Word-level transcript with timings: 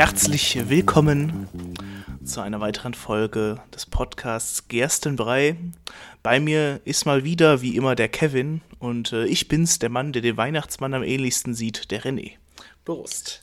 herzlich 0.00 0.70
willkommen 0.70 1.46
zu 2.24 2.40
einer 2.40 2.58
weiteren 2.58 2.94
Folge 2.94 3.60
des 3.74 3.84
Podcasts 3.84 4.66
Gerstenbrei. 4.66 5.56
Bei 6.22 6.40
mir 6.40 6.80
ist 6.86 7.04
mal 7.04 7.22
wieder, 7.22 7.60
wie 7.60 7.76
immer, 7.76 7.94
der 7.96 8.08
Kevin 8.08 8.62
und 8.78 9.12
äh, 9.12 9.26
ich 9.26 9.46
bin's, 9.48 9.78
der 9.78 9.90
Mann, 9.90 10.14
der 10.14 10.22
den 10.22 10.38
Weihnachtsmann 10.38 10.94
am 10.94 11.02
ähnlichsten 11.02 11.52
sieht, 11.52 11.90
der 11.90 12.02
René. 12.02 12.36
Prost. 12.86 13.42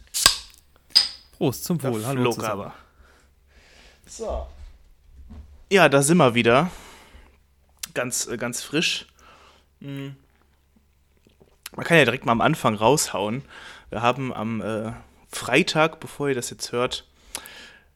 Prost, 1.37 1.63
zum 1.63 1.83
Wohl. 1.83 2.01
Da 2.01 2.07
Hallo 2.07 2.31
zusammen. 2.31 2.61
aber. 2.61 2.73
So. 4.07 4.47
Ja, 5.71 5.87
da 5.89 6.01
sind 6.01 6.17
wir 6.17 6.33
wieder. 6.33 6.71
Ganz, 7.93 8.25
äh, 8.25 8.35
ganz 8.35 8.63
frisch. 8.63 9.05
Mm. 9.79 10.07
Man 11.75 11.85
kann 11.85 11.99
ja 11.99 12.05
direkt 12.05 12.25
mal 12.25 12.31
am 12.31 12.41
Anfang 12.41 12.73
raushauen. 12.73 13.43
Wir 13.91 14.01
haben 14.01 14.33
am 14.33 14.61
äh, 14.61 14.93
Freitag, 15.29 15.99
bevor 15.99 16.29
ihr 16.29 16.35
das 16.35 16.49
jetzt 16.49 16.71
hört, 16.71 17.05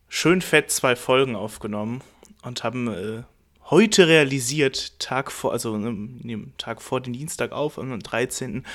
schön 0.09 0.41
fett 0.41 0.71
zwei 0.71 0.95
Folgen 0.95 1.35
aufgenommen 1.35 2.02
und 2.44 2.63
haben 2.63 2.88
äh, 2.88 3.23
heute 3.70 4.07
realisiert, 4.07 4.99
Tag 4.99 5.31
vor, 5.31 5.54
also 5.54 5.77
ne, 5.77 6.48
Tag 6.57 6.81
vor 6.81 7.02
den 7.02 7.13
Dienstag 7.13 7.52
auf, 7.52 7.80
am 7.80 7.99
13. 7.99 8.66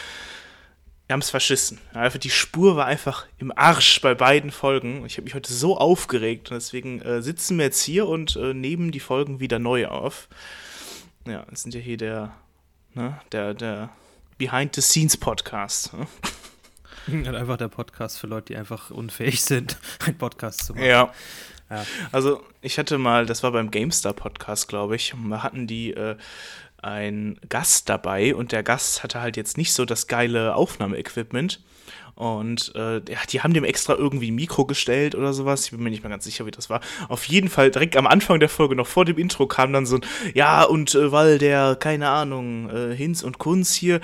Wir 1.07 1.13
haben 1.13 1.21
es 1.21 1.31
verschissen. 1.31 1.79
Einfach 1.93 2.19
die 2.19 2.31
Spur 2.31 2.77
war 2.77 2.87
einfach 2.87 3.27
im 3.39 3.57
Arsch 3.57 4.01
bei 4.01 4.15
beiden 4.15 4.51
Folgen. 4.51 5.07
Ich 5.07 5.19
habe 5.19 5.25
mich 5.25 5.35
heute 5.35 5.53
so 5.53 5.79
aufgeregt 5.79 6.51
und 6.51 6.57
deswegen 6.57 7.01
äh, 7.03 7.23
sitzen 7.23 7.59
wir 7.59 7.67
jetzt 7.67 7.83
hier 7.83 8.09
und 8.09 8.35
äh, 8.35 8.55
nehmen 8.55 8.91
die 8.91 8.99
Folgen 8.99 9.39
wieder 9.39 9.61
neu 9.61 9.87
auf. 9.87 10.29
Ja, 11.27 11.45
das 11.49 11.63
sind 11.63 11.75
ja 11.75 11.81
hier 11.81 11.97
der, 11.97 12.35
ne, 12.95 13.21
der, 13.31 13.55
der 13.55 13.91
Behind 14.39 14.75
the 14.75 14.81
Scenes 14.81 15.17
Podcast. 15.17 15.95
Ne? 15.95 16.07
Und 17.13 17.35
einfach 17.35 17.57
der 17.57 17.69
Podcast 17.69 18.19
für 18.19 18.27
Leute, 18.27 18.53
die 18.53 18.57
einfach 18.57 18.91
unfähig 18.91 19.43
sind, 19.43 19.79
einen 20.07 20.19
Podcast 20.19 20.65
zu 20.67 20.75
machen. 20.75 20.87
Ja. 20.87 21.13
Ja. 21.69 21.85
Also 22.13 22.45
ich 22.61 22.79
hatte 22.79 22.97
mal, 22.97 23.27
das 23.27 23.43
war 23.43 23.51
beim 23.51 23.71
GameStar 23.71 24.13
Podcast, 24.13 24.69
glaube 24.69 24.95
ich, 24.95 25.15
da 25.29 25.43
hatten 25.43 25.67
die 25.67 25.93
äh, 25.95 26.17
einen 26.81 27.41
Gast 27.49 27.89
dabei 27.89 28.35
und 28.35 28.53
der 28.53 28.63
Gast 28.63 29.03
hatte 29.03 29.21
halt 29.21 29.37
jetzt 29.37 29.57
nicht 29.57 29.73
so 29.73 29.85
das 29.85 30.07
geile 30.07 30.55
Aufnahmeequipment. 30.55 31.61
Und 32.15 32.75
äh, 32.75 33.03
die 33.29 33.43
haben 33.43 33.53
dem 33.53 33.65
extra 33.65 33.95
irgendwie 33.95 34.31
ein 34.31 34.35
Mikro 34.37 34.65
gestellt 34.65 35.15
oder 35.15 35.35
sowas. 35.35 35.67
Ich 35.67 35.73
bin 35.73 35.83
mir 35.83 35.91
nicht 35.91 36.03
mehr 36.03 36.09
ganz 36.09 36.25
sicher, 36.25 36.47
wie 36.47 36.51
das 36.51 36.71
war. 36.71 36.81
Auf 37.11 37.25
jeden 37.25 37.51
Fall, 37.51 37.71
direkt 37.71 37.95
am 37.95 38.07
Anfang 38.07 38.41
der 38.41 38.49
Folge, 38.49 38.75
noch 38.75 38.87
vor 38.87 39.05
dem 39.05 39.19
Intro, 39.19 39.47
kam 39.47 39.75
dann 39.75 39.85
so 39.85 39.97
ein, 39.97 40.01
ja, 40.33 40.63
und 40.63 40.95
äh, 40.95 41.13
weil 41.13 41.37
der, 41.37 41.77
keine 41.77 42.09
Ahnung, 42.09 42.71
äh, 42.71 42.97
Hinz 42.97 43.23
und 43.23 43.37
Kunz 43.37 43.75
hier 43.75 44.01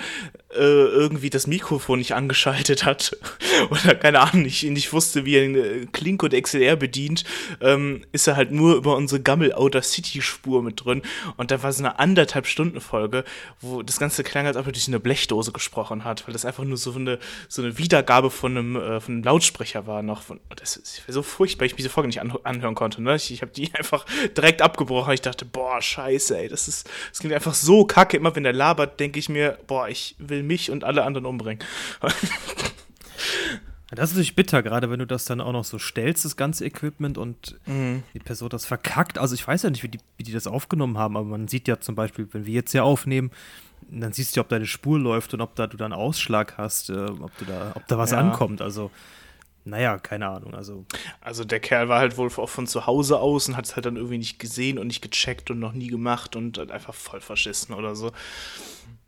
äh, 0.55 0.85
irgendwie 0.85 1.29
das 1.29 1.47
Mikrofon 1.47 1.99
nicht 1.99 2.13
angeschaltet 2.13 2.85
hat 2.85 3.17
oder 3.69 3.95
keine 3.95 4.19
Ahnung, 4.19 4.45
ich 4.45 4.63
nicht 4.63 4.93
wusste, 4.93 5.25
wie 5.25 5.35
er 5.35 5.41
den 5.41 5.55
äh, 5.55 5.85
Klink 5.91 6.23
und 6.23 6.33
XLR 6.33 6.75
bedient, 6.75 7.23
ähm, 7.61 8.03
ist 8.11 8.27
er 8.27 8.35
halt 8.35 8.51
nur 8.51 8.75
über 8.75 8.95
unsere 8.95 9.21
Gammel 9.21 9.53
Outer 9.53 9.81
City 9.81 10.21
Spur 10.21 10.63
mit 10.63 10.83
drin 10.83 11.01
und 11.37 11.51
da 11.51 11.63
war 11.63 11.71
so 11.71 11.83
eine 11.83 11.99
anderthalb 11.99 12.47
Stunden 12.47 12.81
Folge, 12.81 13.23
wo 13.61 13.81
das 13.83 13.99
ganze 13.99 14.23
klang, 14.23 14.47
als 14.47 14.57
ob 14.57 14.65
er 14.65 14.71
durch 14.71 14.87
eine 14.87 14.99
Blechdose 14.99 15.51
gesprochen 15.51 16.03
hat, 16.03 16.27
weil 16.27 16.33
das 16.33 16.45
einfach 16.45 16.63
nur 16.63 16.77
so 16.77 16.93
eine 16.93 17.19
so 17.47 17.61
eine 17.61 17.77
Wiedergabe 17.77 18.29
von 18.29 18.57
einem, 18.57 18.75
äh, 18.75 18.99
von 18.99 19.15
einem 19.15 19.23
Lautsprecher 19.23 19.87
war 19.87 20.01
noch. 20.01 20.21
Von, 20.21 20.39
das 20.55 20.77
ist 20.77 21.03
so 21.07 21.23
furchtbar, 21.23 21.65
ich 21.65 21.75
diese 21.75 21.89
Folge 21.89 22.07
nicht 22.07 22.21
an, 22.21 22.33
anhören 22.43 22.75
konnte. 22.75 23.01
Ne? 23.01 23.15
Ich, 23.15 23.31
ich 23.31 23.41
habe 23.41 23.51
die 23.51 23.73
einfach 23.77 24.05
direkt 24.35 24.61
abgebrochen. 24.61 25.13
Ich 25.13 25.21
dachte, 25.21 25.45
boah, 25.45 25.81
scheiße, 25.81 26.37
ey, 26.37 26.47
das 26.47 26.67
ist, 26.67 26.89
das 27.09 27.19
klingt 27.19 27.35
einfach 27.35 27.53
so 27.53 27.85
kacke. 27.85 28.17
Immer 28.17 28.35
wenn 28.35 28.43
der 28.43 28.53
labert, 28.53 28.99
denke 28.99 29.19
ich 29.19 29.29
mir, 29.29 29.57
boah, 29.67 29.87
ich 29.87 30.15
will 30.19 30.42
mich 30.43 30.69
und 30.71 30.83
alle 30.83 31.03
anderen 31.03 31.25
umbringen. 31.25 31.63
Das 33.91 34.09
ist 34.09 34.15
natürlich 34.15 34.35
bitter, 34.35 34.63
gerade 34.63 34.89
wenn 34.89 34.97
du 34.97 35.05
das 35.05 35.25
dann 35.25 35.39
auch 35.39 35.51
noch 35.51 35.63
so 35.65 35.77
stellst, 35.77 36.25
das 36.25 36.35
ganze 36.35 36.65
Equipment 36.65 37.19
und 37.19 37.59
die 37.67 38.19
Person 38.19 38.49
das 38.49 38.65
verkackt. 38.65 39.19
Also 39.19 39.35
ich 39.35 39.47
weiß 39.47 39.61
ja 39.61 39.69
nicht, 39.69 39.83
wie 39.83 39.87
die, 39.87 39.99
wie 40.17 40.23
die 40.23 40.31
das 40.31 40.47
aufgenommen 40.47 40.97
haben, 40.97 41.15
aber 41.15 41.27
man 41.27 41.47
sieht 41.47 41.67
ja 41.67 41.79
zum 41.79 41.93
Beispiel, 41.93 42.27
wenn 42.31 42.47
wir 42.47 42.53
jetzt 42.55 42.71
hier 42.71 42.83
aufnehmen, 42.85 43.29
dann 43.91 44.11
siehst 44.11 44.35
du, 44.35 44.41
ob 44.41 44.49
deine 44.49 44.65
Spur 44.65 44.97
läuft 44.97 45.35
und 45.35 45.41
ob 45.41 45.53
da 45.55 45.67
du 45.67 45.77
dann 45.77 45.93
Ausschlag 45.93 46.57
hast, 46.57 46.89
äh, 46.89 46.93
ob 47.05 47.37
du 47.37 47.45
da, 47.45 47.73
ob 47.75 47.85
da 47.87 47.99
was 47.99 48.11
Ja. 48.11 48.17
ankommt. 48.17 48.63
Also, 48.63 48.89
naja, 49.63 49.99
keine 49.99 50.27
Ahnung. 50.27 50.55
Also, 50.55 50.85
Also 51.21 51.43
der 51.45 51.59
Kerl 51.59 51.87
war 51.87 51.99
halt 51.99 52.17
wohl 52.17 52.29
auch 52.37 52.49
von 52.49 52.65
zu 52.65 52.87
Hause 52.87 53.19
aus 53.19 53.47
und 53.47 53.55
hat 53.57 53.65
es 53.65 53.75
halt 53.75 53.85
dann 53.85 53.97
irgendwie 53.97 54.17
nicht 54.17 54.39
gesehen 54.39 54.79
und 54.79 54.87
nicht 54.87 55.03
gecheckt 55.03 55.51
und 55.51 55.59
noch 55.59 55.73
nie 55.73 55.87
gemacht 55.87 56.35
und 56.35 56.57
hat 56.57 56.71
einfach 56.71 56.95
voll 56.95 57.21
verschissen 57.21 57.75
oder 57.75 57.95
so. 57.95 58.11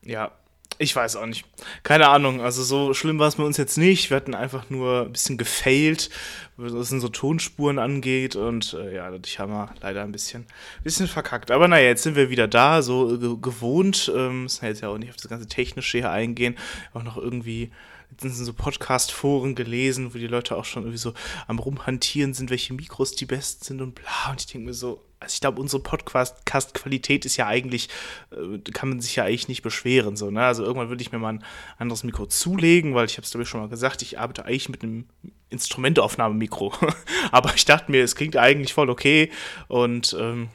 Ja, 0.03 0.31
ich 0.77 0.95
weiß 0.95 1.15
auch 1.15 1.25
nicht. 1.25 1.45
Keine 1.83 2.09
Ahnung, 2.09 2.41
also 2.41 2.63
so 2.63 2.93
schlimm 2.93 3.19
war 3.19 3.27
es 3.27 3.35
bei 3.35 3.43
uns 3.43 3.57
jetzt 3.57 3.77
nicht. 3.77 4.09
Wir 4.09 4.17
hatten 4.17 4.35
einfach 4.35 4.69
nur 4.69 5.03
ein 5.03 5.11
bisschen 5.11 5.37
gefailt, 5.37 6.09
was 6.57 6.89
so 6.89 7.09
Tonspuren 7.09 7.79
angeht 7.79 8.35
und 8.35 8.73
äh, 8.73 8.95
ja, 8.95 9.09
dadurch 9.09 9.39
haben 9.39 9.51
wir 9.51 9.73
leider 9.81 10.03
ein 10.03 10.11
bisschen, 10.11 10.45
bisschen 10.83 11.07
verkackt. 11.07 11.51
Aber 11.51 11.67
naja, 11.67 11.87
jetzt 11.87 12.03
sind 12.03 12.15
wir 12.15 12.29
wieder 12.29 12.47
da, 12.47 12.81
so 12.81 13.15
äh, 13.15 13.17
ge 13.17 13.35
gewohnt. 13.41 14.11
Ähm, 14.15 14.43
müssen 14.43 14.65
jetzt 14.65 14.81
ja 14.81 14.89
auch 14.89 14.97
nicht 14.97 15.09
auf 15.09 15.17
das 15.17 15.29
ganze 15.29 15.47
Technische 15.47 15.99
hier 15.99 16.11
eingehen. 16.11 16.55
Auch 16.93 17.03
noch 17.03 17.17
irgendwie 17.17 17.71
letztens 18.11 18.39
in 18.39 18.45
so 18.45 18.53
Podcast-Foren 18.53 19.55
gelesen, 19.55 20.13
wo 20.13 20.17
die 20.17 20.27
Leute 20.27 20.55
auch 20.55 20.65
schon 20.65 20.83
irgendwie 20.83 20.97
so 20.97 21.13
am 21.47 21.59
Rumhantieren 21.59 22.33
sind, 22.33 22.49
welche 22.49 22.73
Mikros 22.73 23.15
die 23.15 23.25
besten 23.25 23.63
sind 23.63 23.81
und 23.81 23.95
bla. 23.95 24.31
Und 24.31 24.41
ich 24.41 24.47
denke 24.47 24.67
mir 24.67 24.73
so, 24.73 25.01
also 25.19 25.33
ich 25.33 25.41
glaube, 25.41 25.59
unsere 25.61 25.81
Podcast-Qualität 25.81 27.25
ist 27.25 27.37
ja 27.37 27.47
eigentlich, 27.47 27.89
äh, 28.31 28.59
kann 28.71 28.89
man 28.89 28.99
sich 28.99 29.15
ja 29.15 29.23
eigentlich 29.23 29.47
nicht 29.47 29.61
beschweren. 29.61 30.15
So, 30.15 30.29
ne? 30.29 30.45
Also 30.45 30.63
irgendwann 30.63 30.89
würde 30.89 31.01
ich 31.01 31.11
mir 31.11 31.19
mal 31.19 31.33
ein 31.33 31.43
anderes 31.77 32.03
Mikro 32.03 32.25
zulegen, 32.27 32.93
weil 32.93 33.05
ich 33.05 33.17
habe 33.17 33.23
es, 33.23 33.31
glaube 33.31 33.43
ich, 33.43 33.49
schon 33.49 33.61
mal 33.61 33.69
gesagt, 33.69 34.01
ich 34.01 34.19
arbeite 34.19 34.45
eigentlich 34.45 34.69
mit 34.69 34.83
einem 34.83 35.05
Instrumenteaufnahmemikro. 35.49 36.73
Aber 37.31 37.53
ich 37.55 37.65
dachte 37.65 37.91
mir, 37.91 38.03
es 38.03 38.15
klingt 38.15 38.37
eigentlich 38.37 38.73
voll 38.73 38.89
okay 38.89 39.31
und 39.67 40.15
ähm, 40.19 40.49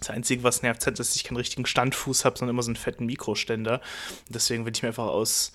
das 0.00 0.10
Einzige, 0.10 0.44
was 0.44 0.62
nervt, 0.62 0.86
ist, 0.86 0.98
dass 0.98 1.16
ich 1.16 1.24
keinen 1.24 1.38
richtigen 1.38 1.66
Standfuß 1.66 2.24
habe, 2.24 2.38
sondern 2.38 2.54
immer 2.54 2.62
so 2.62 2.68
einen 2.68 2.76
fetten 2.76 3.06
Mikroständer. 3.06 3.80
Deswegen 4.28 4.64
will 4.64 4.72
ich 4.72 4.82
mir 4.82 4.88
einfach 4.88 5.06
aus 5.06 5.52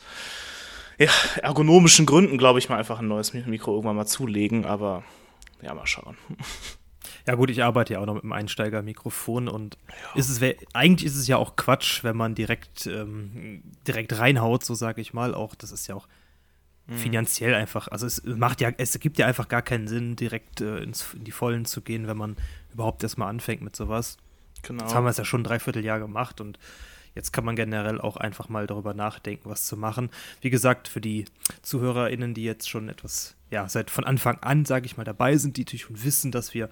ja, 0.97 1.09
ergonomischen 1.41 2.05
Gründen, 2.05 2.37
glaube 2.37 2.59
ich, 2.59 2.69
mal 2.69 2.77
einfach 2.77 2.99
ein 2.99 3.07
neues 3.07 3.33
Mikro 3.33 3.71
irgendwann 3.71 3.95
mal 3.95 4.05
zulegen. 4.05 4.65
Aber 4.65 5.03
ja, 5.61 5.73
mal 5.73 5.87
schauen. 5.87 6.17
ja 7.27 7.35
gut, 7.35 7.49
ich 7.49 7.63
arbeite 7.63 7.93
ja 7.93 7.99
auch 7.99 8.05
noch 8.05 8.15
mit 8.15 8.23
einem 8.23 8.33
Einsteigermikrofon 8.33 9.47
und 9.47 9.77
ist 10.15 10.29
es 10.29 10.41
eigentlich 10.73 11.07
ist 11.07 11.17
es 11.17 11.27
ja 11.27 11.37
auch 11.37 11.55
Quatsch, 11.55 12.03
wenn 12.03 12.17
man 12.17 12.35
direkt, 12.35 12.85
ähm, 12.87 13.63
direkt 13.87 14.17
reinhaut, 14.17 14.63
so 14.63 14.73
sage 14.75 15.01
ich 15.01 15.13
mal. 15.13 15.33
Auch 15.33 15.55
das 15.55 15.71
ist 15.71 15.87
ja 15.87 15.95
auch 15.95 16.07
finanziell 16.87 17.53
einfach, 17.53 17.87
also 17.87 18.05
es 18.05 18.23
macht 18.25 18.59
ja, 18.59 18.69
es 18.77 18.99
gibt 18.99 19.17
ja 19.17 19.25
einfach 19.25 19.47
gar 19.47 19.61
keinen 19.61 19.87
Sinn, 19.87 20.17
direkt 20.17 20.59
äh, 20.59 20.79
ins, 20.79 21.13
in 21.13 21.23
die 21.23 21.31
Vollen 21.31 21.63
zu 21.63 21.81
gehen, 21.81 22.07
wenn 22.07 22.17
man 22.17 22.35
überhaupt 22.73 23.03
erstmal 23.03 23.29
anfängt 23.29 23.61
mit 23.61 23.75
sowas. 23.75 24.17
Genau. 24.63 24.83
Jetzt 24.83 24.93
haben 24.93 25.05
wir 25.05 25.09
es 25.09 25.17
ja 25.17 25.23
schon 25.23 25.41
ein 25.41 25.45
Dreivierteljahr 25.45 25.99
gemacht 25.99 26.41
und 26.41 26.59
jetzt 27.15 27.31
kann 27.31 27.45
man 27.45 27.55
generell 27.55 27.99
auch 28.01 28.17
einfach 28.17 28.49
mal 28.49 28.67
darüber 28.67 28.93
nachdenken, 28.93 29.49
was 29.49 29.65
zu 29.65 29.77
machen. 29.77 30.09
Wie 30.41 30.49
gesagt, 30.49 30.87
für 30.87 31.01
die 31.01 31.25
ZuhörerInnen, 31.61 32.33
die 32.33 32.43
jetzt 32.43 32.69
schon 32.69 32.89
etwas, 32.89 33.35
ja, 33.51 33.67
seit 33.69 33.89
von 33.91 34.03
Anfang 34.03 34.39
an, 34.39 34.65
sage 34.65 34.85
ich 34.85 34.97
mal, 34.97 35.03
dabei 35.03 35.37
sind, 35.37 35.57
die 35.57 35.61
natürlich 35.61 35.83
schon 35.83 36.03
wissen, 36.03 36.31
dass 36.31 36.53
wir 36.53 36.69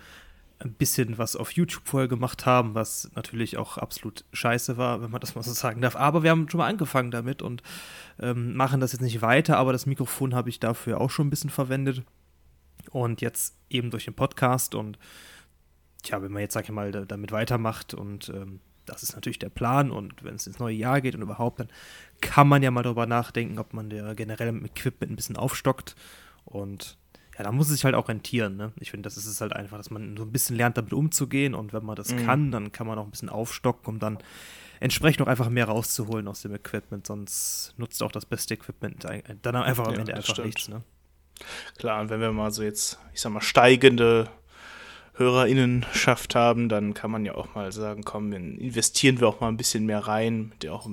ein 0.63 0.73
bisschen 0.73 1.17
was 1.17 1.35
auf 1.35 1.51
YouTube 1.51 1.87
vorher 1.87 2.07
gemacht 2.07 2.45
haben, 2.45 2.75
was 2.75 3.09
natürlich 3.15 3.57
auch 3.57 3.77
absolut 3.77 4.25
scheiße 4.31 4.77
war, 4.77 5.01
wenn 5.01 5.11
man 5.11 5.21
das 5.21 5.35
mal 5.35 5.41
so 5.41 5.53
sagen 5.53 5.81
darf. 5.81 5.95
Aber 5.95 6.23
wir 6.23 6.29
haben 6.29 6.49
schon 6.49 6.59
mal 6.59 6.67
angefangen 6.67 7.11
damit 7.11 7.41
und 7.41 7.63
ähm, 8.19 8.55
machen 8.55 8.79
das 8.79 8.91
jetzt 8.91 9.01
nicht 9.01 9.21
weiter, 9.21 9.57
aber 9.57 9.71
das 9.71 9.85
Mikrofon 9.85 10.35
habe 10.35 10.49
ich 10.49 10.59
dafür 10.59 11.01
auch 11.01 11.09
schon 11.09 11.27
ein 11.27 11.31
bisschen 11.31 11.49
verwendet. 11.49 12.03
Und 12.89 13.21
jetzt 13.21 13.55
eben 13.69 13.89
durch 13.91 14.05
den 14.05 14.15
Podcast 14.15 14.75
und 14.75 14.97
tja, 16.03 16.21
wenn 16.21 16.31
man 16.31 16.41
jetzt, 16.41 16.53
sag 16.53 16.65
ich 16.65 16.71
mal, 16.71 16.91
da, 16.91 17.05
damit 17.05 17.31
weitermacht 17.31 17.93
und 17.93 18.29
ähm, 18.29 18.59
das 18.85 19.03
ist 19.03 19.13
natürlich 19.15 19.39
der 19.39 19.49
Plan 19.49 19.91
und 19.91 20.23
wenn 20.23 20.35
es 20.35 20.47
ins 20.47 20.59
neue 20.59 20.75
Jahr 20.75 21.01
geht 21.01 21.15
und 21.15 21.21
überhaupt, 21.21 21.59
dann 21.59 21.69
kann 22.21 22.47
man 22.47 22.63
ja 22.63 22.71
mal 22.71 22.83
darüber 22.83 23.05
nachdenken, 23.05 23.59
ob 23.59 23.73
man 23.73 23.89
der 23.89 24.15
generell 24.15 24.51
mit 24.51 24.71
Equipment 24.77 25.11
ein 25.11 25.15
bisschen 25.15 25.37
aufstockt 25.37 25.95
und 26.45 26.97
ja, 27.37 27.43
da 27.45 27.51
muss 27.51 27.67
es 27.67 27.73
sich 27.75 27.85
halt 27.85 27.95
auch 27.95 28.09
rentieren, 28.09 28.57
ne? 28.57 28.73
Ich 28.79 28.91
finde, 28.91 29.07
das 29.07 29.15
ist 29.15 29.25
es 29.25 29.39
halt 29.39 29.53
einfach, 29.53 29.77
dass 29.77 29.89
man 29.89 30.17
so 30.17 30.23
ein 30.23 30.31
bisschen 30.31 30.57
lernt, 30.57 30.77
damit 30.77 30.91
umzugehen 30.93 31.55
und 31.55 31.71
wenn 31.73 31.85
man 31.85 31.95
das 31.95 32.09
Mhm. 32.09 32.25
kann, 32.25 32.51
dann 32.51 32.71
kann 32.71 32.87
man 32.87 32.99
auch 32.99 33.05
ein 33.05 33.11
bisschen 33.11 33.29
aufstocken, 33.29 33.85
um 33.87 33.99
dann 33.99 34.17
entsprechend 34.81 35.21
auch 35.21 35.27
einfach 35.27 35.49
mehr 35.49 35.65
rauszuholen 35.65 36.27
aus 36.27 36.41
dem 36.41 36.53
Equipment, 36.53 37.07
sonst 37.07 37.73
nutzt 37.77 38.03
auch 38.03 38.11
das 38.11 38.25
beste 38.25 38.55
Equipment 38.55 39.05
dann 39.05 39.55
einfach 39.55 39.87
am 39.87 39.93
Ja, 39.93 39.99
Ende 40.01 40.13
einfach 40.15 40.33
stimmt. 40.33 40.47
nichts, 40.47 40.67
ne? 40.67 40.83
Klar, 41.77 42.01
und 42.01 42.09
wenn 42.09 42.19
wir 42.19 42.31
mal 42.31 42.51
so 42.51 42.63
jetzt, 42.63 42.99
ich 43.13 43.21
sag 43.21 43.31
mal, 43.31 43.41
steigende 43.41 44.29
HörerInnenschaft 45.13 46.35
haben, 46.35 46.69
dann 46.69 46.93
kann 46.93 47.11
man 47.11 47.25
ja 47.25 47.35
auch 47.35 47.53
mal 47.53 47.71
sagen, 47.71 48.03
komm, 48.03 48.31
investieren 48.33 49.19
wir 49.19 49.27
auch 49.27 49.39
mal 49.39 49.49
ein 49.49 49.57
bisschen 49.57 49.85
mehr 49.85 49.99
rein, 49.99 50.53
der 50.61 50.73
auch 50.73 50.89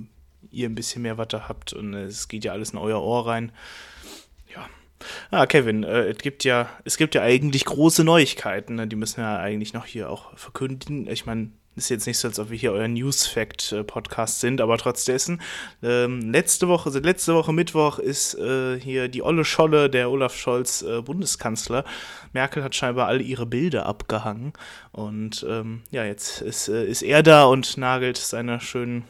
ihr 0.50 0.68
ein 0.68 0.74
bisschen 0.74 1.02
mehr 1.02 1.18
Watte 1.18 1.48
habt 1.48 1.72
und 1.72 1.94
es 1.94 2.28
geht 2.28 2.44
ja 2.44 2.52
alles 2.52 2.70
in 2.70 2.78
euer 2.78 3.02
Ohr 3.02 3.26
rein. 3.26 3.52
Ja. 4.54 4.66
Ah, 5.30 5.46
Kevin, 5.46 5.84
äh, 5.84 6.08
es 6.08 6.18
gibt 6.18 6.44
ja, 6.44 6.68
es 6.84 6.96
gibt 6.96 7.14
ja 7.14 7.22
eigentlich 7.22 7.64
große 7.64 8.02
Neuigkeiten, 8.02 8.76
ne? 8.76 8.86
die 8.86 8.96
müssen 8.96 9.18
wir 9.18 9.24
ja 9.24 9.38
eigentlich 9.38 9.72
noch 9.72 9.86
hier 9.86 10.10
auch 10.10 10.36
verkündigen. 10.36 11.08
Ich 11.08 11.26
meine, 11.26 11.50
Ist 11.78 11.88
jetzt 11.90 12.06
nicht 12.06 12.18
so, 12.18 12.28
als 12.28 12.38
ob 12.38 12.50
wir 12.50 12.58
hier 12.58 12.72
euer 12.72 12.88
News-Fact-Podcast 12.88 14.40
sind, 14.40 14.60
aber 14.60 14.76
trotzdem. 14.78 15.40
Ähm, 15.82 16.32
letzte 16.32 16.68
Woche, 16.68 16.86
also 16.88 16.98
letzte 16.98 17.34
Woche 17.34 17.52
Mittwoch 17.52 17.98
ist 17.98 18.34
äh, 18.34 18.78
hier 18.80 19.08
die 19.08 19.22
Olle 19.22 19.44
Scholle, 19.44 19.88
der 19.88 20.10
Olaf 20.10 20.36
Scholz, 20.36 20.82
äh, 20.82 21.00
Bundeskanzler. 21.02 21.84
Merkel 22.32 22.62
hat 22.64 22.74
scheinbar 22.74 23.06
alle 23.06 23.22
ihre 23.22 23.46
Bilder 23.46 23.86
abgehangen. 23.86 24.52
Und 24.92 25.46
ähm, 25.48 25.82
ja, 25.90 26.04
jetzt 26.04 26.42
ist, 26.42 26.68
äh, 26.68 26.84
ist 26.84 27.02
er 27.02 27.22
da 27.22 27.44
und 27.44 27.78
nagelt 27.78 28.16
seine 28.16 28.60
schönen 28.60 29.04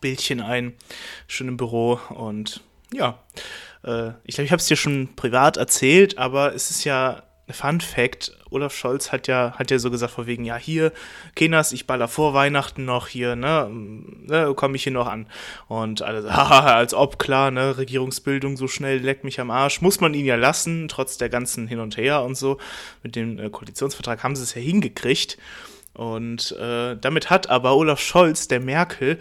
Bildchen 0.00 0.40
ein, 0.40 0.74
schön 1.26 1.48
im 1.48 1.56
Büro. 1.56 1.98
Und 2.10 2.62
ja, 2.92 3.18
äh, 3.84 4.10
ich 4.24 4.36
glaube, 4.36 4.46
ich 4.46 4.52
habe 4.52 4.60
es 4.60 4.66
dir 4.66 4.76
schon 4.76 5.16
privat 5.16 5.56
erzählt, 5.56 6.16
aber 6.18 6.54
es 6.54 6.70
ist 6.70 6.84
ja 6.84 7.24
Fun 7.50 7.80
Fact, 7.80 8.32
Olaf 8.50 8.74
Scholz 8.74 9.10
hat 9.10 9.26
ja, 9.26 9.54
hat 9.58 9.70
ja 9.70 9.78
so 9.78 9.90
gesagt, 9.90 10.12
vor 10.12 10.26
wegen, 10.26 10.44
ja, 10.44 10.56
hier, 10.56 10.92
Kenas, 11.34 11.72
ich 11.72 11.86
baller 11.86 12.06
vor 12.06 12.34
Weihnachten 12.34 12.84
noch 12.84 13.08
hier, 13.08 13.34
ne, 13.34 13.68
ne 13.70 14.54
komme 14.54 14.76
ich 14.76 14.84
hier 14.84 14.92
noch 14.92 15.08
an. 15.08 15.26
Und 15.66 16.02
alle, 16.02 16.22
haha, 16.36 16.74
als 16.74 16.94
ob, 16.94 17.18
klar, 17.18 17.50
ne, 17.50 17.76
Regierungsbildung 17.76 18.56
so 18.56 18.68
schnell 18.68 18.98
leckt 18.98 19.24
mich 19.24 19.40
am 19.40 19.50
Arsch, 19.50 19.80
muss 19.80 20.00
man 20.00 20.14
ihn 20.14 20.24
ja 20.24 20.36
lassen, 20.36 20.88
trotz 20.88 21.18
der 21.18 21.28
ganzen 21.28 21.66
Hin 21.66 21.80
und 21.80 21.96
Her 21.96 22.22
und 22.22 22.36
so. 22.36 22.58
Mit 23.02 23.16
dem 23.16 23.38
äh, 23.38 23.50
Koalitionsvertrag 23.50 24.22
haben 24.22 24.36
sie 24.36 24.44
es 24.44 24.54
ja 24.54 24.62
hingekriegt. 24.62 25.36
Und 25.94 26.52
äh, 26.52 26.96
damit 26.96 27.28
hat 27.28 27.50
aber 27.50 27.76
Olaf 27.76 28.00
Scholz 28.00 28.48
der 28.48 28.60
Merkel 28.60 29.18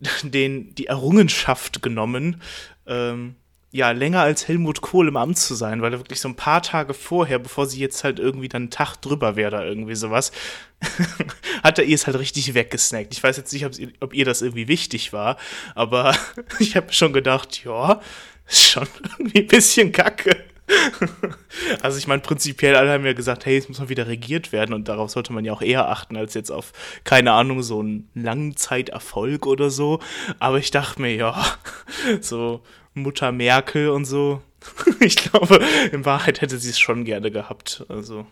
den, 0.22 0.74
die 0.74 0.86
Errungenschaft 0.86 1.82
genommen, 1.82 2.42
ähm, 2.86 3.36
ja, 3.72 3.90
länger 3.90 4.20
als 4.20 4.48
Helmut 4.48 4.80
Kohl 4.80 5.08
im 5.08 5.16
Amt 5.16 5.38
zu 5.38 5.54
sein, 5.54 5.82
weil 5.82 5.92
er 5.92 5.98
wirklich 5.98 6.20
so 6.20 6.28
ein 6.28 6.36
paar 6.36 6.62
Tage 6.62 6.94
vorher, 6.94 7.38
bevor 7.38 7.66
sie 7.66 7.80
jetzt 7.80 8.04
halt 8.04 8.18
irgendwie 8.18 8.48
dann 8.48 8.62
einen 8.62 8.70
Tag 8.70 8.96
drüber 8.96 9.36
wäre 9.36 9.48
oder 9.48 9.66
irgendwie 9.66 9.94
sowas, 9.94 10.32
hat 11.62 11.78
er 11.78 11.84
ihr 11.84 11.94
es 11.94 12.06
halt 12.06 12.18
richtig 12.18 12.54
weggesnackt. 12.54 13.12
Ich 13.12 13.22
weiß 13.22 13.36
jetzt 13.36 13.52
nicht, 13.52 13.66
ob 14.00 14.14
ihr 14.14 14.24
das 14.24 14.42
irgendwie 14.42 14.68
wichtig 14.68 15.12
war, 15.12 15.36
aber 15.74 16.16
ich 16.58 16.76
habe 16.76 16.92
schon 16.92 17.12
gedacht, 17.12 17.64
ja, 17.64 18.00
ist 18.46 18.68
schon 18.68 18.88
irgendwie 19.18 19.40
ein 19.40 19.48
bisschen 19.48 19.92
kacke. 19.92 20.44
also 21.82 21.98
ich 21.98 22.06
meine, 22.06 22.22
prinzipiell 22.22 22.74
alle 22.76 22.92
haben 22.92 23.06
ja 23.06 23.12
gesagt, 23.12 23.46
hey, 23.46 23.56
es 23.56 23.68
muss 23.68 23.78
mal 23.78 23.88
wieder 23.88 24.06
regiert 24.06 24.52
werden 24.52 24.74
und 24.74 24.88
darauf 24.88 25.10
sollte 25.10 25.32
man 25.32 25.44
ja 25.44 25.52
auch 25.52 25.62
eher 25.62 25.88
achten, 25.88 26.16
als 26.16 26.34
jetzt 26.34 26.50
auf, 26.50 26.72
keine 27.04 27.32
Ahnung, 27.32 27.62
so 27.62 27.80
einen 27.80 28.08
Langzeiterfolg 28.14 29.46
oder 29.46 29.70
so. 29.70 30.00
Aber 30.38 30.58
ich 30.58 30.70
dachte 30.70 31.00
mir, 31.00 31.14
ja, 31.14 31.44
so 32.20 32.62
Mutter 32.94 33.32
Merkel 33.32 33.90
und 33.90 34.04
so. 34.04 34.42
ich 35.00 35.16
glaube, 35.16 35.64
in 35.92 36.04
Wahrheit 36.04 36.40
hätte 36.40 36.58
sie 36.58 36.70
es 36.70 36.78
schon 36.78 37.04
gerne 37.04 37.30
gehabt. 37.30 37.84
Also. 37.88 38.26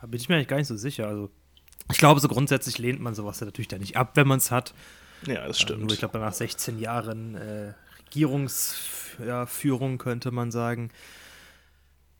Da 0.00 0.06
bin 0.06 0.20
ich 0.20 0.28
mir 0.28 0.36
eigentlich 0.36 0.48
gar 0.48 0.56
nicht 0.56 0.66
so 0.66 0.76
sicher. 0.76 1.06
Also, 1.06 1.30
ich 1.90 1.98
glaube, 1.98 2.20
so 2.20 2.28
grundsätzlich 2.28 2.78
lehnt 2.78 3.00
man 3.00 3.14
sowas 3.14 3.40
ja 3.40 3.46
natürlich 3.46 3.68
da 3.68 3.78
nicht 3.78 3.96
ab, 3.96 4.12
wenn 4.14 4.26
man 4.26 4.38
es 4.38 4.50
hat. 4.50 4.74
Ja, 5.26 5.46
das 5.46 5.60
stimmt. 5.60 5.80
nur 5.82 5.92
ich 5.92 5.98
glaube, 5.98 6.18
nach 6.18 6.32
16 6.32 6.78
Jahren 6.78 7.34
äh, 7.34 7.74
Regierungsführung 8.10 9.98
könnte 9.98 10.32
man 10.32 10.50
sagen. 10.50 10.90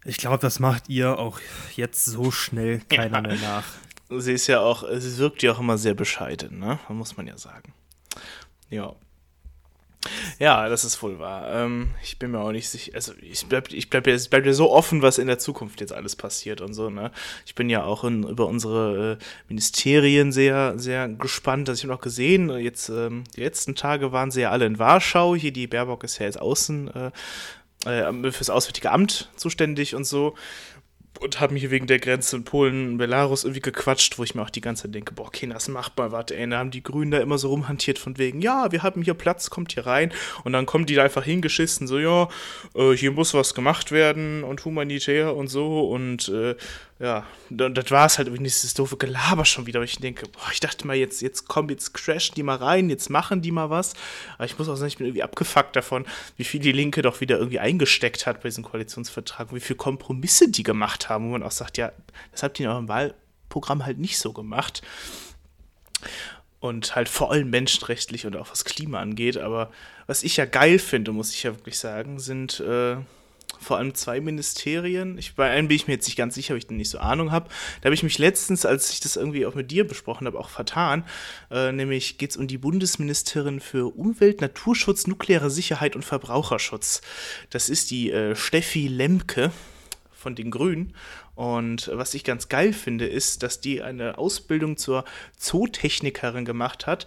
Ich 0.05 0.17
glaube, 0.19 0.39
das 0.39 0.61
macht 0.61 0.89
ihr 0.89 1.19
auch 1.19 1.41
jetzt 1.75 2.05
so 2.05 2.31
schnell 2.31 2.81
keiner 2.89 3.17
ja. 3.17 3.23
mehr 3.23 3.37
nach. 3.37 3.65
Sie 4.09 4.33
ist 4.33 4.47
ja 4.47 4.61
auch, 4.61 4.85
sie 4.99 5.19
wirkt 5.19 5.43
ja 5.43 5.53
auch 5.53 5.59
immer 5.61 5.79
sehr 5.79 5.95
bescheiden, 5.95 6.59
ne? 6.59 6.79
Muss 6.89 7.17
man 7.17 7.27
ja 7.27 7.37
sagen. 7.37 7.75
Ja. 8.69 8.95
Ja, 10.38 10.69
das 10.70 10.85
ist 10.85 11.02
wohl 11.02 11.19
wahr. 11.19 11.52
Ähm, 11.52 11.91
ich 12.02 12.19
bin 12.19 12.31
mir 12.31 12.41
auch 12.41 12.52
nicht 12.52 12.70
sicher. 12.70 12.93
Also 12.94 13.12
ich 13.20 13.44
bleib, 13.47 13.70
ich 13.70 13.91
bleib, 13.91 14.06
es 14.06 14.29
bleibt 14.29 14.47
ja 14.47 14.55
so 14.55 14.70
offen, 14.70 15.02
was 15.02 15.19
in 15.19 15.26
der 15.26 15.38
Zukunft 15.38 15.81
jetzt 15.81 15.93
alles 15.93 16.17
passiert 16.17 16.62
und 16.62 16.73
so, 16.73 16.88
ne? 16.88 17.11
Ich 17.44 17.55
bin 17.55 17.69
ja 17.69 17.85
auch 17.85 18.05
in, 18.05 18.23
über 18.23 18.47
unsere 18.47 19.19
äh, 19.20 19.25
Ministerien 19.49 20.32
sehr, 20.32 20.79
sehr 20.79 21.08
gespannt. 21.08 21.69
Das 21.69 21.79
ich 21.79 21.85
habe 21.85 21.93
noch 21.93 22.00
gesehen, 22.00 22.49
jetzt, 22.58 22.88
ähm, 22.88 23.25
die 23.37 23.43
letzten 23.43 23.75
Tage 23.75 24.11
waren 24.11 24.31
sie 24.31 24.41
ja 24.41 24.50
alle 24.50 24.64
in 24.64 24.79
Warschau. 24.79 25.35
Hier 25.37 25.52
die 25.52 25.67
Baerbock 25.67 26.02
ist 26.05 26.19
ja 26.19 26.25
jetzt 26.25 26.41
außen 26.41 26.91
äh, 26.94 27.11
äh, 27.85 28.32
fürs 28.32 28.50
Auswärtige 28.50 28.91
Amt 28.91 29.31
zuständig 29.37 29.94
und 29.94 30.05
so 30.05 30.35
und 31.21 31.39
haben 31.39 31.55
hier 31.55 31.71
wegen 31.71 31.87
der 31.87 31.99
Grenze 31.99 32.37
in 32.37 32.45
Polen, 32.45 32.97
Belarus 32.97 33.45
irgendwie 33.45 33.61
gequatscht, 33.61 34.19
wo 34.19 34.25
ich 34.25 34.35
mir 34.35 34.43
auch 34.43 34.51
die 34.51 34.63
ganze 34.63 34.85
Zeit 34.85 34.95
denke, 34.95 35.13
boah, 35.13 35.27
okay, 35.27 35.47
das 35.47 35.69
macht 35.69 35.97
mal, 35.99 36.13
warte, 36.13 36.35
ey, 36.37 36.49
da 36.49 36.59
haben 36.59 36.71
die 36.71 36.83
Grünen 36.83 37.11
da 37.11 37.19
immer 37.19 37.39
so 37.39 37.49
rumhantiert 37.49 37.99
von 37.99 38.17
wegen, 38.19 38.41
ja, 38.41 38.73
wir 38.73 38.83
haben 38.83 39.03
hier 39.03 39.15
Platz, 39.15 39.51
kommt 39.51 39.73
hier 39.73 39.87
rein. 39.87 40.13
Und 40.45 40.53
dann 40.53 40.67
kommen 40.67 40.87
die 40.87 40.95
da 40.95 41.05
einfach 41.05 41.25
hingeschissen, 41.25 41.87
so, 41.87 41.99
ja, 41.99 42.29
äh, 42.75 42.93
hier 42.93 43.13
muss 43.13 43.35
was 43.35 43.55
gemacht 43.55 43.93
werden 43.93 44.43
und 44.45 44.65
humanitär 44.65 45.37
und 45.37 45.49
so. 45.49 45.89
Und 45.91 46.29
äh, 46.31 46.57
ja, 47.00 47.25
und 47.49 47.75
das 47.75 47.91
war 47.91 48.05
es 48.05 48.19
halt 48.19 48.29
irgendwie 48.29 48.43
dieses 48.43 48.75
doofe 48.75 48.99
Gelaber 48.99 49.47
schon 49.47 49.64
wieder. 49.64 49.81
Ich 49.81 49.97
denke, 49.97 50.29
boah, 50.29 50.50
ich 50.52 50.61
dachte 50.61 50.87
mal, 50.87 50.94
jetzt, 50.94 51.23
jetzt 51.23 51.49
kommen, 51.49 51.70
jetzt 51.70 51.94
crashen 51.94 52.35
die 52.35 52.43
mal 52.43 52.56
rein, 52.56 52.91
jetzt 52.91 53.08
machen 53.08 53.41
die 53.41 53.52
mal 53.52 53.70
was. 53.70 53.94
Aber 54.35 54.44
ich 54.44 54.58
muss 54.58 54.69
auch 54.69 54.76
sagen, 54.76 54.88
ich 54.88 54.99
bin 54.99 55.06
irgendwie 55.06 55.23
abgefuckt 55.23 55.75
davon, 55.75 56.05
wie 56.37 56.44
viel 56.44 56.61
die 56.61 56.73
Linke 56.73 57.00
doch 57.00 57.23
wieder 57.23 57.38
irgendwie 57.38 57.58
eingesteckt 57.58 58.26
hat 58.26 58.43
bei 58.43 58.50
diesem 58.50 58.64
Koalitionsvertrag, 58.64 59.55
wie 59.55 59.61
viele 59.61 59.79
Kompromisse 59.79 60.50
die 60.50 60.62
gemacht 60.62 61.08
haben, 61.08 61.25
wo 61.25 61.31
man 61.31 61.43
auch 61.43 61.52
sagt, 61.52 61.79
ja, 61.79 61.91
das 62.32 62.43
habt 62.43 62.61
ihr 62.61 62.67
in 62.67 62.73
eurem 62.73 62.88
Wahlprogramm 62.88 63.87
halt 63.87 63.99
nicht 63.99 64.19
so 64.19 64.35
gemacht. 64.35 64.82
Und 66.58 66.94
halt 66.97 67.08
vor 67.08 67.32
allem 67.32 67.49
menschenrechtlich 67.49 68.26
und 68.26 68.37
auch 68.37 68.50
was 68.50 68.67
Klima 68.67 69.00
angeht. 69.00 69.38
Aber 69.38 69.73
was 70.06 70.23
ich 70.23 70.37
ja 70.37 70.44
geil 70.44 70.79
finde, 70.79 71.12
muss 71.12 71.32
ich 71.32 71.44
ja 71.44 71.56
wirklich 71.56 71.79
sagen, 71.79 72.19
sind. 72.19 72.61
Äh, 72.61 72.97
vor 73.61 73.77
allem 73.77 73.95
zwei 73.95 74.21
Ministerien. 74.21 75.19
Ich, 75.19 75.35
bei 75.35 75.51
einem 75.51 75.69
bin 75.69 75.77
ich 75.77 75.87
mir 75.87 75.95
jetzt 75.95 76.07
nicht 76.07 76.17
ganz 76.17 76.35
sicher, 76.35 76.55
weil 76.55 76.59
ich 76.59 76.67
denn 76.67 76.79
nicht 76.79 76.91
so 76.91 76.99
Ahnung 76.99 77.31
habe. 77.31 77.49
Da 77.81 77.87
habe 77.87 77.95
ich 77.95 78.03
mich 78.03 78.19
letztens, 78.19 78.65
als 78.65 78.91
ich 78.91 79.01
das 79.01 79.17
irgendwie 79.17 79.47
auch 79.47 79.55
mit 79.55 79.71
dir 79.71 79.87
besprochen 79.87 80.27
habe, 80.27 80.39
auch 80.39 80.49
vertan. 80.49 81.05
Äh, 81.51 81.73
nämlich 81.73 82.19
geht 82.19 82.31
es 82.31 82.37
um 82.37 82.47
die 82.47 82.59
Bundesministerin 82.59 83.61
für 83.61 83.95
Umwelt, 83.95 84.41
Naturschutz, 84.41 85.07
nukleare 85.07 85.51
Sicherheit 85.51 85.95
und 85.95 86.05
Verbraucherschutz. 86.05 87.03
Das 87.51 87.69
ist 87.69 87.91
die 87.91 88.11
äh, 88.11 88.35
Steffi 88.35 88.89
Lemke 88.89 89.53
von 90.11 90.35
den 90.35 90.51
Grünen. 90.51 90.95
Und 91.35 91.91
was 91.95 92.12
ich 92.12 92.25
ganz 92.25 92.49
geil 92.49 92.73
finde, 92.75 93.07
ist, 93.07 93.43
dass 93.43 93.61
die 93.61 93.81
eine 93.81 94.19
Ausbildung 94.19 94.77
zur 94.77 95.05
Zootechnikerin 95.39 96.45
gemacht 96.45 96.87
hat 96.87 97.07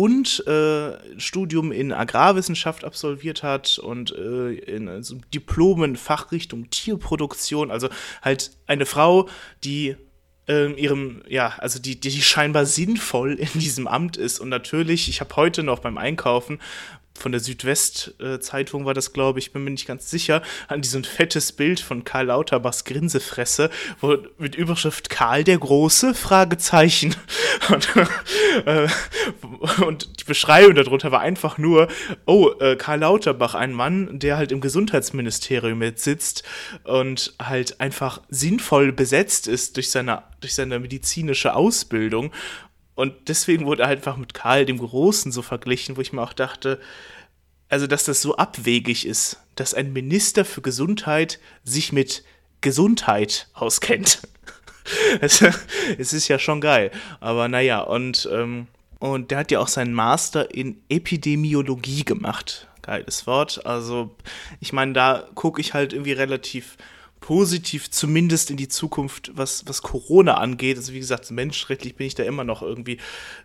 und 0.00 0.46
äh, 0.46 1.20
Studium 1.20 1.72
in 1.72 1.92
Agrarwissenschaft 1.92 2.84
absolviert 2.84 3.42
hat 3.42 3.78
und 3.78 4.10
äh, 4.12 4.52
in 4.54 4.88
also 4.88 5.16
Diplom 5.34 5.82
Fachrichtung 5.94 6.70
Tierproduktion. 6.70 7.70
Also 7.70 7.90
halt 8.22 8.52
eine 8.66 8.86
Frau, 8.86 9.28
die 9.62 9.96
ähm, 10.48 10.78
ihrem, 10.78 11.22
ja, 11.28 11.52
also 11.58 11.78
die, 11.78 12.00
die 12.00 12.22
scheinbar 12.22 12.64
sinnvoll 12.64 13.34
in 13.34 13.60
diesem 13.60 13.86
Amt 13.86 14.16
ist. 14.16 14.38
Und 14.38 14.48
natürlich, 14.48 15.10
ich 15.10 15.20
habe 15.20 15.36
heute 15.36 15.62
noch 15.62 15.80
beim 15.80 15.98
Einkaufen 15.98 16.60
von 17.14 17.32
der 17.32 17.40
Südwest-Zeitung 17.40 18.86
war 18.86 18.94
das, 18.94 19.12
glaube 19.12 19.38
ich, 19.38 19.52
bin 19.52 19.64
mir 19.64 19.70
nicht 19.70 19.86
ganz 19.86 20.10
sicher, 20.10 20.42
an 20.68 20.80
diesem 20.80 21.04
fettes 21.04 21.52
Bild 21.52 21.80
von 21.80 22.04
Karl 22.04 22.26
Lauterbachs 22.26 22.84
Grinsefresse, 22.84 23.70
wo 24.00 24.16
mit 24.38 24.54
Überschrift 24.54 25.10
Karl 25.10 25.44
der 25.44 25.58
Große? 25.58 26.14
Fragezeichen. 26.14 27.14
Und, 27.70 27.88
äh, 28.64 28.88
und 29.84 30.20
die 30.20 30.24
Beschreibung 30.24 30.74
darunter 30.74 31.12
war 31.12 31.20
einfach 31.20 31.58
nur, 31.58 31.88
oh, 32.26 32.50
äh, 32.58 32.74
Karl 32.74 33.00
Lauterbach, 33.00 33.54
ein 33.54 33.72
Mann, 33.72 34.18
der 34.18 34.38
halt 34.38 34.50
im 34.50 34.60
Gesundheitsministerium 34.60 35.80
jetzt 35.82 36.02
sitzt 36.02 36.42
und 36.84 37.34
halt 37.40 37.80
einfach 37.80 38.22
sinnvoll 38.28 38.92
besetzt 38.92 39.46
ist 39.46 39.76
durch 39.76 39.90
seine, 39.90 40.22
durch 40.40 40.54
seine 40.54 40.80
medizinische 40.80 41.54
Ausbildung 41.54 42.32
und 43.00 43.28
deswegen 43.28 43.64
wurde 43.64 43.82
er 43.82 43.88
halt 43.88 44.00
einfach 44.00 44.18
mit 44.18 44.34
Karl 44.34 44.66
dem 44.66 44.76
Großen 44.76 45.32
so 45.32 45.40
verglichen, 45.40 45.96
wo 45.96 46.02
ich 46.02 46.12
mir 46.12 46.20
auch 46.20 46.34
dachte, 46.34 46.78
also 47.70 47.86
dass 47.86 48.04
das 48.04 48.20
so 48.20 48.36
abwegig 48.36 49.06
ist, 49.06 49.40
dass 49.54 49.72
ein 49.72 49.94
Minister 49.94 50.44
für 50.44 50.60
Gesundheit 50.60 51.40
sich 51.64 51.92
mit 51.92 52.24
Gesundheit 52.60 53.48
auskennt. 53.54 54.20
es, 55.22 55.42
es 55.96 56.12
ist 56.12 56.28
ja 56.28 56.38
schon 56.38 56.60
geil. 56.60 56.90
Aber 57.20 57.48
naja, 57.48 57.80
und, 57.80 58.28
ähm, 58.30 58.66
und 58.98 59.30
der 59.30 59.38
hat 59.38 59.50
ja 59.50 59.60
auch 59.60 59.68
seinen 59.68 59.94
Master 59.94 60.54
in 60.54 60.82
Epidemiologie 60.90 62.04
gemacht. 62.04 62.68
Geiles 62.82 63.26
Wort. 63.26 63.64
Also, 63.64 64.14
ich 64.60 64.74
meine, 64.74 64.92
da 64.92 65.26
gucke 65.34 65.62
ich 65.62 65.72
halt 65.72 65.94
irgendwie 65.94 66.12
relativ 66.12 66.76
positiv 67.20 67.90
zumindest 67.90 68.50
in 68.50 68.56
die 68.56 68.68
Zukunft, 68.68 69.30
was, 69.34 69.66
was 69.66 69.82
Corona 69.82 70.34
angeht. 70.34 70.76
Also 70.78 70.92
wie 70.92 70.98
gesagt, 70.98 71.30
menschrechtlich 71.30 71.94
bin 71.96 72.06
ich 72.06 72.14
da 72.14 72.22
immer 72.22 72.44
noch 72.44 72.62
irgendwie 72.62 72.98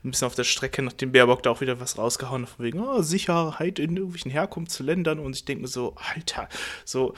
ein 0.03 0.11
bisschen 0.11 0.27
auf 0.27 0.35
der 0.35 0.45
Strecke, 0.45 0.81
nachdem 0.81 1.11
Baerbock 1.11 1.43
da 1.43 1.51
auch 1.51 1.61
wieder 1.61 1.79
was 1.79 1.97
rausgehauen 1.97 2.43
hat, 2.43 2.49
von 2.49 2.65
wegen 2.65 2.79
oh, 2.79 3.01
Sicherheit 3.01 3.79
in 3.79 3.95
irgendwelchen 3.95 4.31
Herkunftsländern. 4.31 5.19
Und 5.19 5.35
ich 5.35 5.45
denke 5.45 5.63
mir 5.63 5.67
so, 5.67 5.95
Alter, 6.13 6.47
so 6.85 7.13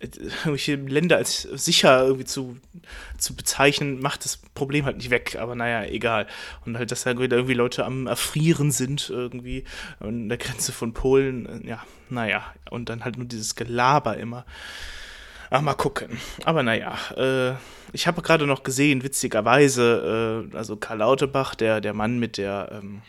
äh, 0.00 0.08
irgendwelche 0.16 0.74
Länder 0.74 1.16
als 1.16 1.42
sicher 1.42 2.04
irgendwie 2.04 2.24
zu, 2.24 2.56
zu 3.16 3.36
bezeichnen, 3.36 4.00
macht 4.00 4.24
das 4.24 4.38
Problem 4.54 4.84
halt 4.84 4.96
nicht 4.96 5.10
weg. 5.10 5.36
Aber 5.38 5.54
naja, 5.54 5.84
egal. 5.84 6.26
Und 6.66 6.76
halt, 6.78 6.90
dass 6.90 7.04
da 7.04 7.16
wieder 7.16 7.36
irgendwie 7.36 7.54
Leute 7.54 7.84
am 7.84 8.08
Erfrieren 8.08 8.72
sind 8.72 9.08
irgendwie 9.08 9.64
an 10.00 10.28
der 10.28 10.38
Grenze 10.38 10.72
von 10.72 10.94
Polen. 10.94 11.64
Ja, 11.64 11.84
naja. 12.10 12.52
Und 12.70 12.88
dann 12.88 13.04
halt 13.04 13.18
nur 13.18 13.26
dieses 13.26 13.54
Gelaber 13.54 14.16
immer. 14.16 14.44
Ach, 15.54 15.60
mal 15.60 15.74
gucken. 15.74 16.18
Aber 16.46 16.62
naja, 16.62 16.96
äh, 17.14 17.52
ich 17.92 18.06
habe 18.06 18.22
gerade 18.22 18.46
noch 18.46 18.62
gesehen, 18.62 19.02
witzigerweise, 19.02 20.48
äh, 20.50 20.56
also 20.56 20.76
Karl 20.76 20.98
Lauterbach, 20.98 21.54
der, 21.54 21.82
der 21.82 21.92
Mann 21.92 22.18
mit 22.18 22.38
der, 22.38 22.70
ähm, 22.72 23.02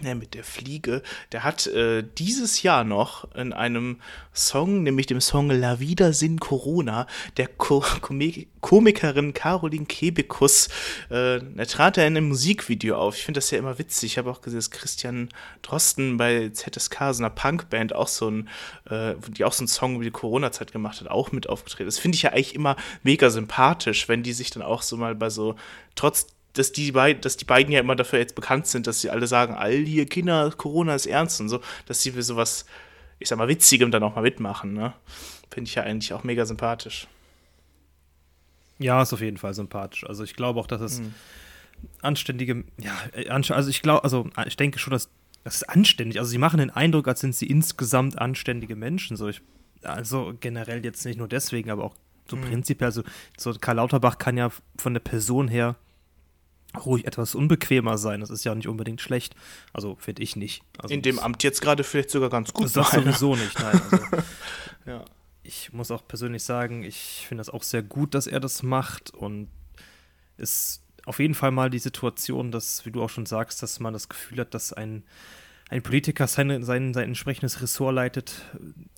ja, 0.00 0.14
mit 0.14 0.34
der 0.34 0.44
Fliege, 0.44 1.02
der 1.30 1.44
hat 1.44 1.66
äh, 1.68 2.02
dieses 2.18 2.62
Jahr 2.62 2.84
noch 2.84 3.32
in 3.34 3.52
einem 3.52 4.00
Song, 4.34 4.82
nämlich 4.82 5.06
dem 5.06 5.20
Song 5.20 5.50
La 5.50 5.78
Vida 5.78 6.12
sin 6.12 6.40
Corona, 6.40 7.06
der 7.36 7.46
Ko 7.46 7.84
Komik 8.00 8.48
Komikerin 8.60 9.34
Caroline 9.34 9.86
Kebekus, 9.86 10.68
äh, 11.10 11.40
da 11.40 11.64
trat 11.66 11.98
er 11.98 12.06
in 12.06 12.16
einem 12.16 12.28
Musikvideo 12.28 12.96
auf. 12.96 13.16
Ich 13.16 13.24
finde 13.24 13.38
das 13.38 13.50
ja 13.50 13.58
immer 13.58 13.78
witzig. 13.78 14.12
Ich 14.12 14.18
habe 14.18 14.30
auch 14.30 14.40
gesehen, 14.40 14.58
dass 14.58 14.70
Christian 14.70 15.28
Drosten 15.62 16.16
bei 16.16 16.50
ZSK, 16.50 17.12
so 17.12 17.22
einer 17.22 17.30
Punkband, 17.30 17.94
auch 17.94 18.08
so 18.08 18.30
ein, 18.30 18.48
äh, 18.88 19.14
die 19.28 19.44
auch 19.44 19.52
so 19.52 19.62
einen 19.62 19.68
Song 19.68 19.96
über 19.96 20.04
die 20.04 20.10
Corona-Zeit 20.10 20.72
gemacht 20.72 21.00
hat, 21.00 21.08
auch 21.08 21.32
mit 21.32 21.48
aufgetreten. 21.48 21.86
Das 21.86 21.98
finde 21.98 22.16
ich 22.16 22.22
ja 22.22 22.30
eigentlich 22.30 22.54
immer 22.54 22.76
mega 23.02 23.30
sympathisch, 23.30 24.08
wenn 24.08 24.22
die 24.22 24.32
sich 24.32 24.50
dann 24.50 24.62
auch 24.62 24.82
so 24.82 24.96
mal 24.96 25.14
bei 25.14 25.28
so, 25.28 25.56
trotz 25.94 26.26
dass 26.54 26.72
die, 26.72 26.92
beid, 26.92 27.24
dass 27.24 27.36
die 27.36 27.44
beiden 27.44 27.72
ja 27.72 27.80
immer 27.80 27.96
dafür 27.96 28.18
jetzt 28.18 28.34
bekannt 28.34 28.66
sind, 28.66 28.86
dass 28.86 29.00
sie 29.00 29.10
alle 29.10 29.26
sagen, 29.26 29.54
all 29.54 29.72
hier 29.72 30.06
Kinder, 30.06 30.50
Corona 30.56 30.94
ist 30.94 31.06
ernst 31.06 31.40
und 31.40 31.48
so, 31.48 31.60
dass 31.86 32.02
sie 32.02 32.12
für 32.12 32.22
sowas, 32.22 32.66
ich 33.18 33.28
sag 33.28 33.38
mal, 33.38 33.48
Witzigem 33.48 33.90
dann 33.90 34.02
auch 34.02 34.14
mal 34.14 34.22
mitmachen, 34.22 34.72
ne? 34.72 34.92
Finde 35.50 35.68
ich 35.68 35.74
ja 35.74 35.82
eigentlich 35.82 36.12
auch 36.12 36.24
mega 36.24 36.46
sympathisch. 36.46 37.06
Ja, 38.78 39.02
ist 39.02 39.12
auf 39.12 39.20
jeden 39.20 39.36
Fall 39.36 39.54
sympathisch. 39.54 40.04
Also 40.06 40.24
ich 40.24 40.34
glaube 40.34 40.58
auch, 40.58 40.66
dass 40.66 40.80
es 40.80 41.00
mhm. 41.00 41.14
anständige, 42.00 42.64
ja, 42.78 42.98
äh, 43.12 43.28
also 43.28 43.68
ich 43.68 43.82
glaube, 43.82 44.04
also 44.04 44.28
ich 44.46 44.56
denke 44.56 44.78
schon, 44.78 44.92
dass 44.92 45.08
das 45.44 45.56
ist 45.56 45.68
anständig. 45.68 46.18
Also 46.18 46.30
sie 46.30 46.38
machen 46.38 46.58
den 46.58 46.70
Eindruck, 46.70 47.08
als 47.08 47.20
sind 47.20 47.34
sie 47.34 47.46
insgesamt 47.46 48.18
anständige 48.18 48.76
Menschen. 48.76 49.16
So 49.16 49.28
ich, 49.28 49.42
also 49.82 50.34
generell 50.40 50.84
jetzt 50.84 51.04
nicht 51.04 51.18
nur 51.18 51.28
deswegen, 51.28 51.70
aber 51.70 51.84
auch 51.84 51.96
so 52.28 52.36
mhm. 52.36 52.42
prinzipiell. 52.42 52.86
Also 52.86 53.02
so 53.36 53.52
Karl 53.60 53.76
Lauterbach 53.76 54.18
kann 54.18 54.36
ja 54.36 54.50
von 54.76 54.94
der 54.94 55.00
Person 55.00 55.48
her 55.48 55.76
ruhig 56.84 57.06
etwas 57.06 57.34
unbequemer 57.34 57.98
sein. 57.98 58.20
Das 58.20 58.30
ist 58.30 58.44
ja 58.44 58.54
nicht 58.54 58.68
unbedingt 58.68 59.00
schlecht. 59.00 59.34
Also 59.72 59.96
finde 59.98 60.22
ich 60.22 60.36
nicht. 60.36 60.62
Also, 60.78 60.94
In 60.94 61.02
dem 61.02 61.18
Amt 61.18 61.42
jetzt 61.42 61.60
gerade 61.60 61.84
vielleicht 61.84 62.10
sogar 62.10 62.30
ganz 62.30 62.52
gut. 62.52 62.64
Das 62.64 62.72
sein. 62.72 63.04
sowieso 63.04 63.36
nicht, 63.36 63.58
nein. 63.58 63.80
Also, 63.90 64.04
ja. 64.86 65.04
Ich 65.44 65.72
muss 65.72 65.90
auch 65.90 66.06
persönlich 66.06 66.44
sagen, 66.44 66.84
ich 66.84 67.24
finde 67.26 67.40
das 67.40 67.50
auch 67.50 67.64
sehr 67.64 67.82
gut, 67.82 68.14
dass 68.14 68.28
er 68.28 68.38
das 68.38 68.62
macht 68.62 69.12
und 69.12 69.48
ist 70.36 70.82
auf 71.04 71.18
jeden 71.18 71.34
Fall 71.34 71.50
mal 71.50 71.68
die 71.68 71.80
Situation, 71.80 72.52
dass, 72.52 72.86
wie 72.86 72.92
du 72.92 73.02
auch 73.02 73.10
schon 73.10 73.26
sagst, 73.26 73.62
dass 73.62 73.80
man 73.80 73.92
das 73.92 74.08
Gefühl 74.08 74.38
hat, 74.38 74.54
dass 74.54 74.72
ein, 74.72 75.02
ein 75.68 75.82
Politiker 75.82 76.28
seine, 76.28 76.62
sein, 76.62 76.94
sein 76.94 77.08
entsprechendes 77.08 77.60
Ressort 77.60 77.94
leitet, 77.94 78.42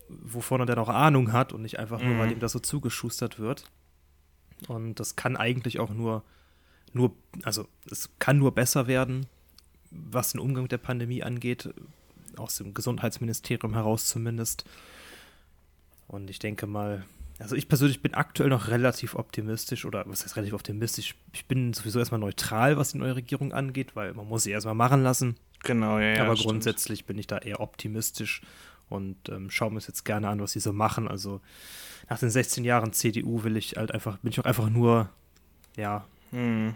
wovon 0.08 0.60
er 0.60 0.66
dann 0.66 0.78
auch 0.78 0.90
Ahnung 0.90 1.32
hat 1.32 1.52
und 1.54 1.62
nicht 1.62 1.78
einfach 1.78 2.00
nur, 2.02 2.18
weil 2.18 2.26
mhm. 2.26 2.32
ihm 2.32 2.40
das 2.40 2.52
so 2.52 2.58
zugeschustert 2.58 3.38
wird. 3.38 3.64
Und 4.68 5.00
das 5.00 5.16
kann 5.16 5.36
eigentlich 5.36 5.80
auch 5.80 5.94
nur 5.94 6.24
nur, 6.94 7.14
also 7.42 7.66
es 7.90 8.10
kann 8.18 8.38
nur 8.38 8.54
besser 8.54 8.86
werden, 8.86 9.26
was 9.90 10.32
den 10.32 10.40
Umgang 10.40 10.62
mit 10.62 10.72
der 10.72 10.78
Pandemie 10.78 11.22
angeht, 11.22 11.72
aus 12.36 12.56
dem 12.56 12.74
Gesundheitsministerium 12.74 13.74
heraus 13.74 14.06
zumindest. 14.06 14.64
Und 16.08 16.30
ich 16.30 16.38
denke 16.38 16.66
mal, 16.66 17.04
also 17.38 17.56
ich 17.56 17.68
persönlich 17.68 18.00
bin 18.00 18.14
aktuell 18.14 18.48
noch 18.48 18.68
relativ 18.68 19.14
optimistisch 19.14 19.84
oder 19.84 20.04
was 20.06 20.24
heißt 20.24 20.36
relativ 20.36 20.54
optimistisch? 20.54 21.16
Ich 21.32 21.46
bin 21.46 21.72
sowieso 21.72 21.98
erstmal 21.98 22.20
neutral, 22.20 22.76
was 22.76 22.92
die 22.92 22.98
neue 22.98 23.16
Regierung 23.16 23.52
angeht, 23.52 23.96
weil 23.96 24.14
man 24.14 24.28
muss 24.28 24.44
sie 24.44 24.52
erstmal 24.52 24.74
machen 24.74 25.02
lassen. 25.02 25.36
Genau, 25.64 25.98
ja. 25.98 26.14
ja 26.14 26.24
Aber 26.24 26.34
grundsätzlich 26.34 27.00
stimmt. 27.00 27.08
bin 27.08 27.18
ich 27.18 27.26
da 27.26 27.38
eher 27.38 27.60
optimistisch 27.60 28.42
und 28.88 29.28
ähm, 29.28 29.50
schaue 29.50 29.72
mir 29.72 29.80
jetzt 29.80 30.04
gerne 30.04 30.28
an, 30.28 30.40
was 30.40 30.52
sie 30.52 30.60
so 30.60 30.72
machen. 30.72 31.08
Also 31.08 31.40
nach 32.08 32.18
den 32.18 32.30
16 32.30 32.64
Jahren 32.64 32.92
CDU 32.92 33.42
will 33.42 33.56
ich 33.56 33.76
halt 33.76 33.92
einfach, 33.92 34.18
bin 34.18 34.30
ich 34.30 34.40
auch 34.40 34.44
einfach 34.44 34.68
nur, 34.68 35.08
ja, 35.76 36.04
hm. 36.34 36.74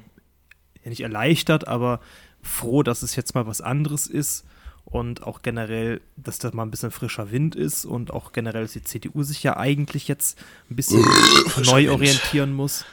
Ja, 0.85 0.89
nicht 0.89 1.01
erleichtert, 1.01 1.67
aber 1.67 2.01
froh, 2.43 2.83
dass 2.83 3.03
es 3.03 3.17
jetzt 3.17 3.35
mal 3.35 3.47
was 3.47 3.61
anderes 3.61 4.07
ist 4.07 4.45
und 4.85 5.25
auch 5.25 5.43
generell, 5.43 6.01
dass 6.17 6.39
da 6.39 6.51
mal 6.53 6.63
ein 6.63 6.71
bisschen 6.71 6.93
frischer 6.93 7.31
Wind 7.31 7.57
ist 7.57 7.85
und 7.85 8.13
auch 8.13 8.33
generell, 8.33 8.63
dass 8.63 8.73
die 8.73 8.85
CDU 8.85 9.23
sich 9.23 9.43
ja 9.43 9.57
eigentlich 9.57 10.09
jetzt 10.09 10.39
ein 10.71 10.77
bisschen 10.77 11.05
neu 11.65 11.91
orientieren 11.91 12.53
muss, 12.53 12.85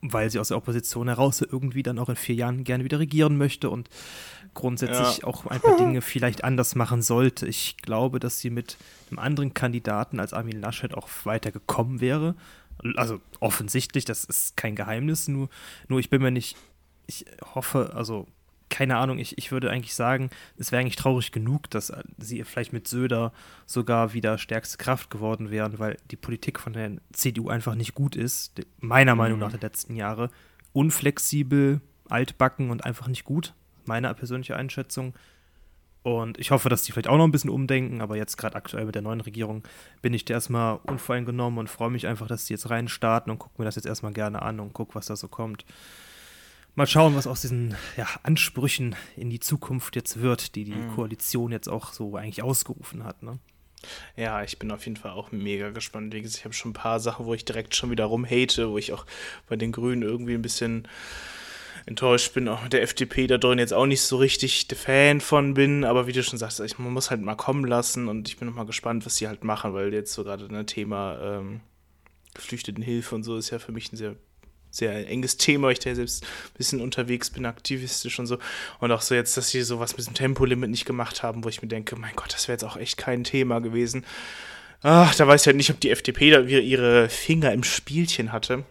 weil 0.00 0.30
sie 0.30 0.38
aus 0.38 0.48
der 0.48 0.56
Opposition 0.56 1.08
heraus 1.08 1.42
irgendwie 1.42 1.82
dann 1.82 1.98
auch 1.98 2.08
in 2.08 2.16
vier 2.16 2.36
Jahren 2.36 2.64
gerne 2.64 2.84
wieder 2.84 3.00
regieren 3.00 3.36
möchte 3.36 3.68
und 3.68 3.90
grundsätzlich 4.54 5.18
ja. 5.18 5.24
auch 5.24 5.44
ein 5.46 5.60
paar 5.60 5.76
Dinge 5.78 6.00
vielleicht 6.00 6.44
anders 6.44 6.74
machen 6.74 7.02
sollte. 7.02 7.46
Ich 7.46 7.76
glaube, 7.78 8.20
dass 8.20 8.40
sie 8.40 8.50
mit 8.50 8.76
einem 9.10 9.18
anderen 9.18 9.54
Kandidaten 9.54 10.20
als 10.20 10.32
Armin 10.32 10.60
Laschet 10.60 10.94
auch 10.94 11.08
weitergekommen 11.24 12.00
wäre. 12.00 12.34
Also 12.96 13.20
offensichtlich, 13.40 14.04
das 14.04 14.24
ist 14.24 14.56
kein 14.56 14.76
Geheimnis, 14.76 15.28
nur, 15.28 15.48
nur 15.88 16.00
ich 16.00 16.10
bin 16.10 16.22
mir 16.22 16.30
nicht, 16.30 16.56
ich 17.06 17.24
hoffe, 17.54 17.92
also 17.94 18.26
keine 18.70 18.98
Ahnung, 18.98 19.18
ich, 19.18 19.38
ich 19.38 19.50
würde 19.50 19.70
eigentlich 19.70 19.94
sagen, 19.94 20.30
es 20.56 20.72
wäre 20.72 20.80
eigentlich 20.80 20.96
traurig 20.96 21.32
genug, 21.32 21.70
dass 21.70 21.92
sie 22.18 22.44
vielleicht 22.44 22.72
mit 22.72 22.86
Söder 22.86 23.32
sogar 23.66 24.12
wieder 24.12 24.38
stärkste 24.38 24.76
Kraft 24.76 25.10
geworden 25.10 25.50
wären, 25.50 25.78
weil 25.78 25.96
die 26.10 26.16
Politik 26.16 26.60
von 26.60 26.72
der 26.72 26.92
CDU 27.12 27.48
einfach 27.48 27.74
nicht 27.74 27.94
gut 27.94 28.16
ist, 28.16 28.60
meiner 28.78 29.14
mhm. 29.14 29.18
Meinung 29.18 29.38
nach 29.38 29.50
der 29.50 29.60
letzten 29.60 29.96
Jahre. 29.96 30.30
Unflexibel, 30.72 31.80
altbacken 32.08 32.70
und 32.70 32.84
einfach 32.84 33.08
nicht 33.08 33.24
gut, 33.24 33.54
meine 33.84 34.12
persönliche 34.14 34.56
Einschätzung. 34.56 35.14
Und 36.02 36.38
ich 36.38 36.50
hoffe, 36.52 36.68
dass 36.68 36.82
die 36.82 36.92
vielleicht 36.92 37.08
auch 37.08 37.16
noch 37.16 37.24
ein 37.24 37.32
bisschen 37.32 37.50
umdenken, 37.50 38.00
aber 38.00 38.16
jetzt 38.16 38.36
gerade 38.36 38.56
aktuell 38.56 38.86
mit 38.86 38.94
der 38.94 39.02
neuen 39.02 39.20
Regierung 39.20 39.62
bin 40.00 40.14
ich 40.14 40.24
da 40.24 40.34
erstmal 40.34 40.78
unvoreingenommen 40.84 41.58
und 41.58 41.68
freue 41.68 41.90
mich 41.90 42.06
einfach, 42.06 42.28
dass 42.28 42.46
die 42.46 42.52
jetzt 42.52 42.70
rein 42.70 42.88
starten 42.88 43.30
und 43.30 43.38
gucke 43.38 43.54
mir 43.58 43.64
das 43.64 43.76
jetzt 43.76 43.86
erstmal 43.86 44.12
gerne 44.12 44.42
an 44.42 44.60
und 44.60 44.72
gucke, 44.72 44.94
was 44.94 45.06
da 45.06 45.16
so 45.16 45.28
kommt. 45.28 45.64
Mal 46.76 46.86
schauen, 46.86 47.16
was 47.16 47.26
aus 47.26 47.40
diesen 47.40 47.74
ja, 47.96 48.06
Ansprüchen 48.22 48.94
in 49.16 49.30
die 49.30 49.40
Zukunft 49.40 49.96
jetzt 49.96 50.20
wird, 50.20 50.54
die 50.54 50.64
die 50.64 50.76
mhm. 50.76 50.94
Koalition 50.94 51.50
jetzt 51.50 51.68
auch 51.68 51.92
so 51.92 52.14
eigentlich 52.14 52.42
ausgerufen 52.42 53.02
hat. 53.02 53.24
Ne? 53.24 53.40
Ja, 54.16 54.42
ich 54.42 54.58
bin 54.58 54.70
auf 54.70 54.84
jeden 54.84 54.96
Fall 54.96 55.10
auch 55.10 55.32
mega 55.32 55.70
gespannt. 55.70 56.14
Wie 56.14 56.22
gesagt, 56.22 56.38
ich 56.38 56.44
habe 56.44 56.54
schon 56.54 56.70
ein 56.70 56.74
paar 56.74 57.00
Sachen, 57.00 57.26
wo 57.26 57.34
ich 57.34 57.44
direkt 57.44 57.74
schon 57.74 57.90
wieder 57.90 58.04
rumhate, 58.04 58.70
wo 58.70 58.78
ich 58.78 58.92
auch 58.92 59.06
bei 59.48 59.56
den 59.56 59.72
Grünen 59.72 60.02
irgendwie 60.02 60.34
ein 60.34 60.42
bisschen 60.42 60.86
enttäuscht 61.88 62.34
bin, 62.34 62.48
auch 62.48 62.62
mit 62.62 62.72
der 62.72 62.82
FDP 62.82 63.26
da 63.26 63.38
drin 63.38 63.58
jetzt 63.58 63.72
auch 63.72 63.86
nicht 63.86 64.02
so 64.02 64.18
richtig 64.18 64.68
der 64.68 64.76
Fan 64.76 65.20
von 65.20 65.54
bin, 65.54 65.84
aber 65.84 66.06
wie 66.06 66.12
du 66.12 66.22
schon 66.22 66.38
sagst, 66.38 66.60
ich, 66.60 66.78
man 66.78 66.92
muss 66.92 67.10
halt 67.10 67.22
mal 67.22 67.34
kommen 67.34 67.64
lassen 67.64 68.08
und 68.08 68.28
ich 68.28 68.36
bin 68.36 68.46
noch 68.46 68.54
mal 68.54 68.66
gespannt, 68.66 69.06
was 69.06 69.16
sie 69.16 69.26
halt 69.26 69.42
machen, 69.42 69.72
weil 69.72 69.92
jetzt 69.92 70.12
so 70.12 70.22
gerade 70.22 70.44
ein 70.44 70.52
ne, 70.52 70.66
Thema 70.66 71.18
ähm, 71.20 71.60
Geflüchtetenhilfe 72.34 73.14
und 73.14 73.22
so 73.22 73.36
ist 73.36 73.50
ja 73.50 73.58
für 73.58 73.72
mich 73.72 73.92
ein 73.92 73.96
sehr 73.96 74.16
sehr 74.70 75.08
enges 75.08 75.38
Thema, 75.38 75.70
ich 75.70 75.78
da 75.78 75.94
selbst 75.94 76.24
ein 76.24 76.58
bisschen 76.58 76.80
unterwegs 76.82 77.30
bin, 77.30 77.46
aktivistisch 77.46 78.18
und 78.18 78.26
so. 78.26 78.38
Und 78.80 78.92
auch 78.92 79.00
so 79.00 79.14
jetzt, 79.14 79.34
dass 79.38 79.48
sie 79.48 79.62
sowas 79.62 79.96
mit 79.96 80.06
dem 80.06 80.12
Tempolimit 80.12 80.68
nicht 80.68 80.84
gemacht 80.84 81.22
haben, 81.22 81.42
wo 81.42 81.48
ich 81.48 81.62
mir 81.62 81.68
denke, 81.68 81.96
mein 81.96 82.14
Gott, 82.14 82.34
das 82.34 82.48
wäre 82.48 82.54
jetzt 82.54 82.64
auch 82.64 82.76
echt 82.76 82.98
kein 82.98 83.24
Thema 83.24 83.60
gewesen. 83.60 84.04
Ach, 84.82 85.14
da 85.14 85.26
weiß 85.26 85.40
ich 85.40 85.46
halt 85.46 85.56
nicht, 85.56 85.70
ob 85.70 85.80
die 85.80 85.90
FDP 85.90 86.30
da 86.30 86.40
ihre 86.40 87.08
Finger 87.08 87.52
im 87.52 87.64
Spielchen 87.64 88.30
hatte. 88.30 88.64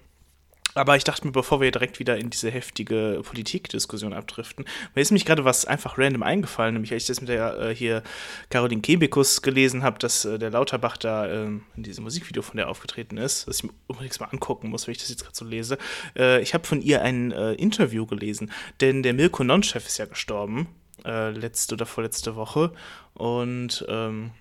Aber 0.78 0.96
ich 0.96 1.04
dachte 1.04 1.26
mir, 1.26 1.32
bevor 1.32 1.60
wir 1.60 1.72
direkt 1.72 2.00
wieder 2.00 2.18
in 2.18 2.30
diese 2.30 2.50
heftige 2.50 3.22
Politikdiskussion 3.24 4.14
abdriften, 4.14 4.66
mir 4.96 5.02
ist 5.02 5.12
nämlich 5.12 5.26
gerade 5.26 5.44
was 5.46 5.66
einfach 5.66 5.98
random 5.98 6.24
eingefallen, 6.24 6.74
nämlich 6.74 6.94
als 6.94 7.04
ich 7.04 7.08
das 7.08 7.22
mit 7.22 7.30
der 7.30 7.60
äh, 7.60 7.76
hier 7.76 8.04
Caroline 8.50 8.82
Kebekus 8.82 9.42
gelesen 9.42 9.84
habe, 9.84 10.00
dass 10.00 10.26
äh, 10.26 10.38
der 10.40 10.52
Lauterbach 10.52 10.98
da 10.98 11.26
äh, 11.26 11.46
in 11.46 11.64
diesem 11.76 12.04
Musikvideo 12.04 12.42
von 12.42 12.58
der 12.58 12.70
aufgetreten 12.70 13.18
ist, 13.18 13.48
dass 13.48 13.58
ich 13.58 13.64
mir 13.64 13.72
unbedingt 13.88 14.20
mal 14.20 14.28
angucken 14.28 14.70
muss, 14.70 14.88
wenn 14.88 14.94
ich 14.94 15.00
das 15.00 15.10
jetzt 15.10 15.24
gerade 15.24 15.36
so 15.36 15.46
lese. 15.46 15.78
Äh, 16.16 16.42
ich 16.42 16.54
habe 16.54 16.66
von 16.66 16.82
ihr 16.82 17.02
ein 17.02 17.32
äh, 17.32 17.54
Interview 17.54 18.06
gelesen, 18.06 18.52
denn 18.80 19.04
der 19.04 19.14
Milko 19.14 19.44
Non-Chef 19.44 19.86
ist 19.86 19.98
ja 19.98 20.06
gestorben, 20.06 20.68
äh, 21.06 21.32
letzte 21.32 21.76
oder 21.76 21.86
vorletzte 21.86 22.36
Woche. 22.36 22.72
Und 23.14 23.86
ähm, 23.90 24.32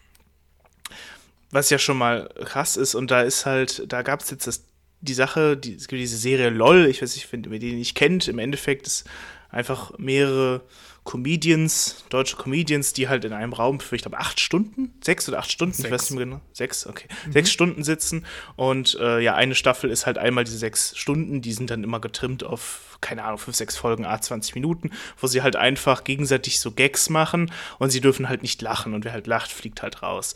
was 1.51 1.71
ja 1.71 1.79
schon 1.79 1.97
mal 1.97 2.29
krass 2.45 2.77
ist, 2.77 2.95
und 2.95 3.11
da 3.11 3.23
ist 3.23 3.47
halt, 3.47 3.91
da 3.91 4.03
gab 4.03 4.21
es 4.21 4.31
jetzt 4.31 4.47
das 4.47 4.65
die 5.07 5.15
Sache, 5.15 5.57
die, 5.57 5.75
es 5.75 5.89
gibt 5.89 6.01
diese 6.01 6.19
Serie 6.19 6.51
LOL, 6.51 6.87
ich 6.87 7.01
weiß 7.01 7.15
nicht, 7.15 7.33
wenn 7.33 7.45
ihr 7.53 7.59
die 7.59 7.73
nicht 7.73 7.95
kennt, 7.95 8.29
im 8.29 8.39
Endeffekt 8.39 8.87
ist 8.87 9.09
einfach 9.49 9.97
mehrere 9.99 10.63
Comedians, 11.07 12.05
deutsche 12.11 12.37
Comedians, 12.37 12.93
die 12.93 13.09
halt 13.09 13.25
in 13.25 13.33
einem 13.33 13.53
Raum 13.53 13.79
für, 13.79 13.95
ich 13.95 14.03
glaube, 14.03 14.19
acht 14.19 14.41
Stunden, 14.41 14.93
sechs 15.03 15.29
oder 15.29 15.39
acht 15.39 15.51
Stunden, 15.51 15.73
sechs. 15.73 15.87
ich 15.87 15.93
weiß 15.93 16.11
nicht 16.11 16.19
mehr 16.19 16.27
genau, 16.27 16.41
sechs, 16.53 16.87
okay, 16.87 17.07
mhm. 17.27 17.33
sechs 17.33 17.51
Stunden 17.53 17.85
sitzen 17.85 18.27
und 18.57 18.99
äh, 19.01 19.21
ja, 19.21 19.37
eine 19.37 19.55
Staffel 19.55 19.89
ist 19.89 20.05
halt 20.05 20.19
einmal 20.19 20.43
diese 20.43 20.59
sechs 20.59 20.99
Stunden, 20.99 21.41
die 21.41 21.53
sind 21.53 21.71
dann 21.71 21.85
immer 21.85 22.01
getrimmt 22.01 22.43
auf, 22.43 22.99
keine 23.01 23.23
Ahnung, 23.23 23.39
fünf, 23.39 23.57
sechs 23.57 23.77
Folgen, 23.77 24.05
a 24.05 24.21
20 24.21 24.57
Minuten, 24.57 24.91
wo 25.17 25.29
sie 25.29 25.43
halt 25.43 25.55
einfach 25.55 26.03
gegenseitig 26.03 26.59
so 26.59 26.73
Gags 26.73 27.09
machen 27.09 27.53
und 27.79 27.91
sie 27.91 28.01
dürfen 28.01 28.29
halt 28.29 28.43
nicht 28.43 28.61
lachen 28.61 28.93
und 28.93 29.05
wer 29.05 29.13
halt 29.13 29.29
lacht, 29.29 29.53
fliegt 29.53 29.83
halt 29.83 30.03
raus. 30.03 30.35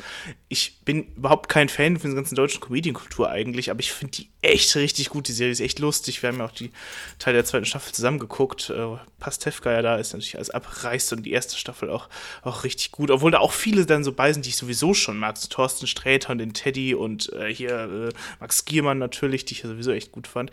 Ich 0.49 0.81
bin 0.85 1.13
überhaupt 1.17 1.49
kein 1.49 1.69
Fan 1.69 1.99
von 1.99 2.11
der 2.11 2.17
ganzen 2.17 2.37
deutschen 2.37 2.61
Comedian-Kultur 2.61 3.29
eigentlich, 3.29 3.73
aber 3.73 3.81
ich 3.81 3.93
finde 3.93 4.13
die 4.13 4.29
echt 4.41 4.77
richtig 4.77 5.11
gut, 5.11 5.27
die 5.27 5.33
Serie 5.33 5.53
ist 5.53 5.61
echt 5.61 5.81
lustig, 5.81 6.23
wir 6.23 6.29
haben 6.29 6.39
ja 6.39 6.45
auch 6.45 6.53
die 6.53 6.71
Teil 7.19 7.35
der 7.35 7.45
zweiten 7.45 7.67
Staffel 7.67 7.93
zusammen 7.93 8.21
geguckt, 8.21 8.71
äh, 8.71 8.97
Pastewka 9.21 9.71
ja 9.71 9.83
da 9.83 9.97
ist, 9.97 10.13
natürlich 10.13 10.37
alles 10.37 10.51
abreißt 10.51 11.13
und 11.13 11.23
die 11.23 11.33
erste 11.33 11.57
Staffel 11.57 11.91
auch, 11.91 12.09
auch 12.43 12.65
richtig 12.65 12.91
gut, 12.91 13.11
obwohl 13.11 13.31
da 13.31 13.39
auch 13.39 13.53
viele 13.53 13.87
dann 13.87 14.03
so 14.03 14.13
bei 14.13 14.33
sind, 14.33 14.47
die 14.47 14.51
ich 14.51 14.57
sowieso 14.57 14.95
schon 14.95 15.19
mag, 15.19 15.37
so 15.37 15.49
Thorsten 15.49 15.87
Sträter 15.87 16.31
und 16.31 16.39
den 16.39 16.53
Teddy 16.53 16.95
und 16.95 17.33
äh, 17.35 17.55
hier 17.55 18.11
äh, 18.11 18.15
Max 18.41 18.65
Giermann 18.65 18.99
natürlich, 18.99 19.45
die 19.45 19.55
ich 19.55 19.63
sowieso 19.63 19.93
echt 19.93 20.11
gut 20.11 20.27
fand. 20.27 20.51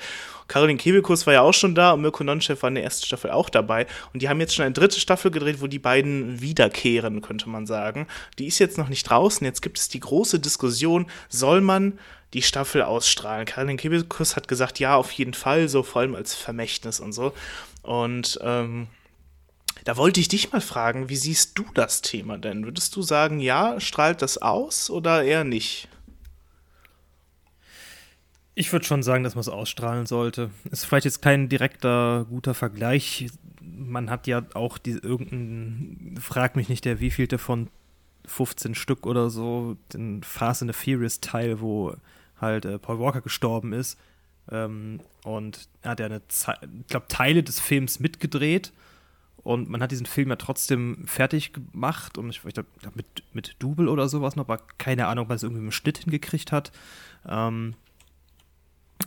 Caroline 0.48 0.78
Kebekus 0.78 1.26
war 1.26 1.34
ja 1.34 1.42
auch 1.42 1.54
schon 1.54 1.74
da 1.74 1.92
und 1.92 2.02
Mirko 2.02 2.24
Nonchev 2.24 2.62
war 2.62 2.68
in 2.68 2.76
der 2.76 2.84
ersten 2.84 3.06
Staffel 3.06 3.32
auch 3.32 3.50
dabei 3.50 3.88
und 4.14 4.22
die 4.22 4.30
haben 4.30 4.40
jetzt 4.40 4.54
schon 4.54 4.66
eine 4.66 4.74
dritte 4.74 5.00
Staffel 5.00 5.32
gedreht, 5.32 5.62
wo 5.62 5.68
die 5.68 5.80
beiden 5.80 6.42
wiederkehren, 6.42 7.22
könnte 7.22 7.50
man 7.50 7.66
sagen. 7.66 8.08
Die 8.38 8.48
ist 8.48 8.60
jetzt 8.60 8.78
noch 8.78 8.90
nicht 8.90 9.04
draußen, 9.04 9.46
jetzt 9.46 9.62
gibt 9.62 9.80
es 9.80 9.90
die 9.90 10.00
große 10.00 10.40
Diskussion, 10.40 11.08
soll 11.30 11.62
man 11.62 11.98
die 12.34 12.42
Staffel 12.42 12.82
ausstrahlen. 12.82 13.46
Caroline 13.46 13.78
Kebekus 13.78 14.36
hat 14.36 14.48
gesagt, 14.48 14.80
ja, 14.80 14.96
auf 14.96 15.12
jeden 15.12 15.34
Fall, 15.34 15.70
so 15.70 15.84
vor 15.84 16.02
allem 16.02 16.16
als 16.16 16.34
Vermächtnis 16.34 17.00
und 17.00 17.14
so. 17.14 17.34
Und 17.88 18.38
ähm, 18.42 18.88
da 19.86 19.96
wollte 19.96 20.20
ich 20.20 20.28
dich 20.28 20.52
mal 20.52 20.60
fragen, 20.60 21.08
wie 21.08 21.16
siehst 21.16 21.58
du 21.58 21.64
das 21.74 22.02
Thema 22.02 22.38
denn? 22.38 22.66
Würdest 22.66 22.94
du 22.98 23.02
sagen, 23.02 23.40
ja, 23.40 23.80
strahlt 23.80 24.22
das 24.22 24.38
aus 24.38 24.90
oder 24.90 25.24
eher 25.24 25.46
nicht? 25.46 25.88
Ich 28.56 28.74
würde 28.74 28.86
schon 28.86 29.04
sagen, 29.04 29.24
dass 29.24 29.36
man 29.36 29.42
es 29.42 29.48
ausstrahlen 29.48 30.06
sollte. 30.06 30.50
Ist 30.70 30.84
vielleicht 30.84 31.06
jetzt 31.06 31.22
kein 31.22 31.48
direkter 31.48 32.26
guter 32.30 32.54
Vergleich. 32.54 33.28
Man 33.62 34.10
hat 34.10 34.28
ja 34.28 34.42
auch 34.54 34.78
die 34.78 34.92
irgendein, 34.92 36.20
frag 36.20 36.58
mich 36.58 36.68
nicht, 36.68 36.84
der 36.84 37.00
wievielte 37.00 37.38
von 37.38 37.70
15 38.26 38.76
Stück 38.76 39.06
oder 39.06 39.30
so, 39.30 39.78
den 39.94 40.24
Fast 40.24 40.62
and 40.62 40.76
the 40.76 40.78
Furious 40.78 41.22
Teil, 41.22 41.62
wo 41.62 41.96
halt 42.42 42.66
äh, 42.66 42.78
Paul 42.80 43.00
Walker 43.00 43.22
gestorben 43.22 43.72
ist. 43.72 43.98
Ähm, 44.52 45.00
und 45.24 45.68
er 45.82 45.92
hat 45.92 46.00
ja 46.00 46.06
eine, 46.06 46.22
ich 46.30 46.88
glaube, 46.88 47.08
Teile 47.08 47.44
des 47.44 47.60
Films 47.60 48.00
mitgedreht. 48.00 48.74
Und 49.44 49.70
man 49.70 49.82
hat 49.82 49.92
diesen 49.92 50.06
Film 50.06 50.30
ja 50.30 50.36
trotzdem 50.36 51.06
fertig 51.06 51.54
gemacht. 51.54 52.18
Und 52.18 52.30
ich, 52.30 52.44
ich 52.44 52.54
glaube, 52.54 52.68
mit, 52.96 53.24
mit 53.34 53.56
Double 53.60 53.88
oder 53.88 54.10
sowas 54.10 54.36
noch, 54.36 54.44
aber 54.44 54.60
keine 54.78 55.08
Ahnung, 55.08 55.26
ob 55.26 55.32
es 55.32 55.44
irgendwie 55.44 55.64
im 55.64 55.72
Schnitt 55.72 56.00
hingekriegt 56.00 56.52
hat. 56.52 56.72
Ähm, 57.26 57.76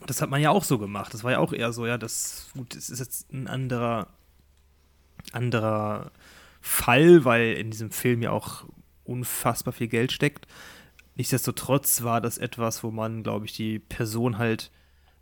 das 0.07 0.23
hat 0.23 0.31
man 0.31 0.41
ja 0.41 0.51
auch 0.51 0.65
so 0.65 0.79
gemacht. 0.79 1.13
Das 1.13 1.25
war 1.25 1.33
ja 1.33 1.39
auch 1.39 1.53
eher 1.53 1.73
so, 1.73 1.87
ja, 1.87 1.99
das, 1.99 2.51
gut, 2.55 2.75
es 2.75 2.91
ist 2.91 3.01
jetzt 3.01 3.33
ein 3.33 3.49
anderer, 3.49 4.07
anderer 5.33 6.11
Fall, 6.61 7.25
weil 7.25 7.55
in 7.55 7.71
diesem 7.71 7.91
Film 7.91 8.23
ja 8.23 8.31
auch 8.31 8.65
unfassbar 9.05 9.73
viel 9.73 9.89
Geld 9.89 10.13
steckt. 10.13 10.47
Nichtsdestotrotz 11.17 12.03
war 12.03 12.21
das 12.21 12.39
etwas, 12.39 12.83
wo 12.83 12.91
man, 12.91 13.23
glaube 13.23 13.47
ich, 13.47 13.53
die 13.53 13.79
Person 13.79 14.39
halt 14.39 14.71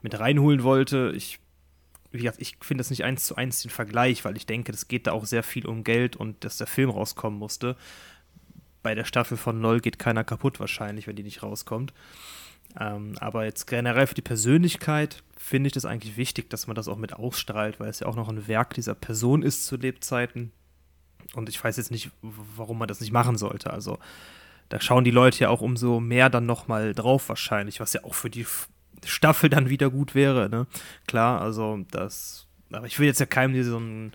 mit 0.02 0.19
reinholen 0.19 0.62
wollte. 0.62 1.12
Ich, 1.17 1.38
ich 2.12 2.57
finde 2.61 2.83
das 2.83 2.90
nicht 2.90 3.05
eins 3.05 3.25
zu 3.25 3.37
eins 3.37 3.62
den 3.62 3.71
Vergleich, 3.71 4.25
weil 4.25 4.37
ich 4.37 4.47
denke, 4.47 4.73
es 4.73 4.88
geht 4.88 5.07
da 5.07 5.12
auch 5.12 5.26
sehr 5.26 5.43
viel 5.43 5.67
um 5.67 5.85
Geld 5.85 6.17
und 6.17 6.45
dass 6.45 6.57
der 6.57 6.67
Film 6.67 6.90
rauskommen 6.90 7.38
musste. 7.38 7.76
Bei 8.83 8.95
der 8.95 9.05
Staffel 9.05 9.37
von 9.37 9.61
LOL 9.61 9.81
geht 9.81 9.99
keiner 9.99 10.25
kaputt 10.25 10.61
wahrscheinlich, 10.61 11.07
wenn 11.07 11.17
die 11.17 11.23
nicht 11.23 11.43
rauskommt. 11.43 11.93
Ähm, 12.78 13.14
aber 13.19 13.45
jetzt 13.45 13.67
generell 13.67 14.07
für 14.07 14.14
die 14.14 14.23
Persönlichkeit 14.23 15.23
finde 15.37 15.69
ich 15.69 15.73
das 15.73 15.85
eigentlich 15.85 16.17
wichtig, 16.17 16.50
dass 16.50 16.67
man 16.67 16.76
das 16.76 16.88
auch 16.88 16.97
mit 16.97 17.12
ausstrahlt, 17.12 17.81
weil 17.81 17.88
es 17.88 18.00
ja 18.00 18.07
auch 18.07 18.17
noch 18.17 18.28
ein 18.28 18.47
Werk 18.47 18.75
dieser 18.75 18.95
Person 18.95 19.43
ist 19.43 19.67
zu 19.67 19.76
Lebzeiten. 19.76 20.52
Und 21.35 21.49
ich 21.49 21.62
weiß 21.62 21.76
jetzt 21.76 21.90
nicht, 21.90 22.11
warum 22.23 22.78
man 22.78 22.88
das 22.88 23.00
nicht 23.00 23.12
machen 23.12 23.37
sollte. 23.37 23.73
Also 23.73 23.99
da 24.69 24.81
schauen 24.81 25.05
die 25.05 25.11
Leute 25.11 25.40
ja 25.40 25.49
auch 25.49 25.61
umso 25.61 26.00
mehr 26.00 26.31
dann 26.31 26.47
nochmal 26.47 26.95
drauf 26.95 27.28
wahrscheinlich, 27.28 27.81
was 27.81 27.93
ja 27.93 28.05
auch 28.05 28.14
für 28.14 28.31
die 28.31 28.47
Staffel 29.05 29.50
dann 29.50 29.69
wieder 29.69 29.90
gut 29.90 30.14
wäre, 30.14 30.49
ne? 30.49 30.67
Klar, 31.07 31.40
also 31.40 31.85
das, 31.90 32.47
aber 32.71 32.87
ich 32.87 32.99
will 32.99 33.07
jetzt 33.07 33.21
ja 33.21 33.26
keinem 33.26 33.55
diesen 33.55 34.12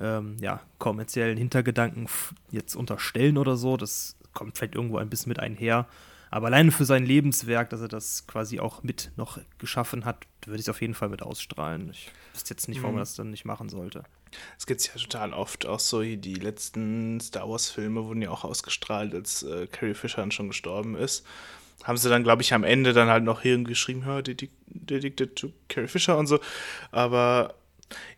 ähm, 0.00 0.36
ja, 0.40 0.60
kommerziellen 0.78 1.38
Hintergedanken 1.38 2.08
jetzt 2.50 2.74
unterstellen 2.74 3.38
oder 3.38 3.56
so, 3.56 3.76
das 3.76 4.16
kommt 4.32 4.58
vielleicht 4.58 4.74
irgendwo 4.74 4.98
ein 4.98 5.10
bisschen 5.10 5.30
mit 5.30 5.40
einher, 5.40 5.86
aber 6.30 6.46
alleine 6.46 6.72
für 6.72 6.84
sein 6.84 7.06
Lebenswerk, 7.06 7.70
dass 7.70 7.80
er 7.80 7.88
das 7.88 8.26
quasi 8.26 8.58
auch 8.58 8.82
mit 8.82 9.12
noch 9.16 9.38
geschaffen 9.58 10.04
hat, 10.04 10.26
würde 10.46 10.56
ich 10.56 10.66
es 10.66 10.68
auf 10.68 10.80
jeden 10.80 10.94
Fall 10.94 11.08
mit 11.08 11.22
ausstrahlen. 11.22 11.90
Ich 11.90 12.10
wüsste 12.32 12.54
jetzt 12.54 12.68
nicht, 12.68 12.82
warum 12.82 12.96
mhm. 12.96 12.98
er 12.98 13.02
das 13.02 13.14
dann 13.14 13.30
nicht 13.30 13.44
machen 13.44 13.68
sollte. 13.68 14.02
Es 14.58 14.66
gibt 14.66 14.84
ja 14.84 14.94
total 14.94 15.32
oft 15.32 15.64
auch 15.64 15.78
so, 15.78 16.02
die 16.02 16.34
letzten 16.34 17.20
Star 17.20 17.48
Wars-Filme 17.48 18.04
wurden 18.04 18.20
ja 18.20 18.30
auch 18.30 18.42
ausgestrahlt, 18.42 19.14
als 19.14 19.44
äh, 19.44 19.68
Carrie 19.68 19.94
Fisher 19.94 20.22
dann 20.22 20.32
schon 20.32 20.48
gestorben 20.48 20.96
ist. 20.96 21.24
Haben 21.82 21.98
sie 21.98 22.08
dann, 22.08 22.24
glaube 22.24 22.42
ich, 22.42 22.54
am 22.54 22.64
Ende 22.64 22.92
dann 22.92 23.08
halt 23.08 23.24
noch 23.24 23.42
hier 23.42 23.58
geschrieben, 23.62 24.04
hör, 24.04 24.22
Dedicated 24.22 25.36
to 25.36 25.48
Carrie 25.68 25.88
Fisher 25.88 26.16
und 26.16 26.26
so. 26.26 26.40
Aber 26.92 27.54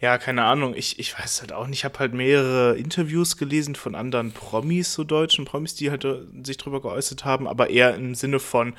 ja, 0.01 0.19
keine 0.19 0.45
Ahnung, 0.45 0.75
ich, 0.75 0.99
ich 0.99 1.19
weiß 1.19 1.40
halt 1.40 1.53
auch 1.53 1.66
nicht. 1.66 1.79
Ich 1.81 1.85
habe 1.85 1.99
halt 1.99 2.14
mehrere 2.14 2.77
Interviews 2.77 3.37
gelesen 3.37 3.75
von 3.75 3.95
anderen 3.95 4.33
Promis, 4.33 4.92
so 4.92 5.05
deutschen 5.05 5.45
Promis, 5.45 5.75
die 5.75 5.90
halt 5.90 6.05
äh, 6.05 6.21
sich 6.42 6.57
drüber 6.57 6.81
geäußert 6.81 7.25
haben, 7.25 7.49
aber 7.49 7.71
eher 7.71 7.95
im 7.95 8.14
Sinne 8.14 8.38
von, 8.38 8.75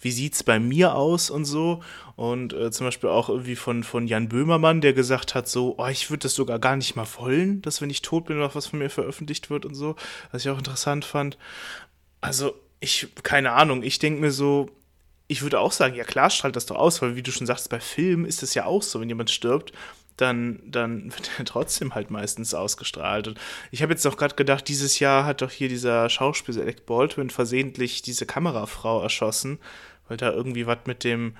wie 0.00 0.10
sieht's 0.10 0.42
bei 0.42 0.58
mir 0.58 0.94
aus 0.94 1.30
und 1.30 1.44
so. 1.44 1.82
Und 2.16 2.52
äh, 2.52 2.70
zum 2.70 2.86
Beispiel 2.86 3.10
auch 3.10 3.28
irgendwie 3.28 3.56
von, 3.56 3.84
von 3.84 4.06
Jan 4.06 4.28
Böhmermann, 4.28 4.80
der 4.80 4.92
gesagt 4.92 5.34
hat, 5.34 5.48
so, 5.48 5.76
oh, 5.78 5.86
ich 5.86 6.10
würde 6.10 6.24
das 6.24 6.34
sogar 6.34 6.58
gar 6.58 6.76
nicht 6.76 6.96
mal 6.96 7.06
wollen, 7.18 7.62
dass 7.62 7.80
wenn 7.80 7.90
ich 7.90 8.02
tot 8.02 8.26
bin, 8.26 8.38
noch 8.38 8.54
was 8.54 8.66
von 8.66 8.80
mir 8.80 8.90
veröffentlicht 8.90 9.50
wird 9.50 9.64
und 9.64 9.74
so, 9.74 9.96
was 10.32 10.44
ich 10.44 10.50
auch 10.50 10.58
interessant 10.58 11.04
fand. 11.04 11.38
Also, 12.20 12.54
ich, 12.82 13.08
keine 13.22 13.52
Ahnung, 13.52 13.82
ich 13.82 13.98
denke 13.98 14.20
mir 14.20 14.30
so, 14.30 14.70
ich 15.28 15.42
würde 15.42 15.60
auch 15.60 15.72
sagen, 15.72 15.94
ja 15.94 16.04
klar, 16.04 16.30
strahlt 16.30 16.56
das 16.56 16.66
doch 16.66 16.76
aus, 16.76 17.00
weil 17.00 17.16
wie 17.16 17.22
du 17.22 17.32
schon 17.32 17.46
sagst, 17.46 17.70
bei 17.70 17.80
Filmen 17.80 18.26
ist 18.26 18.42
es 18.42 18.54
ja 18.54 18.66
auch 18.66 18.82
so, 18.82 19.00
wenn 19.00 19.08
jemand 19.08 19.30
stirbt, 19.30 19.72
dann, 20.16 20.60
dann 20.66 21.04
wird 21.16 21.30
er 21.38 21.44
trotzdem 21.44 21.94
halt 21.94 22.10
meistens 22.10 22.52
ausgestrahlt. 22.52 23.28
Und 23.28 23.40
ich 23.70 23.82
habe 23.82 23.92
jetzt 23.92 24.06
auch 24.06 24.16
gerade 24.16 24.34
gedacht, 24.34 24.68
dieses 24.68 24.98
Jahr 24.98 25.24
hat 25.24 25.40
doch 25.40 25.50
hier 25.50 25.68
dieser 25.68 26.10
Schauspieler 26.10 26.62
Alec 26.62 26.84
Baldwin 26.84 27.30
versehentlich 27.30 28.02
diese 28.02 28.26
Kamerafrau 28.26 29.02
erschossen 29.02 29.58
weil 30.12 30.18
da 30.18 30.30
irgendwie 30.30 30.66
was 30.66 30.78
mit 30.84 31.04
dem 31.04 31.36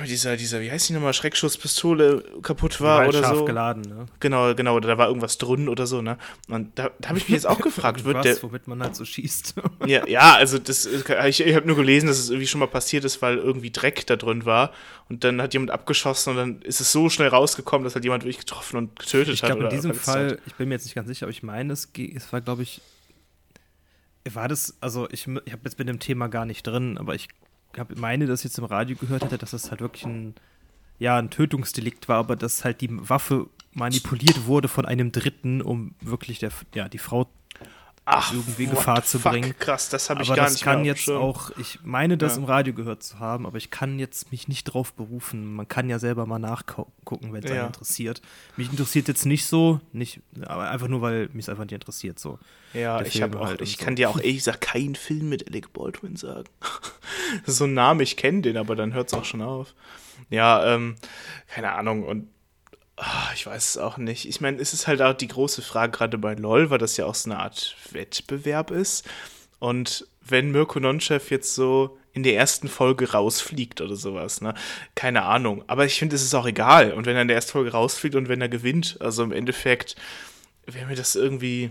mit 0.00 0.08
dieser, 0.08 0.36
dieser, 0.36 0.60
wie 0.60 0.70
heißt 0.70 0.88
die 0.88 0.92
nochmal, 0.92 1.12
Schreckschusspistole 1.12 2.24
kaputt 2.42 2.80
war 2.80 3.08
oder 3.08 3.20
scharf 3.20 3.38
so. 3.38 3.44
geladen, 3.44 3.82
ne? 3.82 4.06
Genau, 4.20 4.54
genau, 4.54 4.78
da 4.80 4.96
war 4.96 5.08
irgendwas 5.08 5.38
drin 5.38 5.68
oder 5.68 5.86
so, 5.86 6.02
ne? 6.02 6.18
Und 6.48 6.78
da, 6.78 6.90
da 7.00 7.08
habe 7.08 7.18
ich 7.18 7.24
mich 7.24 7.34
jetzt 7.34 7.46
auch 7.46 7.60
gefragt, 7.60 8.04
wird 8.04 8.16
Was, 8.16 8.22
der. 8.22 8.42
womit 8.42 8.68
man 8.68 8.82
halt 8.82 8.94
so 8.94 9.04
schießt. 9.04 9.54
ja, 9.86 10.06
ja, 10.06 10.34
also 10.34 10.58
das, 10.58 10.86
ich, 10.86 11.40
ich 11.40 11.54
habe 11.54 11.66
nur 11.66 11.76
gelesen, 11.76 12.06
dass 12.06 12.18
es 12.18 12.30
irgendwie 12.30 12.46
schon 12.46 12.60
mal 12.60 12.66
passiert 12.66 13.04
ist, 13.04 13.22
weil 13.22 13.38
irgendwie 13.38 13.70
Dreck 13.70 14.06
da 14.06 14.16
drin 14.16 14.44
war 14.44 14.72
und 15.08 15.24
dann 15.24 15.42
hat 15.42 15.52
jemand 15.52 15.70
abgeschossen 15.70 16.30
und 16.30 16.36
dann 16.36 16.62
ist 16.62 16.80
es 16.80 16.92
so 16.92 17.08
schnell 17.08 17.28
rausgekommen, 17.28 17.84
dass 17.84 17.94
halt 17.94 18.04
jemand 18.04 18.22
wirklich 18.22 18.38
getroffen 18.38 18.76
und 18.76 18.98
getötet 18.98 19.34
ich 19.34 19.42
hat. 19.42 19.50
Ich 19.50 19.56
glaube, 19.56 19.74
in 19.74 19.76
diesem 19.76 19.94
Fall, 19.94 20.38
ich 20.46 20.54
bin 20.54 20.68
mir 20.68 20.76
jetzt 20.76 20.84
nicht 20.84 20.94
ganz 20.94 21.08
sicher, 21.08 21.26
aber 21.26 21.32
ich 21.32 21.42
meine, 21.42 21.72
es, 21.72 21.88
es 21.96 22.32
war, 22.32 22.40
glaube 22.40 22.62
ich, 22.62 22.80
war 24.30 24.48
das, 24.48 24.76
also 24.80 25.08
ich, 25.10 25.26
ich 25.26 25.52
habe 25.52 25.62
jetzt 25.64 25.78
mit 25.78 25.88
dem 25.88 25.98
Thema 25.98 26.28
gar 26.28 26.46
nicht 26.46 26.62
drin, 26.66 26.96
aber 26.98 27.14
ich 27.14 27.28
hab, 27.78 27.96
meine, 27.96 28.26
dass 28.26 28.40
ich 28.40 28.44
jetzt 28.44 28.58
im 28.58 28.64
Radio 28.64 28.96
gehört 28.96 29.24
hätte, 29.24 29.38
dass 29.38 29.52
das 29.52 29.70
halt 29.70 29.80
wirklich 29.80 30.04
ein, 30.04 30.34
ja, 30.98 31.18
ein 31.18 31.30
Tötungsdelikt 31.30 32.08
war, 32.08 32.18
aber 32.18 32.36
dass 32.36 32.64
halt 32.64 32.80
die 32.80 32.88
Waffe 32.90 33.48
manipuliert 33.72 34.46
wurde 34.46 34.68
von 34.68 34.84
einem 34.84 35.12
Dritten, 35.12 35.62
um 35.62 35.94
wirklich 36.00 36.38
der, 36.38 36.50
ja, 36.74 36.88
die 36.88 36.98
Frau 36.98 37.28
Ach, 38.04 38.32
irgendwie 38.32 38.66
Gefahr 38.66 39.04
zu 39.04 39.20
fuck, 39.20 39.30
bringen. 39.30 39.54
Krass, 39.60 39.88
das 39.88 40.10
habe 40.10 40.22
ich 40.22 40.28
aber 40.28 40.36
gar 40.36 40.46
das 40.46 40.54
nicht 40.54 40.64
kann 40.64 40.84
jetzt 40.84 41.08
auch, 41.08 41.56
ich 41.56 41.78
meine, 41.84 42.18
das 42.18 42.32
ja. 42.32 42.38
im 42.38 42.44
Radio 42.44 42.74
gehört 42.74 43.04
zu 43.04 43.20
haben, 43.20 43.46
aber 43.46 43.58
ich 43.58 43.70
kann 43.70 44.00
jetzt 44.00 44.32
mich 44.32 44.48
nicht 44.48 44.64
drauf 44.64 44.92
berufen. 44.92 45.54
Man 45.54 45.68
kann 45.68 45.88
ja 45.88 46.00
selber 46.00 46.26
mal 46.26 46.40
nachgucken, 46.40 47.32
wenn 47.32 47.44
es 47.44 47.50
ja. 47.50 47.58
einen 47.58 47.66
interessiert. 47.68 48.20
Mich 48.56 48.70
interessiert 48.70 49.06
jetzt 49.06 49.24
nicht 49.24 49.46
so, 49.46 49.80
nicht, 49.92 50.20
aber 50.44 50.68
einfach 50.68 50.88
nur, 50.88 51.00
weil 51.00 51.28
mich 51.32 51.44
es 51.44 51.48
einfach 51.48 51.62
nicht 51.62 51.74
interessiert 51.74 52.18
so. 52.18 52.40
Ja, 52.74 53.00
ich 53.02 53.22
habe 53.22 53.38
auch, 53.38 53.46
halt 53.46 53.60
ich 53.60 53.76
so. 53.76 53.84
kann 53.84 53.94
dir 53.94 54.10
auch 54.10 54.18
ehrlich 54.18 54.38
gesagt 54.38 54.62
keinen 54.62 54.96
Film 54.96 55.28
mit 55.28 55.46
Alec 55.46 55.72
Baldwin 55.72 56.16
sagen. 56.16 56.48
so 57.46 57.64
ein 57.64 57.74
Name, 57.74 58.02
ich 58.02 58.16
kenne 58.16 58.42
den, 58.42 58.56
aber 58.56 58.74
dann 58.74 58.94
hört 58.94 59.08
es 59.08 59.14
auch 59.14 59.24
schon 59.24 59.42
auf. 59.42 59.74
Ja, 60.28 60.74
ähm, 60.74 60.96
keine 61.46 61.72
Ahnung 61.72 62.02
und 62.02 62.28
ich 63.34 63.46
weiß 63.46 63.70
es 63.70 63.78
auch 63.78 63.96
nicht. 63.96 64.28
Ich 64.28 64.40
meine, 64.40 64.58
es 64.58 64.72
ist 64.72 64.86
halt 64.86 65.02
auch 65.02 65.14
die 65.14 65.28
große 65.28 65.62
Frage 65.62 65.92
gerade 65.92 66.18
bei 66.18 66.34
LOL, 66.34 66.70
weil 66.70 66.78
das 66.78 66.96
ja 66.96 67.06
auch 67.06 67.14
so 67.14 67.30
eine 67.30 67.40
Art 67.40 67.76
Wettbewerb 67.90 68.70
ist. 68.70 69.08
Und 69.58 70.06
wenn 70.20 70.50
Mirko 70.50 70.80
Nonchev 70.80 71.30
jetzt 71.30 71.54
so 71.54 71.98
in 72.12 72.22
der 72.22 72.36
ersten 72.36 72.68
Folge 72.68 73.12
rausfliegt 73.12 73.80
oder 73.80 73.96
sowas, 73.96 74.40
ne? 74.40 74.54
Keine 74.94 75.22
Ahnung. 75.22 75.64
Aber 75.66 75.86
ich 75.86 75.98
finde, 75.98 76.16
es 76.16 76.22
ist 76.22 76.34
auch 76.34 76.46
egal. 76.46 76.92
Und 76.92 77.06
wenn 77.06 77.16
er 77.16 77.22
in 77.22 77.28
der 77.28 77.36
ersten 77.36 77.52
Folge 77.52 77.72
rausfliegt 77.72 78.14
und 78.14 78.28
wenn 78.28 78.40
er 78.40 78.48
gewinnt, 78.48 78.98
also 79.00 79.22
im 79.22 79.32
Endeffekt 79.32 79.96
wäre 80.66 80.86
mir 80.86 80.94
das 80.96 81.16
irgendwie 81.16 81.70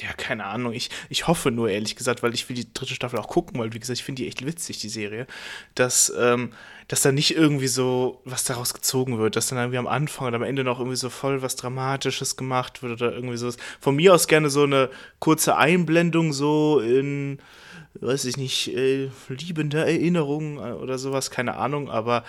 ja, 0.00 0.12
keine 0.12 0.44
Ahnung. 0.44 0.72
Ich, 0.72 0.90
ich 1.08 1.26
hoffe 1.26 1.50
nur, 1.50 1.70
ehrlich 1.70 1.96
gesagt, 1.96 2.22
weil 2.22 2.34
ich 2.34 2.48
will 2.48 2.56
die 2.56 2.72
dritte 2.72 2.94
Staffel 2.94 3.18
auch 3.18 3.28
gucken, 3.28 3.58
weil, 3.60 3.72
wie 3.72 3.78
gesagt, 3.78 3.98
ich 3.98 4.04
finde 4.04 4.22
die 4.22 4.28
echt 4.28 4.44
witzig, 4.44 4.78
die 4.78 4.88
Serie, 4.88 5.26
dass, 5.74 6.12
ähm, 6.18 6.52
dass 6.88 7.02
da 7.02 7.12
nicht 7.12 7.34
irgendwie 7.36 7.68
so 7.68 8.20
was 8.24 8.44
daraus 8.44 8.74
gezogen 8.74 9.18
wird, 9.18 9.36
dass 9.36 9.48
dann 9.48 9.58
irgendwie 9.58 9.78
am 9.78 9.86
Anfang 9.86 10.28
und 10.28 10.34
am 10.34 10.42
Ende 10.42 10.64
noch 10.64 10.78
irgendwie 10.78 10.96
so 10.96 11.10
voll 11.10 11.42
was 11.42 11.56
Dramatisches 11.56 12.36
gemacht 12.36 12.82
wird 12.82 13.00
oder 13.00 13.12
irgendwie 13.12 13.36
so. 13.36 13.50
Von 13.80 13.96
mir 13.96 14.14
aus 14.14 14.28
gerne 14.28 14.50
so 14.50 14.62
eine 14.62 14.90
kurze 15.18 15.56
Einblendung 15.56 16.32
so 16.32 16.80
in, 16.80 17.38
weiß 18.00 18.24
ich 18.26 18.36
nicht, 18.36 18.74
äh, 18.74 19.10
liebende 19.28 19.78
Erinnerungen 19.78 20.58
oder 20.58 20.98
sowas, 20.98 21.30
keine 21.30 21.56
Ahnung, 21.56 21.90
aber 21.90 22.24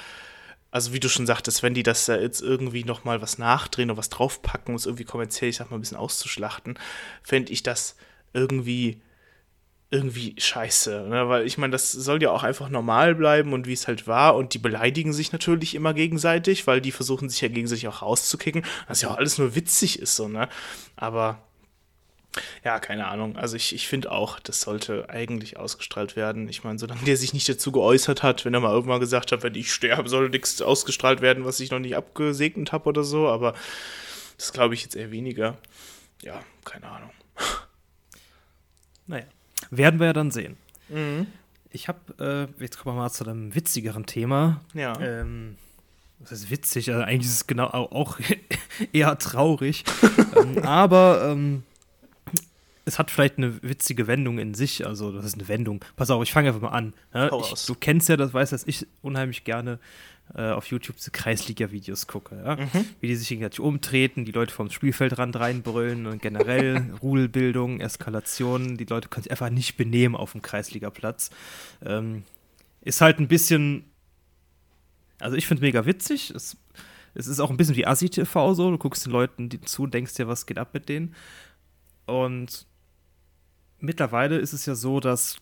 also 0.71 0.93
wie 0.93 0.99
du 0.99 1.09
schon 1.09 1.25
sagtest, 1.25 1.63
wenn 1.63 1.73
die 1.73 1.83
das 1.83 2.05
da 2.05 2.17
jetzt 2.17 2.41
irgendwie 2.41 2.83
nochmal 2.83 3.21
was 3.21 3.37
nachdrehen 3.37 3.89
oder 3.89 3.97
was 3.97 4.09
draufpacken, 4.09 4.69
um 4.69 4.75
es 4.75 4.85
irgendwie 4.85 5.05
kommerziell, 5.05 5.49
ich 5.49 5.57
sag 5.57 5.71
mal, 5.71 5.77
ein 5.77 5.81
bisschen 5.81 5.97
auszuschlachten, 5.97 6.77
fände 7.23 7.51
ich 7.51 7.63
das 7.63 7.95
irgendwie 8.33 9.01
irgendwie 9.91 10.35
scheiße, 10.37 11.07
ne? 11.09 11.29
weil 11.29 11.47
ich 11.47 11.57
meine, 11.57 11.71
das 11.71 11.91
soll 11.91 12.21
ja 12.21 12.29
auch 12.29 12.43
einfach 12.43 12.69
normal 12.69 13.15
bleiben 13.15 13.53
und 13.53 13.65
wie 13.65 13.73
es 13.73 13.87
halt 13.87 14.05
war 14.05 14.35
und 14.35 14.53
die 14.53 14.59
beleidigen 14.59 15.13
sich 15.13 15.31
natürlich 15.31 15.73
immer 15.73 15.95
gegenseitig, 15.95 16.67
weil 16.67 16.79
die 16.79 16.91
versuchen 16.91 17.27
sich 17.27 17.41
ja 17.41 17.47
gegenseitig 17.47 17.87
auch 17.87 18.03
rauszukicken, 18.03 18.63
was 18.87 19.01
ja 19.01 19.09
auch 19.09 19.17
alles 19.17 19.39
nur 19.39 19.55
witzig 19.55 19.97
ist, 19.97 20.15
so, 20.15 20.27
ne, 20.27 20.47
aber 20.95 21.48
ja, 22.63 22.79
keine 22.79 23.07
Ahnung. 23.07 23.37
Also 23.37 23.55
ich, 23.55 23.73
ich 23.73 23.87
finde 23.87 24.11
auch, 24.11 24.39
das 24.39 24.61
sollte 24.61 25.09
eigentlich 25.09 25.57
ausgestrahlt 25.57 26.15
werden. 26.15 26.47
Ich 26.47 26.63
meine, 26.63 26.77
solange 26.77 27.01
der 27.01 27.17
sich 27.17 27.33
nicht 27.33 27.49
dazu 27.49 27.71
geäußert 27.71 28.23
hat, 28.23 28.45
wenn 28.45 28.53
er 28.53 28.59
mal 28.59 28.71
irgendwann 28.71 28.99
gesagt 28.99 29.31
hat, 29.31 29.43
wenn 29.43 29.55
ich 29.55 29.73
sterbe, 29.73 30.07
soll 30.09 30.29
nichts 30.29 30.61
ausgestrahlt 30.61 31.21
werden, 31.21 31.45
was 31.45 31.59
ich 31.59 31.71
noch 31.71 31.79
nicht 31.79 31.95
abgesegnet 31.95 32.71
habe 32.71 32.89
oder 32.89 33.03
so, 33.03 33.27
aber 33.27 33.53
das 34.37 34.53
glaube 34.53 34.73
ich 34.73 34.83
jetzt 34.83 34.95
eher 34.95 35.11
weniger. 35.11 35.57
Ja, 36.21 36.41
keine 36.65 36.87
Ahnung. 36.87 37.11
Naja, 39.07 39.25
werden 39.71 39.99
wir 39.99 40.05
ja 40.05 40.13
dann 40.13 40.29
sehen. 40.29 40.55
Mhm. 40.87 41.25
Ich 41.71 41.87
habe, 41.87 42.47
äh, 42.59 42.61
jetzt 42.63 42.77
kommen 42.77 42.95
wir 42.95 43.01
mal 43.01 43.09
zu 43.09 43.23
einem 43.23 43.55
witzigeren 43.55 44.05
Thema. 44.05 44.61
Ja. 44.75 44.99
Ähm, 44.99 45.57
das 46.19 46.31
ist 46.31 46.51
witzig, 46.51 46.91
also 46.91 47.03
eigentlich 47.03 47.25
ist 47.25 47.33
es 47.33 47.47
genau 47.47 47.69
auch 47.69 48.19
eher 48.93 49.17
traurig. 49.17 49.83
ähm, 50.35 50.59
aber 50.59 51.29
ähm, 51.31 51.63
es 52.89 52.99
hat 52.99 53.11
vielleicht 53.11 53.37
eine 53.37 53.61
witzige 53.61 54.07
Wendung 54.07 54.39
in 54.39 54.53
sich. 54.53 54.85
Also, 54.85 55.11
das 55.11 55.25
ist 55.25 55.35
eine 55.35 55.47
Wendung. 55.47 55.85
Pass 55.95 56.09
auf, 56.09 56.23
ich 56.23 56.33
fange 56.33 56.49
einfach 56.49 56.61
mal 56.61 56.69
an. 56.69 56.93
Ne? 57.13 57.29
Ich, 57.53 57.65
du 57.65 57.75
kennst 57.75 58.09
ja 58.09 58.17
das, 58.17 58.33
weißt 58.33 58.51
dass 58.51 58.65
ich 58.65 58.87
unheimlich 59.01 59.43
gerne 59.43 59.79
äh, 60.35 60.49
auf 60.49 60.65
YouTube 60.65 60.97
diese 60.97 61.11
Kreisliga-Videos 61.11 62.07
gucke. 62.07 62.41
Ja? 62.43 62.55
Mhm. 62.55 62.85
Wie 62.99 63.07
die 63.07 63.15
sich 63.15 63.29
gegenseitig 63.29 63.59
umtreten, 63.59 64.25
die 64.25 64.31
Leute 64.31 64.53
vom 64.53 64.71
Spielfeldrand 64.71 65.39
reinbrüllen 65.39 66.07
und 66.07 66.21
generell 66.21 66.91
Rudelbildung, 67.01 67.79
Eskalation. 67.79 68.75
Die 68.75 68.85
Leute 68.85 69.07
können 69.07 69.23
sich 69.23 69.31
einfach 69.31 69.51
nicht 69.51 69.77
benehmen 69.77 70.15
auf 70.15 70.31
dem 70.31 70.41
Kreisligaplatz. 70.41 71.29
Ähm, 71.85 72.23
ist 72.81 73.01
halt 73.01 73.19
ein 73.19 73.27
bisschen. 73.27 73.85
Also, 75.19 75.37
ich 75.37 75.45
finde 75.45 75.61
es 75.61 75.67
mega 75.67 75.85
witzig. 75.85 76.31
Es, 76.31 76.57
es 77.13 77.27
ist 77.27 77.39
auch 77.39 77.51
ein 77.51 77.57
bisschen 77.57 77.75
wie 77.75 77.85
Assi-TV 77.85 78.55
so. 78.55 78.71
Du 78.71 78.79
guckst 78.79 79.05
den 79.05 79.11
Leuten 79.11 79.49
zu, 79.65 79.85
denkst 79.85 80.15
dir, 80.15 80.27
was 80.27 80.47
geht 80.47 80.57
ab 80.57 80.73
mit 80.73 80.89
denen. 80.89 81.13
Und 82.07 82.65
mittlerweile 83.79 84.37
ist 84.37 84.53
es 84.53 84.65
ja 84.65 84.75
so, 84.75 84.99
dass 84.99 85.37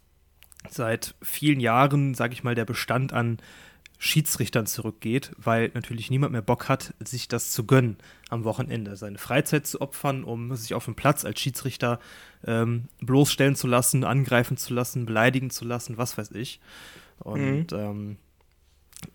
seit 0.70 1.16
vielen 1.22 1.60
Jahren, 1.60 2.14
sage 2.14 2.34
ich 2.34 2.44
mal, 2.44 2.56
der 2.56 2.66
Bestand 2.66 3.14
an 3.14 3.38
Schiedsrichtern 4.00 4.68
zurückgeht, 4.68 5.32
weil 5.38 5.72
natürlich 5.74 6.12
niemand 6.12 6.32
mehr 6.32 6.44
Bock 6.44 6.70
hat, 6.70 6.94
sich 7.00 7.28
das 7.28 7.52
zu 7.52 7.66
gönnen 7.66 7.98
am 8.30 8.44
Wochenende, 8.44 8.96
seine 8.96 9.18
Freizeit 9.18 9.66
zu 9.66 9.82
opfern, 9.82 10.24
um 10.24 10.56
sich 10.56 10.76
auf 10.76 10.86
dem 10.86 10.96
Platz 10.96 11.26
als 11.26 11.40
Schiedsrichter 11.40 12.00
ähm, 12.46 12.90
bloßstellen 13.00 13.56
zu 13.56 13.66
lassen, 13.66 14.04
angreifen 14.04 14.56
zu 14.56 14.74
lassen, 14.74 15.08
beleidigen 15.08 15.50
zu 15.50 15.66
lassen, 15.66 15.98
was 15.98 16.18
weiß 16.18 16.32
ich. 16.32 16.60
Und 17.20 17.72
mhm. 17.72 17.78
ähm, 17.78 18.18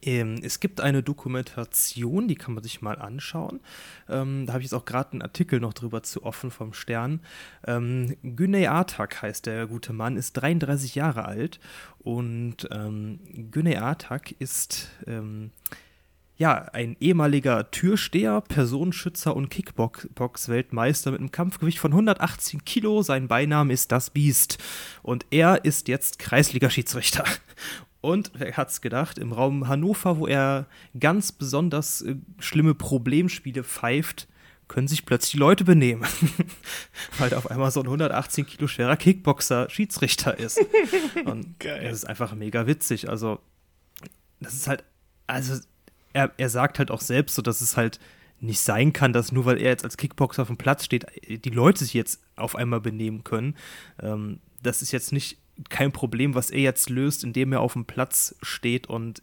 es 0.01 0.61
gibt 0.61 0.81
eine 0.81 1.03
Dokumentation, 1.03 2.29
die 2.29 2.37
kann 2.37 2.55
man 2.55 2.62
sich 2.62 2.83
mal 2.83 3.01
anschauen. 3.01 3.61
Ähm, 4.09 4.47
da 4.47 4.53
habe 4.53 4.62
ich 4.62 4.66
jetzt 4.66 4.75
auch 4.75 4.85
gerade 4.85 5.12
einen 5.12 5.23
Artikel 5.23 5.59
noch 5.59 5.75
drüber 5.75 6.03
zu 6.03 6.23
offen 6.25 6.51
vom 6.51 6.73
Stern. 6.73 7.21
Ähm, 7.66 8.16
Güney 8.23 8.66
Atak 8.68 9.23
heißt 9.23 9.47
der 9.47 9.66
gute 9.66 9.92
Mann, 9.92 10.16
ist 10.16 10.35
33 10.35 10.95
Jahre 10.95 11.25
alt 11.25 11.59
und 11.99 12.68
ähm, 12.71 13.18
Güney 13.51 13.77
Atak 13.77 14.33
ist 14.38 14.88
ähm, 15.07 15.51
ja, 16.37 16.55
ein 16.73 16.97
ehemaliger 16.99 17.71
Türsteher, 17.71 18.40
Personenschützer 18.40 19.37
und 19.37 19.49
Kickbox-Weltmeister 19.51 21.12
mit 21.12 21.21
einem 21.21 21.31
Kampfgewicht 21.31 21.79
von 21.79 21.92
118 21.92 22.64
Kilo. 22.64 23.03
Sein 23.03 23.29
Beiname 23.29 23.73
ist 23.73 23.92
das 23.92 24.11
Biest. 24.11 24.59
Und 25.03 25.27
er 25.31 25.64
ist 25.64 25.88
jetzt 25.88 26.18
Kreisliga-Schiedsrichter. 26.18 27.25
Und 28.03 28.33
wer 28.35 28.57
hat's 28.57 28.81
gedacht, 28.81 29.17
im 29.17 29.33
Raum 29.33 29.69
Hannover, 29.69 30.19
wo 30.19 30.27
er 30.27 30.67
ganz 30.99 31.31
besonders 31.33 32.03
äh, 32.03 32.17
schlimme 32.41 32.75
Problemspiele 32.75 33.62
pfeift, 33.62 34.29
können 34.67 34.88
sich 34.88 35.07
plötzlich 35.07 35.33
die 35.33 35.38
Leute 35.38 35.65
benehmen. 35.65 36.05
Weil 37.19 37.31
da 37.31 37.38
auf 37.38 37.51
einmal 37.51 37.71
so 37.71 37.81
ein 37.81 37.87
118 37.87 38.45
Kilo 38.45 38.67
schwerer 38.67 38.97
Kickboxer 38.97 39.71
Schiedsrichter 39.71 40.37
ist. 40.37 40.61
Und 41.25 41.61
Geil. 41.61 41.85
das 41.85 41.99
ist 41.99 42.05
einfach 42.05 42.35
mega 42.35 42.67
witzig. 42.67 43.09
Also, 43.09 43.38
das 44.41 44.55
ist 44.55 44.67
halt, 44.67 44.83
also, 45.29 45.61
er, 46.12 46.33
er 46.37 46.49
sagt 46.49 46.81
halt 46.81 46.91
auch 46.91 47.01
selbst 47.01 47.37
so, 47.37 47.43
dass 47.43 47.61
es 47.61 47.77
halt 47.77 48.01
nicht 48.41 48.61
sein 48.61 48.93
kann, 48.93 49.12
dass 49.12 49.31
nur 49.31 49.45
weil 49.45 49.59
er 49.59 49.71
jetzt 49.71 49.85
als 49.85 49.97
Kickboxer 49.97 50.43
auf 50.43 50.49
dem 50.49 50.57
Platz 50.57 50.85
steht, 50.85 51.07
die 51.29 51.51
Leute 51.51 51.85
sich 51.85 51.95
jetzt 51.95 52.21
auf 52.35 52.57
einmal 52.57 52.81
benehmen 52.81 53.23
können. 53.23 53.55
Ähm, 54.01 54.41
das 54.61 54.83
ist 54.83 54.91
jetzt 54.91 55.12
nicht 55.12 55.38
kein 55.70 55.92
Problem, 55.92 56.35
was 56.35 56.51
er 56.51 56.61
jetzt 56.61 56.90
löst, 56.90 57.25
indem 57.25 57.53
er 57.53 57.61
auf 57.61 57.75
dem 57.75 57.85
Platz 57.85 58.37
steht 58.42 58.87
und 58.87 59.22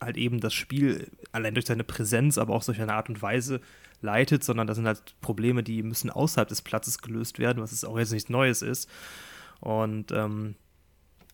halt 0.00 0.16
eben 0.16 0.40
das 0.40 0.54
Spiel 0.54 1.10
allein 1.32 1.54
durch 1.54 1.66
seine 1.66 1.84
Präsenz, 1.84 2.38
aber 2.38 2.54
auch 2.54 2.64
durch 2.64 2.80
eine 2.80 2.94
Art 2.94 3.08
und 3.08 3.20
Weise 3.20 3.60
leitet, 4.00 4.44
sondern 4.44 4.66
das 4.66 4.76
sind 4.76 4.86
halt 4.86 5.14
Probleme, 5.20 5.62
die 5.62 5.82
müssen 5.82 6.10
außerhalb 6.10 6.48
des 6.48 6.62
Platzes 6.62 6.98
gelöst 6.98 7.38
werden, 7.38 7.62
was 7.62 7.72
es 7.72 7.84
auch 7.84 7.98
jetzt 7.98 8.12
nichts 8.12 8.30
Neues 8.30 8.62
ist. 8.62 8.88
Und 9.60 10.12
ähm, 10.12 10.54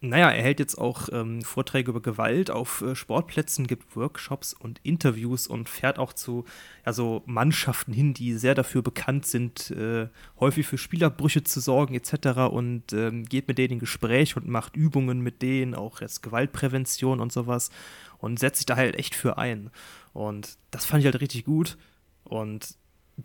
naja, 0.09 0.31
er 0.31 0.43
hält 0.43 0.61
jetzt 0.61 0.77
auch 0.77 1.09
ähm, 1.13 1.43
Vorträge 1.43 1.91
über 1.91 2.03
Gewalt 2.03 2.51
auf 2.51 2.83
äh, 2.83 2.95
Sportplätzen, 2.95 3.67
gibt 3.67 3.97
Workshops 3.97 4.53
und 4.53 4.81
Interviews 4.83 5.47
und 5.47 5.69
fährt 5.69 5.99
auch 5.99 6.13
zu 6.13 6.45
also 6.85 7.23
Mannschaften 7.27 7.93
hin, 7.93 8.15
die 8.15 8.35
sehr 8.35 8.55
dafür 8.55 8.83
bekannt 8.83 9.27
sind, 9.27 9.71
äh, 9.71 10.09
häufig 10.39 10.67
für 10.67 10.79
Spielerbrüche 10.79 11.45
zu 11.45 11.61
sorgen 11.61 11.95
etc. 11.95 12.51
und 12.51 12.93
ähm, 12.93 13.25
geht 13.25 13.49
mit 13.49 13.59
denen 13.59 13.75
in 13.75 13.79
Gespräch 13.79 14.37
und 14.37 14.47
macht 14.49 14.77
Übungen 14.77 15.21
mit 15.21 15.43
denen, 15.43 15.75
auch 15.75 16.01
jetzt 16.01 16.23
Gewaltprävention 16.23 17.21
und 17.21 17.33
sowas 17.33 17.71
und 18.19 18.39
setzt 18.39 18.59
sich 18.59 18.67
da 18.67 18.77
halt 18.77 18.97
echt 18.97 19.15
für 19.15 19.39
ein. 19.39 19.71
Und 20.13 20.59
das 20.71 20.85
fand 20.85 21.01
ich 21.01 21.07
halt 21.07 21.21
richtig 21.21 21.45
gut. 21.45 21.77
Und 22.25 22.77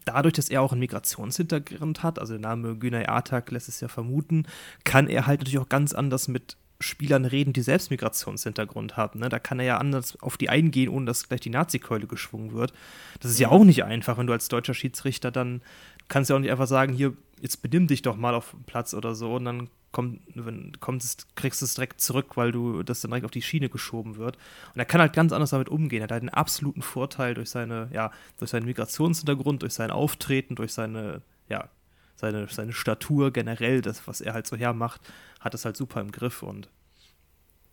dadurch, 0.05 0.33
dass 0.33 0.49
er 0.49 0.61
auch 0.61 0.71
einen 0.71 0.81
Migrationshintergrund 0.81 2.03
hat, 2.03 2.19
also 2.19 2.33
der 2.33 2.41
Name 2.41 2.75
Günay 2.75 3.05
Atak 3.07 3.51
lässt 3.51 3.69
es 3.69 3.79
ja 3.79 3.87
vermuten, 3.87 4.45
kann 4.83 5.07
er 5.07 5.25
halt 5.27 5.39
natürlich 5.39 5.59
auch 5.59 5.69
ganz 5.69 5.93
anders 5.93 6.27
mit 6.27 6.57
Spielern 6.81 7.25
reden, 7.25 7.53
die 7.53 7.61
selbst 7.61 7.91
Migrationshintergrund 7.91 8.95
haben. 8.95 9.19
Ne? 9.19 9.29
Da 9.29 9.39
kann 9.39 9.59
er 9.59 9.65
ja 9.65 9.77
anders 9.77 10.17
auf 10.21 10.37
die 10.37 10.49
eingehen, 10.49 10.89
ohne 10.89 11.05
dass 11.05 11.27
gleich 11.27 11.41
die 11.41 11.49
Nazi-Keule 11.49 12.07
geschwungen 12.07 12.53
wird. 12.53 12.73
Das 13.19 13.31
ist 13.31 13.39
ja 13.39 13.49
auch 13.49 13.65
nicht 13.65 13.83
einfach, 13.83 14.17
wenn 14.17 14.27
du 14.27 14.33
als 14.33 14.47
deutscher 14.47 14.73
Schiedsrichter 14.73 15.31
dann 15.31 15.61
kannst 16.09 16.29
ja 16.29 16.35
auch 16.35 16.39
nicht 16.39 16.51
einfach 16.51 16.67
sagen, 16.67 16.93
hier, 16.93 17.13
jetzt 17.39 17.61
benimm 17.61 17.87
dich 17.87 18.01
doch 18.01 18.17
mal 18.17 18.35
auf 18.35 18.51
dem 18.51 18.63
Platz 18.63 18.93
oder 18.93 19.15
so 19.15 19.35
und 19.35 19.45
dann 19.45 19.69
kommt, 19.91 20.21
wenn, 20.35 20.73
kommt 20.79 21.03
kriegst 21.35 21.61
du 21.61 21.65
es 21.65 21.75
direkt 21.75 22.01
zurück, 22.01 22.35
weil 22.35 22.51
du 22.51 22.83
das 22.83 23.01
dann 23.01 23.11
direkt 23.11 23.25
auf 23.25 23.31
die 23.31 23.41
Schiene 23.41 23.69
geschoben 23.69 24.17
wird. 24.17 24.37
Und 24.73 24.79
er 24.79 24.85
kann 24.85 25.01
halt 25.01 25.13
ganz 25.13 25.31
anders 25.31 25.51
damit 25.51 25.69
umgehen. 25.69 26.01
Er 26.01 26.03
hat 26.03 26.11
halt 26.11 26.23
einen 26.23 26.29
absoluten 26.29 26.81
Vorteil 26.81 27.33
durch 27.33 27.49
seine, 27.49 27.89
ja, 27.93 28.11
durch 28.37 28.51
seinen 28.51 28.65
Migrationshintergrund, 28.65 29.61
durch 29.61 29.73
sein 29.73 29.91
Auftreten, 29.91 30.55
durch 30.55 30.73
seine, 30.73 31.21
ja, 31.47 31.69
seine, 32.19 32.47
seine 32.47 32.73
Statur 32.73 33.31
generell, 33.31 33.81
das, 33.81 34.05
was 34.05 34.19
er 34.19 34.33
halt 34.33 34.45
so 34.45 34.57
hermacht, 34.57 34.99
hat 35.39 35.53
es 35.53 35.63
halt 35.63 35.77
super 35.77 36.01
im 36.01 36.11
Griff 36.11 36.43
und 36.43 36.67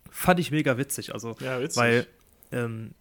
fand 0.09 0.39
ich 0.39 0.51
mega 0.51 0.77
witzig. 0.77 1.13
Also, 1.13 1.35
ja, 1.41 1.59
witzig. 1.59 1.77
weil 1.77 2.07
ähm, 2.53 2.91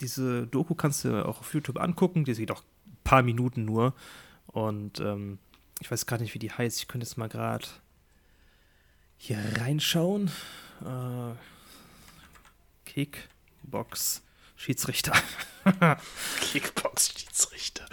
diese 0.00 0.46
Doku 0.46 0.74
kannst 0.74 1.04
du 1.04 1.24
auch 1.26 1.40
auf 1.40 1.54
YouTube 1.54 1.80
angucken, 1.80 2.24
die 2.24 2.34
sieht 2.34 2.50
auch 2.50 2.62
ein 2.86 2.96
paar 3.02 3.22
Minuten 3.22 3.64
nur. 3.64 3.94
Und 4.48 5.00
ähm, 5.00 5.38
ich 5.80 5.90
weiß 5.90 6.04
gerade 6.04 6.22
nicht, 6.22 6.34
wie 6.34 6.38
die 6.38 6.50
heißt. 6.50 6.80
Ich 6.80 6.88
könnte 6.88 7.06
jetzt 7.06 7.16
mal 7.16 7.30
gerade 7.30 7.66
hier 9.16 9.38
reinschauen. 9.58 10.30
Äh, 10.84 11.34
Kickbox 12.84 14.22
Schiedsrichter. 14.56 15.14
Kickbox 16.42 17.08
Schiedsrichter. 17.08 17.86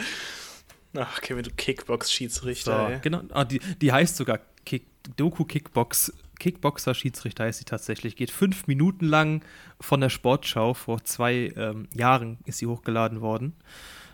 Ach, 0.95 1.21
Kevin, 1.21 1.43
du 1.43 1.51
Kickbox-Schiedsrichter. 1.51 2.93
So, 2.93 2.99
genau, 3.01 3.21
ah, 3.31 3.45
die, 3.45 3.59
die 3.59 3.91
heißt 3.91 4.17
sogar 4.17 4.39
Kick, 4.65 4.87
Doku 5.15 5.45
Kickbox. 5.45 6.13
Kickboxer-Schiedsrichter 6.39 7.43
heißt 7.43 7.59
sie 7.59 7.65
tatsächlich. 7.65 8.15
Geht 8.15 8.31
fünf 8.31 8.67
Minuten 8.67 9.05
lang 9.05 9.43
von 9.79 9.99
der 9.99 10.09
Sportschau. 10.09 10.73
Vor 10.73 11.03
zwei 11.03 11.53
ähm, 11.55 11.87
Jahren 11.93 12.37
ist 12.45 12.59
sie 12.59 12.67
hochgeladen 12.67 13.21
worden. 13.21 13.53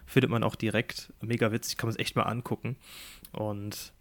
Findet 0.08 0.32
man 0.32 0.44
auch 0.44 0.56
direkt. 0.56 1.14
Mega 1.22 1.52
witzig, 1.52 1.78
kann 1.78 1.88
man 1.88 1.96
es 1.96 2.00
echt 2.00 2.16
mal 2.16 2.24
angucken. 2.24 2.78
Und 3.32 3.94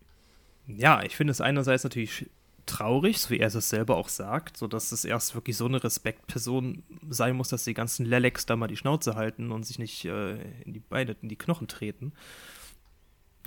ja, 0.66 1.02
ich 1.02 1.16
finde 1.16 1.32
es 1.32 1.40
einerseits 1.40 1.84
natürlich 1.84 2.26
traurig, 2.66 3.18
so 3.18 3.30
wie 3.30 3.38
er 3.38 3.54
es 3.54 3.68
selber 3.68 3.96
auch 3.96 4.08
sagt, 4.08 4.56
so 4.56 4.66
dass 4.66 4.90
es 4.92 5.04
erst 5.04 5.34
wirklich 5.34 5.56
so 5.56 5.66
eine 5.66 5.84
Respektperson 5.84 6.82
sein 7.10 7.36
muss, 7.36 7.48
dass 7.48 7.64
die 7.64 7.74
ganzen 7.74 8.06
Lelex 8.06 8.46
da 8.46 8.56
mal 8.56 8.68
die 8.68 8.76
Schnauze 8.76 9.16
halten 9.16 9.52
und 9.52 9.64
sich 9.64 9.78
nicht 9.78 10.06
äh, 10.06 10.36
in 10.62 10.72
die 10.72 10.80
Beine, 10.80 11.16
in 11.20 11.28
die 11.28 11.36
Knochen 11.36 11.68
treten. 11.68 12.12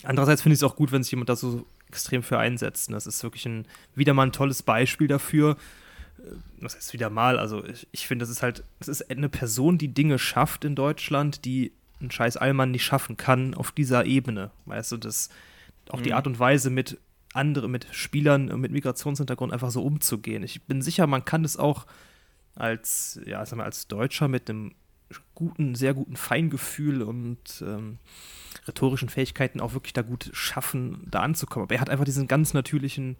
Andererseits 0.03 0.41
finde 0.41 0.53
ich 0.53 0.59
es 0.59 0.63
auch 0.63 0.75
gut, 0.75 0.91
wenn 0.91 1.03
sich 1.03 1.11
jemand 1.11 1.29
da 1.29 1.35
so 1.35 1.65
extrem 1.89 2.23
für 2.23 2.37
einsetzt. 2.37 2.91
Das 2.91 3.07
ist 3.07 3.23
wirklich 3.23 3.45
ein, 3.45 3.65
wieder 3.95 4.13
mal 4.13 4.27
ein 4.27 4.31
tolles 4.31 4.61
Beispiel 4.61 5.07
dafür, 5.07 5.57
was 6.59 6.75
heißt 6.75 6.93
wieder 6.93 7.09
mal, 7.09 7.39
also 7.39 7.63
ich, 7.65 7.87
ich 7.91 8.07
finde, 8.07 8.23
das 8.23 8.29
ist 8.29 8.41
halt, 8.41 8.63
das 8.79 8.87
ist 8.87 9.09
eine 9.09 9.29
Person, 9.29 9.77
die 9.77 9.93
Dinge 9.93 10.19
schafft 10.19 10.65
in 10.65 10.75
Deutschland, 10.75 11.45
die 11.45 11.71
ein 12.01 12.11
scheiß 12.11 12.37
Allmann 12.37 12.71
nicht 12.71 12.83
schaffen 12.83 13.17
kann 13.17 13.53
auf 13.53 13.71
dieser 13.71 14.05
Ebene. 14.05 14.51
Weißt 14.65 14.91
du, 14.91 14.97
das 14.97 15.29
auch 15.89 15.99
mhm. 15.99 16.03
die 16.03 16.13
Art 16.13 16.27
und 16.27 16.39
Weise 16.39 16.69
mit 16.69 16.99
anderen, 17.33 17.71
mit 17.71 17.87
Spielern 17.91 18.45
mit 18.59 18.71
Migrationshintergrund 18.71 19.53
einfach 19.53 19.71
so 19.71 19.83
umzugehen. 19.83 20.43
Ich 20.43 20.63
bin 20.63 20.81
sicher, 20.81 21.07
man 21.07 21.25
kann 21.25 21.45
es 21.45 21.57
auch 21.57 21.85
als, 22.55 23.19
ja, 23.25 23.45
sag 23.45 23.57
mal, 23.57 23.65
als 23.65 23.87
Deutscher 23.87 24.27
mit 24.27 24.49
einem 24.49 24.73
guten, 25.35 25.75
sehr 25.75 25.93
guten 25.93 26.15
Feingefühl 26.15 27.01
und 27.01 27.61
ähm, 27.61 27.99
rhetorischen 28.67 29.09
Fähigkeiten 29.09 29.59
auch 29.59 29.73
wirklich 29.73 29.93
da 29.93 30.01
gut 30.01 30.29
schaffen, 30.33 31.07
da 31.09 31.21
anzukommen. 31.21 31.63
Aber 31.65 31.75
er 31.75 31.81
hat 31.81 31.89
einfach 31.89 32.05
diesen 32.05 32.27
ganz 32.27 32.53
natürlichen, 32.53 33.17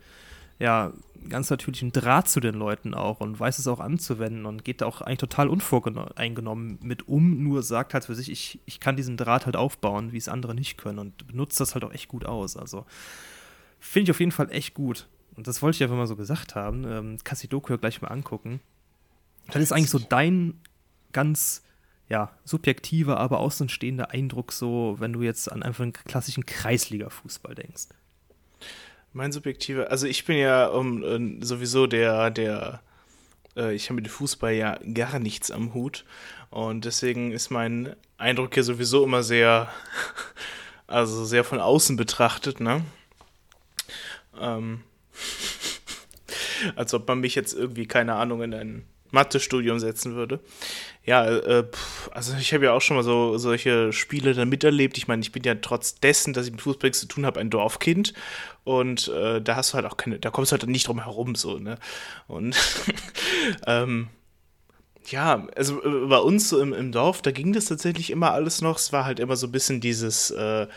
ja, 0.60 0.94
ganz 1.30 1.50
natürlichen 1.50 1.92
Draht 1.92 2.30
zu 2.30 2.40
den 2.40 2.56
Leuten 2.56 2.94
auch 2.94 3.20
und 3.20 3.40
weiß 3.40 3.60
es 3.60 3.68
auch 3.68 3.80
anzuwenden 3.80 4.46
und 4.46 4.64
geht 4.64 4.82
da 4.82 4.86
auch 4.86 5.02
eigentlich 5.02 5.20
total 5.20 5.50
unvoreingenommen 5.50 6.80
mit 6.82 7.08
um, 7.08 7.44
nur 7.44 7.64
sagt 7.64 7.94
halt 7.94 8.06
für 8.06 8.16
sich, 8.16 8.32
ich, 8.32 8.60
ich 8.66 8.80
kann 8.80 8.96
diesen 8.96 9.18
Draht 9.18 9.46
halt 9.46 9.56
aufbauen, 9.56 10.12
wie 10.12 10.18
es 10.18 10.30
andere 10.30 10.56
nicht 10.56 10.78
können 10.78 11.00
und 11.00 11.28
benutzt 11.28 11.60
das 11.60 11.74
halt 11.74 11.84
auch 11.84 11.94
echt 11.94 12.08
gut 12.08 12.26
aus. 12.26 12.58
Also 12.58 12.86
finde 13.80 14.06
ich 14.06 14.12
auf 14.12 14.20
jeden 14.20 14.32
Fall 14.32 14.52
echt 14.52 14.74
gut. 14.74 15.08
Und 15.36 15.48
das 15.48 15.62
wollte 15.62 15.76
ich 15.76 15.84
einfach 15.84 15.96
mal 15.96 16.08
so 16.08 16.16
gesagt 16.16 16.56
haben. 16.56 16.84
Ähm, 16.86 17.18
kannst 17.24 17.44
die 17.44 17.48
Doku 17.48 17.72
ja 17.72 17.78
gleich 17.78 18.02
mal 18.02 18.08
angucken. 18.08 18.60
Das 19.48 19.62
ist 19.62 19.72
eigentlich 19.72 19.92
so 19.92 20.00
dein 20.00 20.60
ganz 21.14 21.64
ja, 22.10 22.32
subjektiver, 22.46 23.18
aber 23.18 23.40
außenstehender 23.40 24.12
Eindruck, 24.12 24.54
so, 24.54 24.96
wenn 25.00 25.14
du 25.14 25.22
jetzt 25.22 25.52
an 25.52 25.64
einfach 25.64 25.84
einen 25.84 25.94
klassischen 25.94 26.46
Kreisliga-Fußball 26.46 27.56
denkst? 27.56 27.88
Mein 29.14 29.32
subjektiver, 29.32 29.90
also 29.92 30.08
ich 30.08 30.26
bin 30.26 30.38
ja 30.38 30.68
um, 30.68 31.04
äh, 31.04 31.46
sowieso 31.46 31.88
der, 31.88 32.30
der, 32.30 32.82
äh, 33.56 33.74
ich 33.74 33.86
habe 33.86 33.96
mit 33.96 34.06
dem 34.06 34.12
Fußball 34.12 34.54
ja 34.54 34.80
gar 34.94 35.20
nichts 35.20 35.52
am 35.52 35.74
Hut 35.74 36.06
und 36.50 36.86
deswegen 36.86 37.32
ist 37.32 37.50
mein 37.50 37.96
Eindruck 38.18 38.54
hier 38.54 38.64
sowieso 38.64 39.04
immer 39.04 39.24
sehr, 39.24 39.70
also 40.88 41.26
sehr 41.26 41.44
von 41.44 41.60
außen 41.60 41.98
betrachtet, 41.98 42.60
ne? 42.60 42.84
Ähm, 44.40 44.84
als 46.76 46.94
ob 46.94 47.08
man 47.08 47.20
mich 47.20 47.36
jetzt 47.36 47.54
irgendwie, 47.54 47.88
keine 47.88 48.16
Ahnung, 48.16 48.44
in 48.44 48.54
ein 48.54 48.86
Mathestudium 49.12 49.80
setzen 49.80 50.16
würde. 50.16 50.40
Ja, 51.08 51.26
äh, 51.26 51.64
also 52.12 52.36
ich 52.38 52.54
habe 52.54 52.66
ja 52.66 52.74
auch 52.74 52.82
schon 52.82 52.98
mal 52.98 53.04
so 53.04 53.38
solche 53.38 53.94
Spiele 53.94 54.34
dann 54.34 54.50
miterlebt. 54.50 54.98
Ich 54.98 55.08
meine, 55.08 55.22
ich 55.22 55.32
bin 55.32 55.42
ja 55.44 55.56
trotz 55.56 55.96
dessen, 55.96 56.34
dass 56.34 56.48
ich 56.48 56.52
mit 56.52 56.62
Fußball 56.62 56.94
zu 56.94 57.08
tun 57.08 57.26
habe, 57.26 57.40
ein 57.40 57.50
Dorfkind. 57.50 58.14
Und 58.66 59.08
äh, 59.08 59.42
da 59.42 59.56
hast 59.56 59.72
du 59.72 59.76
halt 59.76 59.86
auch 59.86 59.96
keine, 59.96 60.20
da 60.20 60.32
kommst 60.32 60.52
du 60.52 60.58
halt 60.58 60.68
nicht 60.68 60.90
drum 60.90 61.02
herum, 61.02 61.36
so, 61.36 61.60
ne? 61.60 61.78
Und 62.28 62.58
ähm, 63.68 64.10
ja, 65.06 65.48
also 65.56 65.82
äh, 65.82 66.08
bei 66.08 66.18
uns 66.20 66.50
so 66.50 66.60
im, 66.60 66.74
im 66.74 66.92
Dorf, 66.92 67.22
da 67.22 67.32
ging 67.32 67.54
das 67.54 67.66
tatsächlich 67.66 68.10
immer 68.10 68.34
alles 68.34 68.62
noch. 68.62 68.78
Es 68.78 68.92
war 68.92 69.06
halt 69.06 69.22
immer 69.22 69.38
so 69.38 69.48
ein 69.48 69.54
bisschen 69.54 69.80
dieses, 69.80 70.32
äh, 70.32 70.68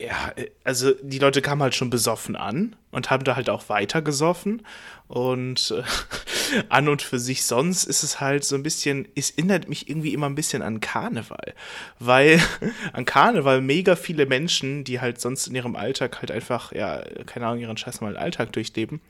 ja, 0.00 0.32
also 0.62 0.92
die 1.02 1.18
Leute 1.18 1.42
kamen 1.42 1.60
halt 1.60 1.74
schon 1.74 1.90
besoffen 1.90 2.36
an 2.36 2.76
und 2.92 3.10
haben 3.10 3.24
da 3.24 3.34
halt 3.34 3.50
auch 3.50 3.68
weiter 3.68 4.00
gesoffen. 4.00 4.62
Und 5.08 5.74
äh, 5.76 5.82
an 6.68 6.88
und 6.88 7.02
für 7.02 7.18
sich 7.18 7.44
sonst 7.44 7.84
ist 7.84 8.04
es 8.04 8.20
halt 8.20 8.44
so 8.44 8.54
ein 8.54 8.62
bisschen, 8.62 9.08
es 9.16 9.32
erinnert 9.32 9.68
mich 9.68 9.88
irgendwie 9.88 10.14
immer 10.14 10.26
ein 10.26 10.36
bisschen 10.36 10.62
an 10.62 10.78
Karneval. 10.78 11.52
Weil 11.98 12.40
an 12.92 13.06
Karneval 13.06 13.60
mega 13.60 13.96
viele 13.96 14.26
Menschen, 14.26 14.84
die 14.84 15.00
halt 15.00 15.20
sonst 15.20 15.48
in 15.48 15.56
ihrem 15.56 15.74
Alltag 15.74 16.20
halt 16.20 16.30
einfach, 16.30 16.70
ja, 16.70 17.02
keine 17.26 17.46
Ahnung, 17.46 17.60
ihren 17.60 17.76
scheiß 17.76 18.00
mal 18.00 18.16
Alltag 18.16 18.52
durchleben, 18.52 19.00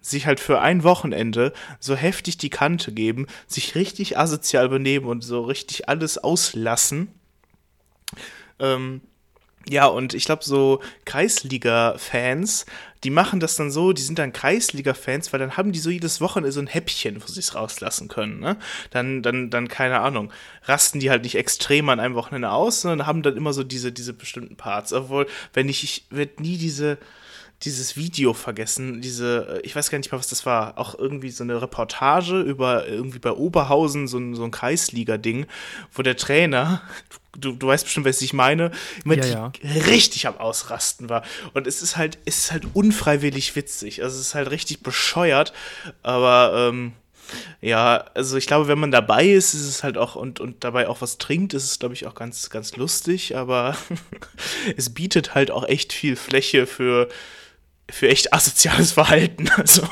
sich 0.00 0.26
halt 0.26 0.40
für 0.40 0.62
ein 0.62 0.82
Wochenende 0.82 1.52
so 1.78 1.94
heftig 1.94 2.38
die 2.38 2.50
Kante 2.50 2.92
geben, 2.92 3.26
sich 3.46 3.74
richtig 3.74 4.16
asozial 4.16 4.70
benehmen 4.70 5.04
und 5.04 5.22
so 5.22 5.42
richtig 5.42 5.90
alles 5.90 6.16
auslassen. 6.16 7.08
Ähm, 8.60 9.02
ja, 9.70 9.86
und 9.86 10.14
ich 10.14 10.24
glaube, 10.24 10.44
so 10.44 10.80
Kreisliga-Fans, 11.04 12.66
die 13.04 13.10
machen 13.10 13.40
das 13.40 13.56
dann 13.56 13.70
so, 13.70 13.92
die 13.92 14.02
sind 14.02 14.18
dann 14.18 14.32
Kreisliga-Fans, 14.32 15.32
weil 15.32 15.40
dann 15.40 15.56
haben 15.56 15.72
die 15.72 15.78
so 15.78 15.90
jedes 15.90 16.20
Wochenende 16.20 16.52
so 16.52 16.60
ein 16.60 16.66
Häppchen, 16.66 17.22
wo 17.22 17.26
sie 17.26 17.40
es 17.40 17.54
rauslassen 17.54 18.08
können. 18.08 18.40
Ne? 18.40 18.56
Dann, 18.90 19.22
dann, 19.22 19.50
dann, 19.50 19.68
keine 19.68 20.00
Ahnung, 20.00 20.32
rasten 20.64 21.00
die 21.00 21.10
halt 21.10 21.22
nicht 21.22 21.36
extrem 21.36 21.88
an 21.88 22.00
einem 22.00 22.14
Wochenende 22.14 22.50
aus, 22.50 22.82
sondern 22.82 23.06
haben 23.06 23.22
dann 23.22 23.36
immer 23.36 23.52
so 23.52 23.62
diese, 23.62 23.92
diese 23.92 24.12
bestimmten 24.12 24.56
Parts. 24.56 24.92
Obwohl, 24.92 25.26
wenn 25.52 25.68
ich, 25.68 25.84
ich 25.84 26.06
werde 26.10 26.42
nie 26.42 26.56
diese, 26.56 26.98
dieses 27.62 27.96
Video 27.96 28.34
vergessen, 28.34 29.00
diese, 29.00 29.60
ich 29.64 29.74
weiß 29.74 29.90
gar 29.90 29.98
nicht 29.98 30.12
mal, 30.12 30.18
was 30.18 30.28
das 30.28 30.46
war, 30.46 30.78
auch 30.78 30.96
irgendwie 30.96 31.30
so 31.30 31.42
eine 31.42 31.60
Reportage 31.60 32.40
über 32.40 32.86
irgendwie 32.86 33.18
bei 33.18 33.32
Oberhausen, 33.32 34.06
so 34.06 34.18
ein, 34.18 34.34
so 34.36 34.44
ein 34.44 34.52
Kreisliga-Ding, 34.52 35.46
wo 35.92 36.02
der 36.02 36.16
Trainer, 36.16 36.82
du, 37.36 37.52
du 37.52 37.66
weißt 37.66 37.84
bestimmt, 37.84 38.06
was 38.06 38.22
ich 38.22 38.32
meine, 38.32 38.70
immer 39.04 39.16
ja, 39.16 39.26
ja. 39.26 39.52
richtig 39.86 40.28
am 40.28 40.38
Ausrasten 40.38 41.08
war. 41.08 41.24
Und 41.52 41.66
es 41.66 41.82
ist 41.82 41.96
halt, 41.96 42.18
es 42.24 42.38
ist 42.38 42.52
halt 42.52 42.64
unfreiwillig 42.74 43.56
witzig. 43.56 44.04
Also 44.04 44.16
es 44.20 44.28
ist 44.28 44.34
halt 44.36 44.50
richtig 44.50 44.82
bescheuert, 44.84 45.52
aber 46.04 46.68
ähm, 46.68 46.92
ja, 47.60 48.04
also 48.14 48.36
ich 48.36 48.46
glaube, 48.46 48.68
wenn 48.68 48.78
man 48.78 48.92
dabei 48.92 49.26
ist, 49.26 49.54
ist 49.54 49.66
es 49.66 49.82
halt 49.82 49.98
auch 49.98 50.14
und, 50.14 50.38
und 50.38 50.62
dabei 50.64 50.88
auch 50.88 51.00
was 51.00 51.18
trinkt, 51.18 51.54
ist 51.54 51.64
es, 51.64 51.78
glaube 51.78 51.94
ich, 51.94 52.06
auch 52.06 52.14
ganz, 52.14 52.50
ganz 52.50 52.76
lustig, 52.76 53.36
aber 53.36 53.76
es 54.76 54.90
bietet 54.94 55.34
halt 55.34 55.50
auch 55.50 55.66
echt 55.66 55.92
viel 55.92 56.16
Fläche 56.16 56.66
für, 56.66 57.08
für 57.90 58.08
echt 58.08 58.32
asoziales 58.32 58.92
Verhalten. 58.92 59.48
Also. 59.56 59.88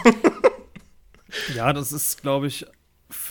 Ja, 1.55 1.73
das 1.73 1.93
ist, 1.93 2.23
glaube 2.23 2.47
ich, 2.47 2.67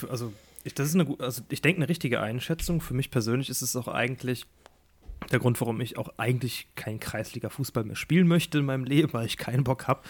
also 0.08 0.32
ich, 0.64 0.74
das 0.74 0.88
ist 0.88 0.94
eine, 0.94 1.16
also 1.18 1.42
ich 1.48 1.62
denke, 1.62 1.78
eine 1.78 1.88
richtige 1.88 2.20
Einschätzung. 2.20 2.80
Für 2.80 2.94
mich 2.94 3.10
persönlich 3.10 3.48
ist 3.48 3.62
es 3.62 3.74
auch 3.74 3.88
eigentlich 3.88 4.46
der 5.30 5.38
Grund, 5.38 5.60
warum 5.60 5.80
ich 5.80 5.96
auch 5.96 6.10
eigentlich 6.18 6.68
keinen 6.76 7.00
Kreisliga-Fußball 7.00 7.84
mehr 7.84 7.96
spielen 7.96 8.28
möchte 8.28 8.58
in 8.58 8.66
meinem 8.66 8.84
Leben, 8.84 9.12
weil 9.12 9.26
ich 9.26 9.38
keinen 9.38 9.64
Bock 9.64 9.88
habe, 9.88 10.02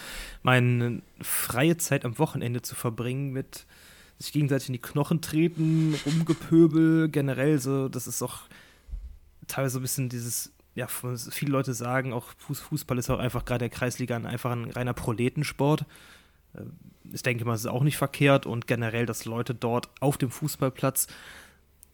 meine 0.43 1.03
freie 1.21 1.77
Zeit 1.77 2.05
am 2.05 2.19
Wochenende 2.19 2.63
zu 2.63 2.75
verbringen 2.75 3.33
mit 3.33 3.67
sich 4.19 4.33
gegenseitig 4.33 4.69
in 4.69 4.75
die 4.75 4.81
Knochen 4.81 5.21
treten, 5.21 5.95
rumgepöbel, 6.07 7.09
generell 7.09 7.59
so, 7.59 7.89
das 7.89 8.07
ist 8.07 8.23
auch 8.23 8.41
teilweise 9.47 9.75
so 9.75 9.79
ein 9.79 9.83
bisschen 9.83 10.09
dieses 10.09 10.53
ja, 10.77 10.87
viele 10.87 11.51
Leute 11.51 11.73
sagen, 11.73 12.13
auch 12.13 12.27
Fußball 12.39 12.99
ist 12.99 13.11
auch 13.11 13.19
einfach 13.19 13.47
gerade 13.47 13.61
der 13.61 13.71
Kreisliga 13.71 14.17
einfach 14.17 14.53
ein 14.53 14.71
reiner 14.71 14.93
Proletensport. 14.93 15.87
Äh, 16.55 16.61
ich 17.13 17.23
denke 17.23 17.45
mal, 17.45 17.55
es 17.55 17.61
ist 17.61 17.67
auch 17.67 17.83
nicht 17.83 17.97
verkehrt 17.97 18.47
und 18.47 18.67
generell, 18.67 19.07
dass 19.07 19.25
Leute 19.25 19.55
dort 19.55 19.89
auf 20.01 20.19
dem 20.19 20.31
Fußballplatz 20.31 21.07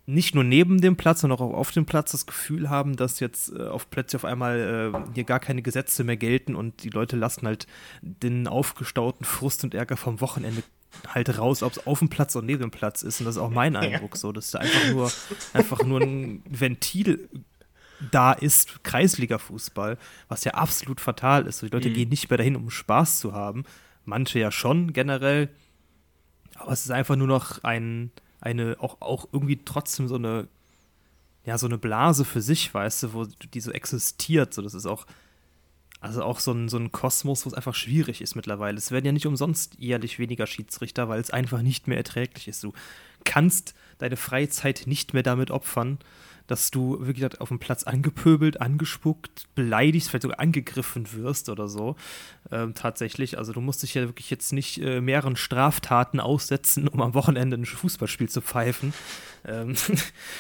nicht 0.05 0.35
nur 0.35 0.43
neben 0.43 0.81
dem 0.81 0.97
Platz, 0.97 1.21
sondern 1.21 1.39
auch 1.39 1.55
auf 1.55 1.71
dem 1.71 1.87
Platz 1.87 2.11
das 2.11 2.27
Gefühl 2.27 2.71
haben, 2.71 2.97
dass 2.97 3.21
jetzt 3.21 3.53
äh, 3.53 3.69
auf 3.69 3.89
Plätze 3.89 4.17
auf 4.17 4.25
einmal 4.25 4.93
äh, 4.93 5.15
hier 5.15 5.25
gar 5.25 5.39
keine 5.39 5.63
Gesetze 5.63 6.03
mehr 6.03 6.17
gelten 6.17 6.57
und 6.57 6.83
die 6.83 6.91
Leute 6.91 7.17
lassen 7.17 7.47
halt 7.47 7.69
den 8.01 8.49
aufgestauten 8.49 9.25
Frust 9.25 9.63
und 9.63 9.75
Ärger 9.75 9.97
vom 9.97 10.21
Wochenende 10.21 10.65
halt 11.07 11.39
raus, 11.39 11.63
ob 11.63 11.73
es 11.73 11.87
auf 11.87 12.01
dem 12.01 12.09
Platz 12.09 12.35
oder 12.35 12.47
neben 12.47 12.63
dem 12.63 12.71
Platz 12.73 13.03
ist. 13.03 13.21
Und 13.21 13.27
das 13.27 13.37
ist 13.37 13.43
auch 13.43 13.51
mein 13.51 13.77
Eindruck 13.77 14.17
so, 14.17 14.33
dass 14.33 14.51
da 14.51 14.59
einfach 14.59 14.91
nur, 14.91 15.13
einfach 15.53 15.85
nur 15.85 16.01
ein 16.01 16.43
Ventil 16.49 17.29
da 18.11 18.33
ist 18.33 18.83
Kreisliga-Fußball, 18.85 19.99
was 20.29 20.45
ja 20.45 20.55
absolut 20.55 21.01
fatal 21.01 21.47
ist. 21.47 21.63
Die 21.63 21.69
Leute 21.69 21.91
mhm. 21.91 21.95
gehen 21.95 22.09
nicht 22.09 22.31
mehr 22.31 22.39
dahin, 22.39 22.57
um 22.57 22.71
Spaß 22.71 23.19
zu 23.19 23.33
haben. 23.33 23.65
Manche 24.05 24.39
ja 24.39 24.51
schon 24.51 24.93
generell. 24.93 25.49
Aber 26.57 26.73
es 26.73 26.85
ist 26.85 26.91
einfach 26.91 27.17
nur 27.17 27.27
noch 27.27 27.63
ein, 27.65 28.11
eine, 28.41 28.77
auch, 28.81 29.01
auch 29.01 29.29
irgendwie 29.33 29.65
trotzdem 29.65 30.09
so 30.09 30.17
eine, 30.17 30.49
ja, 31.45 31.59
so 31.59 31.67
eine 31.67 31.79
Blase 31.79 32.25
für 32.25 32.41
sich, 32.41 32.73
weißt 32.73 33.05
du, 33.05 33.13
wo 33.15 33.25
die 33.25 33.61
so 33.61 33.71
existiert. 33.73 34.55
So, 34.55 34.63
das 34.63 34.75
ist 34.75 34.87
auch, 34.87 35.07
also 36.01 36.23
auch 36.25 36.41
so 36.41 36.53
ein, 36.53 36.69
so 36.69 36.79
ein 36.79 36.93
Kosmos, 36.93 37.45
wo 37.45 37.51
es 37.51 37.55
einfach 37.55 37.75
schwierig 37.75 38.21
ist 38.21 38.35
mittlerweile. 38.35 38.77
Es 38.77 38.91
werden 38.91 39.07
ja 39.07 39.13
nicht 39.13 39.27
umsonst 39.27 39.77
jährlich 39.79 40.19
weniger 40.19 40.47
Schiedsrichter, 40.47 41.09
weil 41.09 41.21
es 41.21 41.31
einfach 41.31 41.63
nicht 41.63 41.89
mehr 41.89 41.97
erträglich 41.97 42.49
ist. 42.49 42.65
Du 42.65 42.73
kannst 43.25 43.75
deine 43.99 44.17
Freizeit 44.17 44.83
nicht 44.87 45.15
mehr 45.15 45.23
damit 45.23 45.51
opfern, 45.51 45.99
dass 46.53 46.71
du 46.71 46.99
wirklich 47.01 47.41
auf 47.41 47.49
dem 47.49 47.59
Platz 47.59 47.85
angepöbelt, 47.85 48.61
angespuckt, 48.61 49.47
beleidigt, 49.55 50.09
vielleicht 50.09 50.25
sogar 50.25 50.39
angegriffen 50.39 51.11
wirst 51.15 51.49
oder 51.49 51.67
so. 51.67 51.97
Ähm, 52.51 52.75
tatsächlich. 52.75 53.39
Also 53.39 53.55
du 53.55 53.63
musst 53.63 53.83
dich 53.83 53.95
ja 53.95 54.03
wirklich 54.03 54.29
jetzt 54.29 54.53
nicht 54.53 54.77
äh, 54.83 55.01
mehreren 55.01 55.37
Straftaten 55.37 56.21
aussetzen, 56.21 56.89
um 56.89 57.01
am 57.01 57.15
Wochenende 57.15 57.57
ein 57.57 57.65
Fußballspiel 57.65 58.29
zu 58.29 58.43
pfeifen. 58.43 58.93
Ähm, 59.47 59.75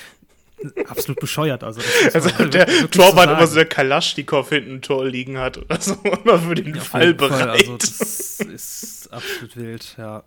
absolut 0.87 1.19
bescheuert. 1.19 1.65
Also, 1.65 1.81
also 2.13 2.45
der 2.45 2.67
Torwart 2.91 3.31
immer 3.31 3.47
so 3.47 3.55
der 3.55 3.65
Kalaschnikow 3.65 4.47
hinten 4.47 4.75
ein 4.75 4.83
Tor 4.83 5.07
liegen 5.07 5.39
hat 5.39 5.57
oder 5.57 5.81
so, 5.81 5.95
immer 6.25 6.39
für 6.41 6.55
den 6.57 6.75
ja, 6.75 6.81
Fall 6.83 7.15
bereit. 7.15 7.41
Fall. 7.41 7.51
Also 7.51 7.77
das 7.79 8.41
ist 8.53 9.09
absolut 9.11 9.57
wild, 9.57 9.95
ja. 9.97 10.25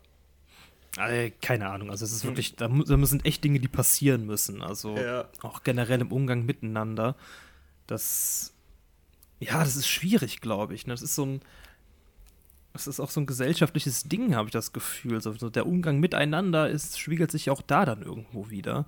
Also, 0.98 1.34
keine 1.42 1.70
Ahnung, 1.70 1.90
also 1.90 2.06
es 2.06 2.14
ist 2.14 2.24
hm. 2.24 2.30
wirklich, 2.30 2.56
da, 2.56 2.68
da 2.68 3.06
sind 3.06 3.26
echt 3.26 3.44
Dinge, 3.44 3.60
die 3.60 3.68
passieren 3.68 4.26
müssen. 4.26 4.62
Also 4.62 4.96
ja. 4.96 5.28
auch 5.42 5.64
generell 5.64 6.02
im 6.02 6.12
Umgang 6.12 6.46
miteinander. 6.46 7.16
Das, 7.88 8.54
ja, 9.40 9.60
das 9.60 9.76
ist 9.76 9.88
schwierig, 9.88 10.42
glaube 10.42 10.74
ich. 10.74 10.88
Ne? 10.88 10.94
Das 10.94 11.02
ist 11.02 11.16
so 11.16 11.26
ein, 11.26 11.42
es 12.74 12.88
ist 12.88 13.00
auch 13.00 13.10
so 13.10 13.22
ein 13.22 13.26
gesellschaftliches 13.26 14.04
Ding, 14.04 14.36
habe 14.36 14.48
ich 14.48 14.54
das 14.54 14.74
Gefühl. 14.74 15.22
So, 15.22 15.34
so 15.34 15.50
der 15.50 15.66
Umgang 15.66 16.00
miteinander 16.00 16.70
ist, 16.70 17.00
spiegelt 17.00 17.32
sich 17.32 17.50
auch 17.50 17.62
da 17.62 17.86
dann 17.86 18.02
irgendwo 18.02 18.50
wieder. 18.50 18.86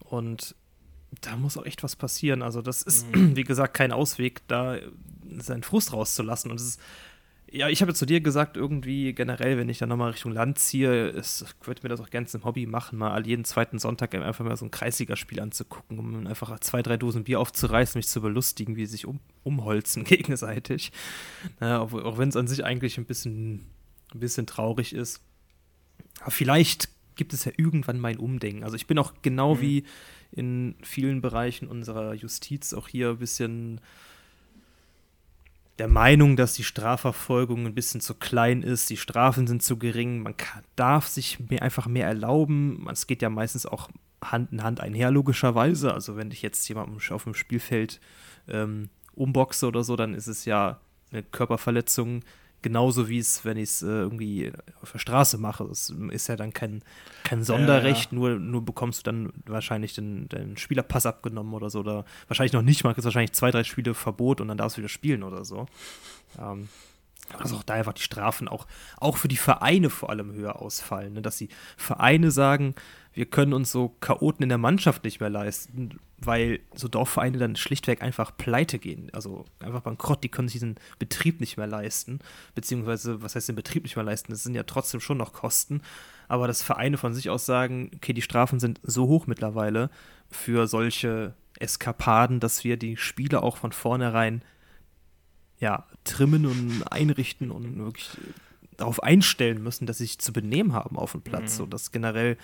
Und 0.00 0.54
da 1.20 1.36
muss 1.36 1.56
auch 1.56 1.64
echt 1.64 1.82
was 1.82 1.96
passieren. 1.96 2.42
Also, 2.42 2.62
das 2.62 2.82
ist, 2.82 3.12
mhm. 3.14 3.36
wie 3.36 3.44
gesagt, 3.44 3.74
kein 3.74 3.92
Ausweg, 3.92 4.46
da 4.48 4.78
seinen 5.38 5.62
Frust 5.62 5.92
rauszulassen. 5.92 6.50
Und 6.50 6.60
es 6.60 6.66
ist 6.66 6.80
ja, 7.56 7.70
ich 7.70 7.80
habe 7.80 7.94
zu 7.94 8.04
dir 8.04 8.20
gesagt, 8.20 8.58
irgendwie 8.58 9.14
generell, 9.14 9.56
wenn 9.56 9.70
ich 9.70 9.78
dann 9.78 9.88
nochmal 9.88 10.10
Richtung 10.10 10.32
Land 10.32 10.58
ziehe, 10.58 11.10
ich 11.18 11.66
würde 11.66 11.82
mir 11.82 11.88
das 11.88 12.00
auch 12.00 12.10
gerne 12.10 12.26
zum 12.26 12.44
Hobby 12.44 12.66
machen, 12.66 12.98
mal 12.98 13.26
jeden 13.26 13.44
zweiten 13.46 13.78
Sonntag 13.78 14.14
einfach 14.14 14.44
mal 14.44 14.56
so 14.56 14.66
ein 14.66 14.70
Kreisligaspiel 14.70 15.40
anzugucken, 15.40 15.98
um 15.98 16.26
einfach 16.26 16.60
zwei, 16.60 16.82
drei 16.82 16.98
Dosen 16.98 17.24
Bier 17.24 17.40
aufzureißen, 17.40 17.98
mich 17.98 18.08
zu 18.08 18.20
belustigen, 18.20 18.76
wie 18.76 18.84
sie 18.84 18.92
sich 18.92 19.06
um, 19.06 19.20
umholzen 19.42 20.04
gegenseitig. 20.04 20.92
Naja, 21.58 21.80
auch, 21.80 21.94
auch 21.94 22.18
wenn 22.18 22.28
es 22.28 22.36
an 22.36 22.46
sich 22.46 22.62
eigentlich 22.62 22.98
ein 22.98 23.06
bisschen, 23.06 23.66
ein 24.12 24.20
bisschen 24.20 24.46
traurig 24.46 24.94
ist. 24.94 25.22
Aber 26.20 26.32
vielleicht 26.32 26.90
gibt 27.14 27.32
es 27.32 27.46
ja 27.46 27.52
irgendwann 27.56 27.98
mein 27.98 28.18
Umdenken. 28.18 28.64
Also 28.64 28.76
ich 28.76 28.86
bin 28.86 28.98
auch 28.98 29.14
genau 29.22 29.54
mhm. 29.54 29.60
wie 29.62 29.84
in 30.30 30.74
vielen 30.82 31.22
Bereichen 31.22 31.68
unserer 31.68 32.12
Justiz 32.12 32.74
auch 32.74 32.88
hier 32.88 33.10
ein 33.10 33.18
bisschen 33.18 33.80
der 35.78 35.88
Meinung, 35.88 36.36
dass 36.36 36.54
die 36.54 36.64
Strafverfolgung 36.64 37.66
ein 37.66 37.74
bisschen 37.74 38.00
zu 38.00 38.14
klein 38.14 38.62
ist, 38.62 38.88
die 38.88 38.96
Strafen 38.96 39.46
sind 39.46 39.62
zu 39.62 39.78
gering, 39.78 40.22
man 40.22 40.36
kann, 40.36 40.62
darf 40.74 41.06
sich 41.06 41.38
mehr, 41.50 41.62
einfach 41.62 41.86
mehr 41.86 42.06
erlauben. 42.06 42.86
Es 42.90 43.06
geht 43.06 43.20
ja 43.22 43.28
meistens 43.28 43.66
auch 43.66 43.90
Hand 44.24 44.52
in 44.52 44.62
Hand 44.62 44.80
einher, 44.80 45.10
logischerweise. 45.10 45.92
Also 45.92 46.16
wenn 46.16 46.30
ich 46.30 46.42
jetzt 46.42 46.66
jemanden 46.68 46.98
auf 47.12 47.24
dem 47.24 47.34
Spielfeld 47.34 48.00
ähm, 48.48 48.88
umboxe 49.14 49.66
oder 49.66 49.84
so, 49.84 49.96
dann 49.96 50.14
ist 50.14 50.28
es 50.28 50.46
ja 50.46 50.80
eine 51.12 51.22
Körperverletzung, 51.22 52.22
Genauso 52.62 53.08
wie 53.08 53.18
es, 53.18 53.44
wenn 53.44 53.56
ich 53.56 53.64
es 53.64 53.82
äh, 53.82 53.86
irgendwie 53.86 54.52
auf 54.82 54.92
der 54.92 54.98
Straße 54.98 55.38
mache. 55.38 55.64
Es 55.64 55.94
ist 56.10 56.26
ja 56.28 56.36
dann 56.36 56.52
kein, 56.52 56.82
kein 57.22 57.44
Sonderrecht, 57.44 58.10
ja, 58.10 58.18
ja. 58.18 58.18
Nur, 58.18 58.38
nur 58.38 58.64
bekommst 58.64 59.00
du 59.00 59.02
dann 59.04 59.32
wahrscheinlich 59.46 59.94
den, 59.94 60.28
den 60.28 60.56
Spielerpass 60.56 61.06
abgenommen 61.06 61.54
oder 61.54 61.70
so. 61.70 61.80
Oder 61.80 62.04
wahrscheinlich 62.28 62.52
noch 62.52 62.62
nicht 62.62 62.82
mal, 62.82 62.92
kriegst 62.92 63.04
wahrscheinlich 63.04 63.32
zwei, 63.32 63.50
drei 63.50 63.62
Spiele 63.62 63.94
Verbot 63.94 64.40
und 64.40 64.48
dann 64.48 64.58
darfst 64.58 64.76
du 64.76 64.80
wieder 64.80 64.88
spielen 64.88 65.22
oder 65.22 65.44
so. 65.44 65.66
Ähm, 66.40 66.68
also 67.38 67.56
auch 67.56 67.62
da 67.62 67.74
einfach 67.74 67.92
die 67.92 68.02
Strafen 68.02 68.48
auch, 68.48 68.66
auch 68.98 69.16
für 69.16 69.28
die 69.28 69.36
Vereine 69.36 69.90
vor 69.90 70.10
allem 70.10 70.32
höher 70.32 70.60
ausfallen. 70.60 71.14
Ne? 71.14 71.22
Dass 71.22 71.36
die 71.36 71.48
Vereine 71.76 72.30
sagen, 72.30 72.74
wir 73.12 73.26
können 73.26 73.54
uns 73.54 73.72
so 73.72 73.96
Chaoten 74.00 74.42
in 74.42 74.50
der 74.50 74.58
Mannschaft 74.58 75.04
nicht 75.04 75.20
mehr 75.20 75.30
leisten, 75.30 75.98
weil 76.18 76.60
so 76.74 76.86
Dorfvereine 76.86 77.38
dann 77.38 77.56
schlichtweg 77.56 78.02
einfach 78.02 78.36
pleite 78.36 78.78
gehen. 78.78 79.10
Also 79.12 79.46
einfach 79.60 79.80
bankrott, 79.80 80.22
die 80.22 80.28
können 80.28 80.48
sich 80.48 80.60
diesen 80.60 80.76
Betrieb 80.98 81.40
nicht 81.40 81.56
mehr 81.56 81.66
leisten. 81.66 82.18
Beziehungsweise, 82.54 83.22
was 83.22 83.34
heißt 83.34 83.48
den 83.48 83.56
Betrieb 83.56 83.84
nicht 83.84 83.96
mehr 83.96 84.04
leisten? 84.04 84.32
Das 84.32 84.42
sind 84.42 84.54
ja 84.54 84.64
trotzdem 84.64 85.00
schon 85.00 85.16
noch 85.16 85.32
Kosten. 85.32 85.80
Aber 86.28 86.46
dass 86.46 86.62
Vereine 86.62 86.98
von 86.98 87.14
sich 87.14 87.30
aus 87.30 87.46
sagen, 87.46 87.90
okay, 87.94 88.12
die 88.12 88.22
Strafen 88.22 88.60
sind 88.60 88.80
so 88.82 89.06
hoch 89.06 89.26
mittlerweile 89.26 89.90
für 90.30 90.66
solche 90.66 91.34
Eskapaden, 91.58 92.38
dass 92.38 92.64
wir 92.64 92.76
die 92.76 92.98
Spiele 92.98 93.42
auch 93.42 93.56
von 93.56 93.72
vornherein 93.72 94.42
ja, 95.60 95.86
trimmen 96.04 96.46
und 96.46 96.84
einrichten 96.90 97.50
und 97.50 97.78
wirklich 97.78 98.10
darauf 98.76 99.02
einstellen 99.02 99.62
müssen, 99.62 99.86
dass 99.86 99.98
sie 99.98 100.04
sich 100.04 100.18
zu 100.18 100.32
benehmen 100.32 100.72
haben 100.72 100.96
auf 100.96 101.12
dem 101.12 101.22
Platz. 101.22 101.58
Mhm. 101.58 101.70
Dass 101.70 101.92
generell 101.92 102.36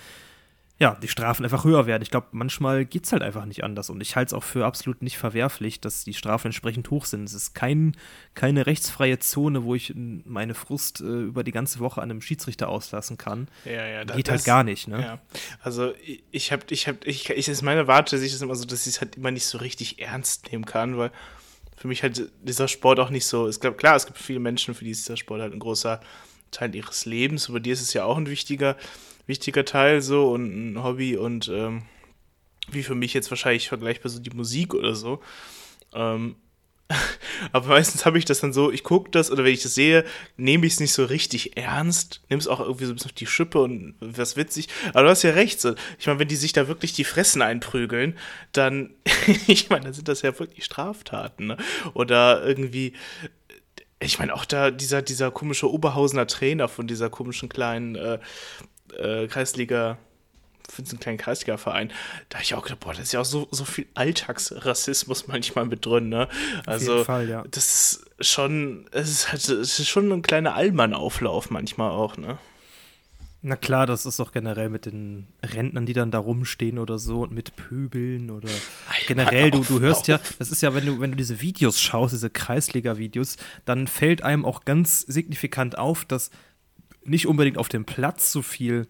ja, 0.82 0.96
die 1.00 1.06
Strafen 1.06 1.44
einfach 1.44 1.64
höher 1.64 1.86
werden. 1.86 2.02
Ich 2.02 2.10
glaube, 2.10 2.26
manchmal 2.32 2.84
geht 2.84 3.04
es 3.04 3.12
halt 3.12 3.22
einfach 3.22 3.44
nicht 3.44 3.62
anders. 3.62 3.88
Und 3.88 4.00
ich 4.00 4.16
halte 4.16 4.30
es 4.30 4.32
auch 4.32 4.42
für 4.42 4.66
absolut 4.66 5.00
nicht 5.00 5.16
verwerflich, 5.16 5.80
dass 5.80 6.02
die 6.02 6.12
Strafen 6.12 6.48
entsprechend 6.48 6.90
hoch 6.90 7.04
sind. 7.04 7.22
Es 7.22 7.34
ist 7.34 7.54
kein, 7.54 7.96
keine 8.34 8.66
rechtsfreie 8.66 9.20
Zone, 9.20 9.62
wo 9.62 9.76
ich 9.76 9.92
meine 9.94 10.54
Frust 10.54 11.00
äh, 11.00 11.04
über 11.04 11.44
die 11.44 11.52
ganze 11.52 11.78
Woche 11.78 12.02
an 12.02 12.10
einem 12.10 12.20
Schiedsrichter 12.20 12.68
auslassen 12.68 13.16
kann. 13.16 13.46
Ja, 13.64 13.86
ja, 13.86 14.04
das, 14.04 14.16
Geht 14.16 14.28
halt 14.28 14.44
gar 14.44 14.64
nicht, 14.64 14.88
ne? 14.88 15.00
Ja. 15.00 15.18
Also 15.60 15.92
ich 16.32 16.50
habe, 16.50 16.64
ich 16.70 16.88
habe, 16.88 16.98
ich, 17.04 17.30
ich, 17.30 17.48
ist 17.48 17.62
meine 17.62 17.86
Warte, 17.86 18.18
sich 18.18 18.32
das 18.32 18.42
immer 18.42 18.56
so, 18.56 18.64
dass 18.64 18.84
ich 18.84 18.94
es 18.94 19.00
halt 19.00 19.16
immer 19.16 19.30
nicht 19.30 19.46
so 19.46 19.58
richtig 19.58 20.00
ernst 20.00 20.50
nehmen 20.50 20.64
kann, 20.64 20.96
weil 20.96 21.12
für 21.82 21.88
mich 21.88 22.04
halt 22.04 22.30
dieser 22.42 22.68
Sport 22.68 23.00
auch 23.00 23.10
nicht 23.10 23.26
so, 23.26 23.48
es 23.48 23.58
glaube, 23.58 23.76
klar, 23.76 23.96
es 23.96 24.06
gibt 24.06 24.16
viele 24.16 24.38
Menschen, 24.38 24.72
für 24.72 24.84
die 24.84 24.92
ist 24.92 25.04
dieser 25.04 25.16
Sport 25.16 25.40
halt 25.40 25.52
ein 25.52 25.58
großer 25.58 26.00
Teil 26.52 26.72
ihres 26.76 27.06
Lebens, 27.06 27.48
aber 27.48 27.58
dir 27.58 27.72
ist 27.72 27.82
es 27.82 27.92
ja 27.92 28.04
auch 28.04 28.16
ein 28.16 28.28
wichtiger 28.28 28.76
wichtiger 29.26 29.64
Teil 29.64 30.00
so 30.00 30.30
und 30.30 30.44
ein 30.74 30.84
Hobby 30.84 31.16
und 31.16 31.48
ähm, 31.48 31.82
wie 32.70 32.84
für 32.84 32.94
mich 32.94 33.14
jetzt 33.14 33.30
wahrscheinlich 33.30 33.68
vergleichbar 33.68 34.10
so 34.10 34.20
die 34.20 34.30
Musik 34.30 34.74
oder 34.74 34.94
so. 34.94 35.20
Ähm, 35.92 36.36
aber 37.52 37.68
meistens 37.68 38.04
habe 38.06 38.18
ich 38.18 38.24
das 38.24 38.40
dann 38.40 38.52
so, 38.52 38.70
ich 38.70 38.84
gucke 38.84 39.10
das 39.10 39.30
oder 39.30 39.44
wenn 39.44 39.52
ich 39.52 39.62
das 39.62 39.74
sehe, 39.74 40.04
nehme 40.36 40.66
ich 40.66 40.74
es 40.74 40.80
nicht 40.80 40.92
so 40.92 41.04
richtig 41.04 41.56
ernst, 41.56 42.22
nehme 42.28 42.40
es 42.40 42.48
auch 42.48 42.60
irgendwie 42.60 42.84
so 42.84 42.92
ein 42.92 42.96
bisschen 42.96 43.10
auf 43.10 43.14
die 43.14 43.26
Schippe 43.26 43.60
und 43.60 43.94
was 44.00 44.36
witzig. 44.36 44.68
Aber 44.90 45.04
du 45.04 45.08
hast 45.10 45.22
ja 45.22 45.30
recht, 45.30 45.60
so. 45.60 45.74
ich 45.98 46.06
meine, 46.06 46.18
wenn 46.18 46.28
die 46.28 46.36
sich 46.36 46.52
da 46.52 46.68
wirklich 46.68 46.92
die 46.92 47.04
Fressen 47.04 47.42
einprügeln, 47.42 48.16
dann, 48.52 48.94
ich 49.46 49.70
meine, 49.70 49.84
dann 49.84 49.92
sind 49.92 50.08
das 50.08 50.22
ja 50.22 50.38
wirklich 50.38 50.64
Straftaten. 50.64 51.46
Ne? 51.48 51.56
Oder 51.94 52.44
irgendwie, 52.44 52.94
ich 54.00 54.18
meine, 54.18 54.34
auch 54.34 54.44
da 54.44 54.70
dieser, 54.70 55.02
dieser 55.02 55.30
komische 55.30 55.70
Oberhausener 55.70 56.26
Trainer 56.26 56.68
von 56.68 56.86
dieser 56.86 57.10
komischen 57.10 57.48
kleinen 57.48 57.96
äh, 57.96 58.18
äh, 58.98 59.26
Kreisliga, 59.28 59.98
für 60.72 60.82
diesen 60.82 60.98
kleinen 60.98 61.18
Kreisliga-Verein, 61.18 61.92
da 62.28 62.38
habe 62.38 62.44
ich 62.44 62.54
auch 62.54 62.62
gedacht, 62.62 62.80
boah, 62.80 62.92
das 62.92 63.02
ist 63.04 63.12
ja 63.12 63.20
auch 63.20 63.26
so, 63.26 63.46
so 63.50 63.64
viel 63.64 63.86
Alltagsrassismus 63.94 65.26
manchmal 65.28 65.66
mit 65.66 65.84
drin, 65.84 66.08
ne? 66.08 66.28
Also, 66.66 67.04
Fall, 67.04 67.28
ja. 67.28 67.44
das 67.50 68.04
ist 68.18 68.30
schon, 68.30 68.86
es 68.92 69.10
ist, 69.10 69.32
halt, 69.32 69.48
es 69.48 69.78
ist 69.78 69.88
schon 69.88 70.10
ein 70.10 70.22
kleiner 70.22 70.54
Allmann-Auflauf 70.54 71.50
manchmal 71.50 71.90
auch, 71.90 72.16
ne? 72.16 72.38
Na 73.44 73.56
klar, 73.56 73.86
das 73.88 74.06
ist 74.06 74.20
doch 74.20 74.30
generell 74.30 74.68
mit 74.68 74.86
den 74.86 75.26
Rentnern, 75.42 75.84
die 75.84 75.94
dann 75.94 76.12
da 76.12 76.20
rumstehen 76.20 76.78
oder 76.78 77.00
so 77.00 77.22
und 77.22 77.32
mit 77.32 77.56
Pöbeln 77.56 78.30
oder 78.30 78.48
generell, 79.08 79.50
du, 79.50 79.64
du 79.64 79.80
hörst 79.80 80.06
ja, 80.06 80.20
das 80.38 80.52
ist 80.52 80.62
ja, 80.62 80.74
wenn 80.74 80.86
du, 80.86 81.00
wenn 81.00 81.10
du 81.10 81.16
diese 81.16 81.40
Videos 81.40 81.80
schaust, 81.80 82.14
diese 82.14 82.30
Kreisliga-Videos, 82.30 83.36
dann 83.64 83.88
fällt 83.88 84.22
einem 84.22 84.44
auch 84.44 84.64
ganz 84.64 85.00
signifikant 85.00 85.76
auf, 85.76 86.04
dass 86.04 86.30
nicht 87.04 87.26
unbedingt 87.26 87.58
auf 87.58 87.68
dem 87.68 87.84
Platz 87.84 88.30
so 88.30 88.42
viel 88.42 88.86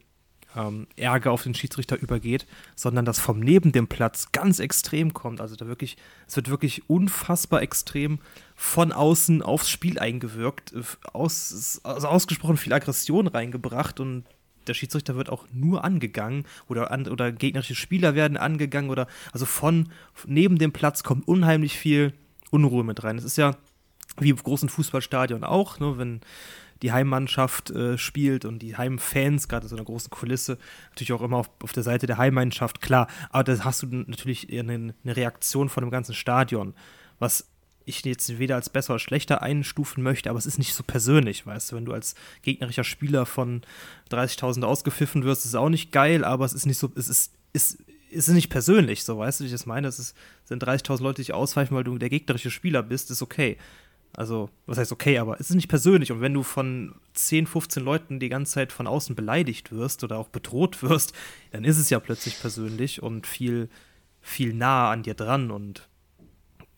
ähm, 0.56 0.86
Ärger 0.96 1.32
auf 1.32 1.42
den 1.42 1.54
Schiedsrichter 1.54 1.98
übergeht, 1.98 2.46
sondern 2.74 3.04
dass 3.04 3.18
vom 3.18 3.40
neben 3.40 3.72
dem 3.72 3.88
Platz 3.88 4.32
ganz 4.32 4.58
extrem 4.58 5.14
kommt. 5.14 5.40
Also 5.40 5.56
da 5.56 5.66
wirklich, 5.66 5.96
es 6.26 6.36
wird 6.36 6.50
wirklich 6.50 6.88
unfassbar 6.88 7.62
extrem 7.62 8.18
von 8.54 8.92
außen 8.92 9.42
aufs 9.42 9.70
Spiel 9.70 9.98
eingewirkt, 9.98 10.74
aus, 11.12 11.80
also 11.84 12.08
ausgesprochen 12.08 12.56
viel 12.56 12.72
Aggression 12.72 13.26
reingebracht 13.26 14.00
und 14.00 14.24
der 14.66 14.74
Schiedsrichter 14.74 15.16
wird 15.16 15.28
auch 15.28 15.46
nur 15.52 15.84
angegangen 15.84 16.44
oder, 16.68 16.90
an, 16.90 17.08
oder 17.08 17.32
gegnerische 17.32 17.74
Spieler 17.74 18.14
werden 18.14 18.36
angegangen 18.36 18.90
oder 18.90 19.08
also 19.32 19.44
von 19.44 19.88
neben 20.26 20.58
dem 20.58 20.72
Platz 20.72 21.02
kommt 21.02 21.26
unheimlich 21.26 21.76
viel 21.76 22.12
Unruhe 22.50 22.84
mit 22.84 23.02
rein. 23.02 23.18
Es 23.18 23.24
ist 23.24 23.36
ja 23.36 23.56
wie 24.18 24.30
im 24.30 24.36
großen 24.36 24.68
Fußballstadion 24.68 25.42
auch, 25.42 25.80
ne, 25.80 25.96
wenn 25.98 26.20
die 26.82 26.92
Heimmannschaft 26.92 27.70
äh, 27.70 27.96
spielt 27.96 28.44
und 28.44 28.58
die 28.60 28.76
Heimfans, 28.76 29.48
gerade 29.48 29.64
in 29.64 29.68
so 29.68 29.76
einer 29.76 29.84
großen 29.84 30.10
Kulisse, 30.10 30.58
natürlich 30.90 31.12
auch 31.12 31.22
immer 31.22 31.38
auf, 31.38 31.50
auf 31.62 31.72
der 31.72 31.84
Seite 31.84 32.06
der 32.06 32.18
Heimmannschaft, 32.18 32.80
klar. 32.80 33.06
Aber 33.30 33.44
da 33.44 33.64
hast 33.64 33.82
du 33.82 33.86
natürlich 33.86 34.52
eine, 34.52 34.94
eine 35.04 35.16
Reaktion 35.16 35.68
von 35.68 35.84
dem 35.84 35.90
ganzen 35.90 36.14
Stadion, 36.14 36.74
was 37.18 37.48
ich 37.84 38.04
jetzt 38.04 38.38
weder 38.38 38.56
als 38.56 38.70
besser 38.70 38.94
oder 38.94 38.98
schlechter 38.98 39.42
einstufen 39.42 40.02
möchte, 40.02 40.30
aber 40.30 40.38
es 40.38 40.46
ist 40.46 40.58
nicht 40.58 40.74
so 40.74 40.82
persönlich, 40.82 41.46
weißt 41.46 41.72
du, 41.72 41.76
wenn 41.76 41.84
du 41.84 41.92
als 41.92 42.14
gegnerischer 42.42 42.84
Spieler 42.84 43.26
von 43.26 43.62
30.000 44.10 44.62
ausgepfiffen 44.62 45.24
wirst, 45.24 45.42
ist 45.42 45.50
es 45.50 45.54
auch 45.54 45.68
nicht 45.68 45.92
geil, 45.92 46.24
aber 46.24 46.44
es 46.44 46.52
ist 46.52 46.66
nicht 46.66 46.78
so, 46.78 46.92
es 46.94 47.08
ist, 47.08 47.32
ist, 47.52 47.78
ist 48.10 48.28
nicht 48.28 48.50
persönlich, 48.50 49.04
so 49.04 49.18
weißt 49.18 49.40
du, 49.40 49.44
wie 49.44 49.46
ich 49.46 49.52
das 49.52 49.66
meine, 49.66 49.88
es 49.88 50.14
sind 50.44 50.62
30.000 50.62 51.02
Leute, 51.02 51.16
die 51.16 51.26
dich 51.26 51.34
ausweichen, 51.34 51.74
weil 51.74 51.84
du 51.84 51.98
der 51.98 52.10
gegnerische 52.10 52.50
Spieler 52.50 52.82
bist, 52.82 53.10
ist 53.10 53.22
okay. 53.22 53.56
Also, 54.14 54.50
was 54.66 54.76
heißt 54.76 54.92
okay, 54.92 55.18
aber 55.18 55.40
es 55.40 55.48
ist 55.48 55.56
nicht 55.56 55.68
persönlich. 55.68 56.12
Und 56.12 56.20
wenn 56.20 56.34
du 56.34 56.42
von 56.42 56.94
10, 57.14 57.46
15 57.46 57.82
Leuten 57.82 58.20
die 58.20 58.28
ganze 58.28 58.52
Zeit 58.52 58.72
von 58.72 58.86
außen 58.86 59.16
beleidigt 59.16 59.72
wirst 59.72 60.04
oder 60.04 60.18
auch 60.18 60.28
bedroht 60.28 60.82
wirst, 60.82 61.14
dann 61.50 61.64
ist 61.64 61.78
es 61.78 61.88
ja 61.88 61.98
plötzlich 61.98 62.38
persönlich 62.38 63.02
und 63.02 63.26
viel, 63.26 63.70
viel 64.20 64.52
nah 64.52 64.90
an 64.90 65.02
dir 65.02 65.14
dran. 65.14 65.50
Und 65.50 65.88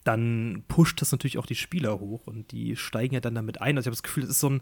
dann 0.05 0.63
pusht 0.67 1.01
das 1.01 1.11
natürlich 1.11 1.37
auch 1.37 1.47
die 1.47 1.55
Spieler 1.55 1.99
hoch 1.99 2.27
und 2.27 2.51
die 2.51 2.75
steigen 2.77 3.15
ja 3.15 3.19
dann 3.19 3.35
damit 3.35 3.59
ein. 3.59 3.75
Also 3.75 3.87
ich 3.87 3.91
habe 3.91 3.95
das 3.95 4.03
Gefühl, 4.03 4.23
es 4.23 4.29
ist 4.29 4.39
so 4.39 4.51
ein, 4.51 4.61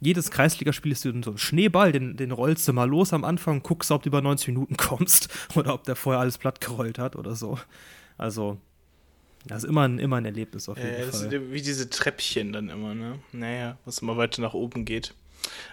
jedes 0.00 0.30
Kreisligaspiel 0.30 0.92
ist 0.92 1.02
so 1.02 1.10
ein 1.10 1.38
Schneeball, 1.38 1.92
den, 1.92 2.16
den 2.16 2.32
rollst 2.32 2.66
du 2.66 2.72
mal 2.72 2.88
los 2.88 3.12
am 3.12 3.22
Anfang, 3.22 3.62
guckst, 3.62 3.90
ob 3.90 4.02
du 4.02 4.08
über 4.08 4.22
90 4.22 4.48
Minuten 4.48 4.76
kommst 4.76 5.28
oder 5.54 5.74
ob 5.74 5.84
der 5.84 5.94
vorher 5.94 6.20
alles 6.20 6.38
platt 6.38 6.60
gerollt 6.60 6.98
hat 6.98 7.16
oder 7.16 7.36
so. 7.36 7.58
Also, 8.16 8.58
das 9.44 9.64
ist 9.64 9.68
immer 9.68 9.86
ein, 9.86 9.98
immer 9.98 10.16
ein 10.16 10.24
Erlebnis 10.24 10.68
auf 10.68 10.76
jeden 10.78 10.88
äh, 10.90 11.04
Fall. 11.04 11.28
Das 11.28 11.50
wie 11.50 11.62
diese 11.62 11.88
Treppchen 11.88 12.52
dann 12.52 12.68
immer, 12.68 12.94
ne? 12.94 13.18
Naja, 13.32 13.78
was 13.84 13.98
immer 14.00 14.16
weiter 14.16 14.42
nach 14.42 14.54
oben 14.54 14.84
geht. 14.84 15.14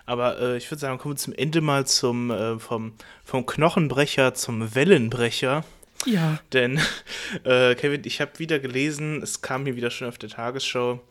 Aber 0.06 0.40
äh, 0.40 0.58
ich 0.58 0.70
würde 0.70 0.80
sagen, 0.80 0.98
kommen 0.98 1.16
wir 1.16 1.20
zum 1.20 1.34
Ende 1.34 1.62
mal 1.62 1.86
zum, 1.86 2.32
äh, 2.32 2.60
vom, 2.60 2.94
vom 3.24 3.46
Knochenbrecher 3.46 4.34
zum 4.34 4.76
Wellenbrecher. 4.76 5.66
Ja. 6.06 6.40
Denn, 6.54 6.80
äh, 7.44 7.76
Kevin, 7.76 8.02
ich 8.06 8.22
habe 8.22 8.38
wieder 8.40 8.60
gelesen, 8.60 9.22
es 9.22 9.42
kam 9.42 9.66
hier 9.66 9.76
wieder 9.76 9.92
schon 9.92 10.08
auf 10.08 10.18
der 10.18 10.30
Tagesschau, 10.30 11.02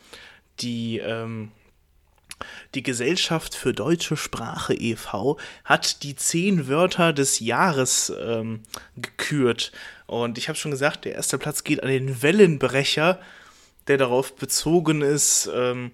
die, 0.61 0.99
ähm, 0.99 1.51
die 2.75 2.83
Gesellschaft 2.83 3.55
für 3.55 3.73
deutsche 3.73 4.17
Sprache 4.17 4.75
e.V. 4.75 5.39
hat 5.65 6.03
die 6.03 6.17
zehn 6.17 6.69
Wörter 6.69 7.13
des 7.13 7.41
Jahres 7.41 8.13
ähm, 8.21 8.63
gekürt. 8.97 9.73
Und 10.07 10.39
ich 10.39 10.49
habe 10.49 10.59
schon 10.59 10.71
gesagt, 10.71 11.05
der 11.05 11.15
erste 11.15 11.39
Platz 11.39 11.65
geht 11.65 11.83
an 11.83 11.89
den 11.89 12.23
Wellenbrecher, 12.23 13.21
der 13.87 13.99
darauf 13.99 14.35
bezogen 14.35 15.03
ist, 15.03 15.49
ähm, 15.55 15.93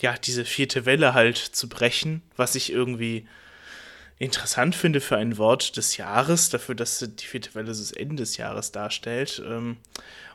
ja, 0.00 0.16
diese 0.16 0.44
vierte 0.44 0.86
Welle 0.86 1.14
halt 1.14 1.38
zu 1.38 1.68
brechen, 1.68 2.22
was 2.36 2.54
ich 2.54 2.72
irgendwie 2.72 3.26
interessant 4.18 4.74
finde 4.74 5.00
für 5.00 5.16
ein 5.16 5.38
Wort 5.38 5.76
des 5.76 5.96
Jahres, 5.96 6.50
dafür, 6.50 6.74
dass 6.74 6.98
die 6.98 7.26
vierte 7.26 7.54
Welle 7.54 7.68
das 7.68 7.92
Ende 7.92 8.16
des 8.16 8.36
Jahres 8.36 8.72
darstellt. 8.72 9.42
Ähm, 9.46 9.76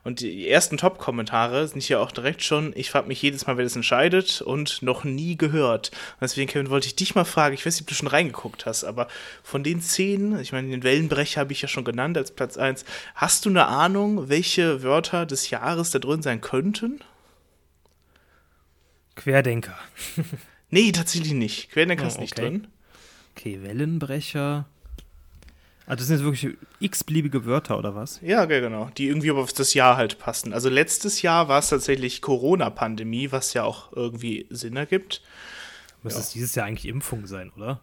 und 0.06 0.20
die 0.20 0.50
ersten 0.50 0.78
Top-Kommentare 0.78 1.68
sind 1.68 1.82
hier 1.82 2.02
auch 2.02 2.12
direkt 2.12 2.44
schon, 2.44 2.74
ich 2.76 2.92
frage 2.92 3.08
mich 3.08 3.22
jedes 3.22 3.48
Mal, 3.48 3.56
wer 3.56 3.64
das 3.64 3.76
entscheidet 3.76 4.42
und 4.42 4.82
noch 4.82 5.06
nie 5.06 5.38
gehört. 5.38 5.92
Und 5.92 6.22
deswegen, 6.22 6.50
Kevin, 6.50 6.70
wollte 6.70 6.88
ich 6.88 6.96
dich 6.96 7.16
mal 7.16 7.24
fragen, 7.24 7.56
ich 7.56 7.66
weiß 7.66 7.76
nicht, 7.76 7.84
ob 7.84 7.88
du 7.88 7.96
schon 7.96 8.10
reingeguckt 8.10 8.66
hast, 8.66 8.84
aber 8.84 9.08
von 9.44 9.64
den 9.64 9.82
zehn, 9.82 10.38
ich 10.40 10.52
meine, 10.52 10.70
den 10.70 10.84
Wellenbrecher 10.84 11.42
habe 11.42 11.54
ich 11.54 11.62
ja 11.62 11.70
schon 11.70 11.86
genannt 11.86 12.18
als 12.18 12.32
Platz 12.32 12.58
1, 12.58 12.84
hast 13.16 13.46
du 13.46 13.50
eine 13.50 13.68
Ahnung, 13.68 14.28
welche 14.28 14.84
Wörter 14.84 15.26
des 15.26 15.50
Jahres 15.50 15.92
da 15.92 16.00
drin 16.00 16.22
sein 16.22 16.42
könnten? 16.42 17.00
Querdenker. 19.16 19.78
nee, 20.70 20.92
tatsächlich 20.92 21.34
nicht. 21.34 21.72
Querdenker 21.72 22.04
oh, 22.04 22.08
ist 22.08 22.20
nicht 22.20 22.38
drin. 22.38 22.68
Okay, 23.36 23.60
Wellenbrecher. 23.62 24.66
Also 25.86 25.98
das 26.00 26.08
sind 26.08 26.18
jetzt 26.18 26.26
wirklich 26.26 26.58
x-beliebige 26.80 27.46
Wörter 27.46 27.78
oder 27.78 27.94
was? 27.94 28.20
Ja, 28.22 28.46
genau. 28.46 28.90
Die 28.98 29.08
irgendwie 29.08 29.32
auf 29.32 29.52
das 29.52 29.74
Jahr 29.74 29.98
halt 29.98 30.18
passen. 30.18 30.54
Also 30.54 30.70
letztes 30.70 31.22
Jahr 31.22 31.50
war 31.50 31.60
es 31.60 31.70
tatsächlich 31.70 32.22
Corona-Pandemie, 32.22 33.32
was 33.32 33.54
ja 33.54 33.64
auch 33.64 33.92
irgendwie 33.92 34.48
Sinn 34.50 34.78
ergibt. 34.78 35.22
Muss 36.02 36.14
ja. 36.14 36.20
es 36.20 36.30
dieses 36.32 36.56
Jahr 36.56 36.68
eigentlich 36.68 36.88
Impfung 36.88 37.28
sein, 37.28 37.52
oder? 37.58 37.82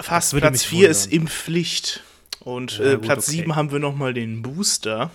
Fast. 0.00 0.36
Platz 0.36 0.64
4 0.64 0.90
ist 0.90 1.10
Impfpflicht. 1.10 2.02
Und 2.40 2.78
ja, 2.78 2.84
äh, 2.84 2.94
gut, 2.96 3.02
Platz 3.02 3.28
okay. 3.28 3.38
7 3.38 3.56
haben 3.56 3.72
wir 3.72 3.78
nochmal 3.78 4.12
den 4.12 4.42
Booster. 4.42 5.10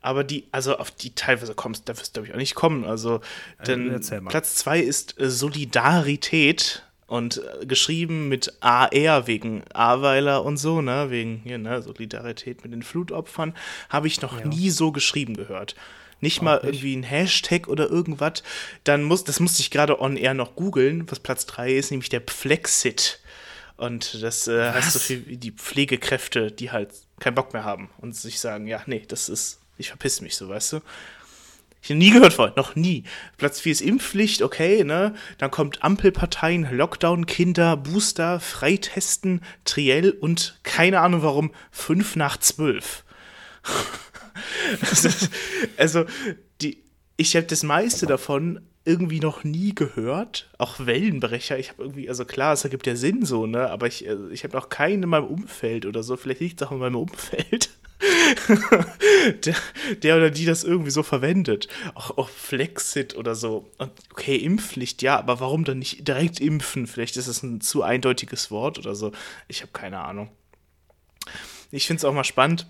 Aber 0.00 0.24
die, 0.24 0.46
also 0.52 0.78
auf 0.78 0.90
die 0.90 1.14
teilweise 1.14 1.54
kommst, 1.54 1.88
da 1.88 1.96
wirst 1.96 2.16
du, 2.16 2.20
glaube 2.20 2.28
ich, 2.28 2.34
auch 2.34 2.38
nicht 2.38 2.54
kommen. 2.54 2.84
Also, 2.84 3.20
denn 3.66 4.00
Platz 4.28 4.56
2 4.56 4.80
ist 4.80 5.20
äh, 5.20 5.30
Solidarität 5.30 6.82
und 7.12 7.42
äh, 7.60 7.66
geschrieben 7.66 8.30
mit 8.30 8.54
AR 8.60 9.26
wegen 9.26 9.64
Aweiler 9.74 10.46
und 10.46 10.56
so, 10.56 10.80
ne, 10.80 11.10
wegen 11.10 11.42
hier, 11.44 11.58
ne, 11.58 11.82
Solidarität 11.82 12.62
mit 12.62 12.72
den 12.72 12.82
Flutopfern, 12.82 13.54
habe 13.90 14.06
ich 14.06 14.22
noch 14.22 14.40
ja. 14.40 14.46
nie 14.46 14.70
so 14.70 14.92
geschrieben 14.92 15.36
gehört. 15.36 15.76
Nicht 16.20 16.38
Auch 16.38 16.44
mal 16.44 16.54
nicht. 16.54 16.64
irgendwie 16.64 16.96
ein 16.96 17.02
Hashtag 17.02 17.68
oder 17.68 17.90
irgendwas. 17.90 18.42
Dann 18.84 19.02
muss, 19.02 19.24
das 19.24 19.40
musste 19.40 19.60
ich 19.60 19.70
gerade 19.70 20.00
on 20.00 20.16
air 20.16 20.32
noch 20.32 20.56
googeln, 20.56 21.04
was 21.10 21.20
Platz 21.20 21.44
3 21.44 21.74
ist, 21.74 21.90
nämlich 21.90 22.08
der 22.08 22.20
Plexit. 22.20 23.20
Und 23.76 24.22
das 24.22 24.48
äh, 24.48 24.72
heißt 24.72 24.92
so 24.92 24.98
viel 24.98 25.26
wie 25.26 25.36
die 25.36 25.52
Pflegekräfte, 25.52 26.50
die 26.50 26.70
halt 26.70 26.94
keinen 27.20 27.34
Bock 27.34 27.52
mehr 27.52 27.64
haben 27.64 27.90
und 27.98 28.16
sich 28.16 28.40
sagen, 28.40 28.66
ja, 28.66 28.80
nee, 28.86 29.02
das 29.06 29.28
ist, 29.28 29.60
ich 29.76 29.88
verpiss 29.88 30.22
mich 30.22 30.34
so, 30.34 30.48
weißt 30.48 30.72
du. 30.72 30.80
Ich 31.82 31.90
habe 31.90 31.98
nie 31.98 32.12
gehört 32.12 32.32
vorher, 32.32 32.54
noch 32.56 32.76
nie. 32.76 33.02
Platz 33.38 33.60
4 33.60 33.72
ist 33.72 33.80
Impfpflicht, 33.80 34.42
okay, 34.42 34.84
ne? 34.84 35.14
Dann 35.38 35.50
kommt 35.50 35.82
Ampelparteien, 35.82 36.68
Lockdown, 36.70 37.26
Kinder, 37.26 37.76
Booster, 37.76 38.38
Freitesten, 38.38 39.40
Triell 39.64 40.12
und 40.12 40.60
keine 40.62 41.00
Ahnung 41.00 41.22
warum, 41.22 41.52
5 41.72 42.14
nach 42.14 42.36
12. 42.36 43.04
also, 45.76 46.04
die, 46.60 46.78
ich 47.16 47.34
habe 47.34 47.46
das 47.46 47.64
meiste 47.64 48.06
davon 48.06 48.60
irgendwie 48.84 49.20
noch 49.20 49.42
nie 49.42 49.74
gehört. 49.74 50.50
Auch 50.58 50.86
Wellenbrecher. 50.86 51.58
Ich 51.58 51.70
habe 51.70 51.82
irgendwie, 51.82 52.08
also 52.08 52.24
klar, 52.24 52.52
es 52.52 52.62
ergibt 52.62 52.86
ja 52.86 52.94
Sinn 52.94 53.24
so, 53.24 53.46
ne? 53.46 53.68
Aber 53.70 53.88
ich, 53.88 54.08
also 54.08 54.30
ich 54.30 54.44
habe 54.44 54.56
noch 54.56 54.68
keinen 54.68 55.02
in 55.02 55.08
meinem 55.08 55.26
Umfeld 55.26 55.86
oder 55.86 56.04
so. 56.04 56.16
Vielleicht 56.16 56.40
liegt 56.40 56.62
es 56.62 56.68
auch 56.68 56.72
in 56.72 56.78
meinem 56.78 56.96
Umfeld. 56.96 57.70
der, 59.44 59.54
der, 60.02 60.16
oder 60.16 60.30
die 60.30 60.44
das 60.44 60.64
irgendwie 60.64 60.90
so 60.90 61.02
verwendet. 61.02 61.68
Auch, 61.94 62.16
auch 62.18 62.28
Flexit 62.28 63.16
oder 63.16 63.34
so. 63.34 63.70
Und 63.78 63.92
okay, 64.10 64.36
Impfpflicht, 64.36 65.02
ja, 65.02 65.18
aber 65.18 65.40
warum 65.40 65.64
dann 65.64 65.78
nicht 65.78 66.06
direkt 66.06 66.40
impfen? 66.40 66.86
Vielleicht 66.86 67.16
ist 67.16 67.28
es 67.28 67.42
ein 67.42 67.60
zu 67.60 67.82
eindeutiges 67.82 68.50
Wort 68.50 68.78
oder 68.78 68.94
so. 68.94 69.12
Ich 69.48 69.62
habe 69.62 69.72
keine 69.72 70.00
Ahnung. 70.00 70.30
Ich 71.70 71.86
finde 71.86 71.98
es 71.98 72.04
auch 72.04 72.14
mal 72.14 72.24
spannend. 72.24 72.66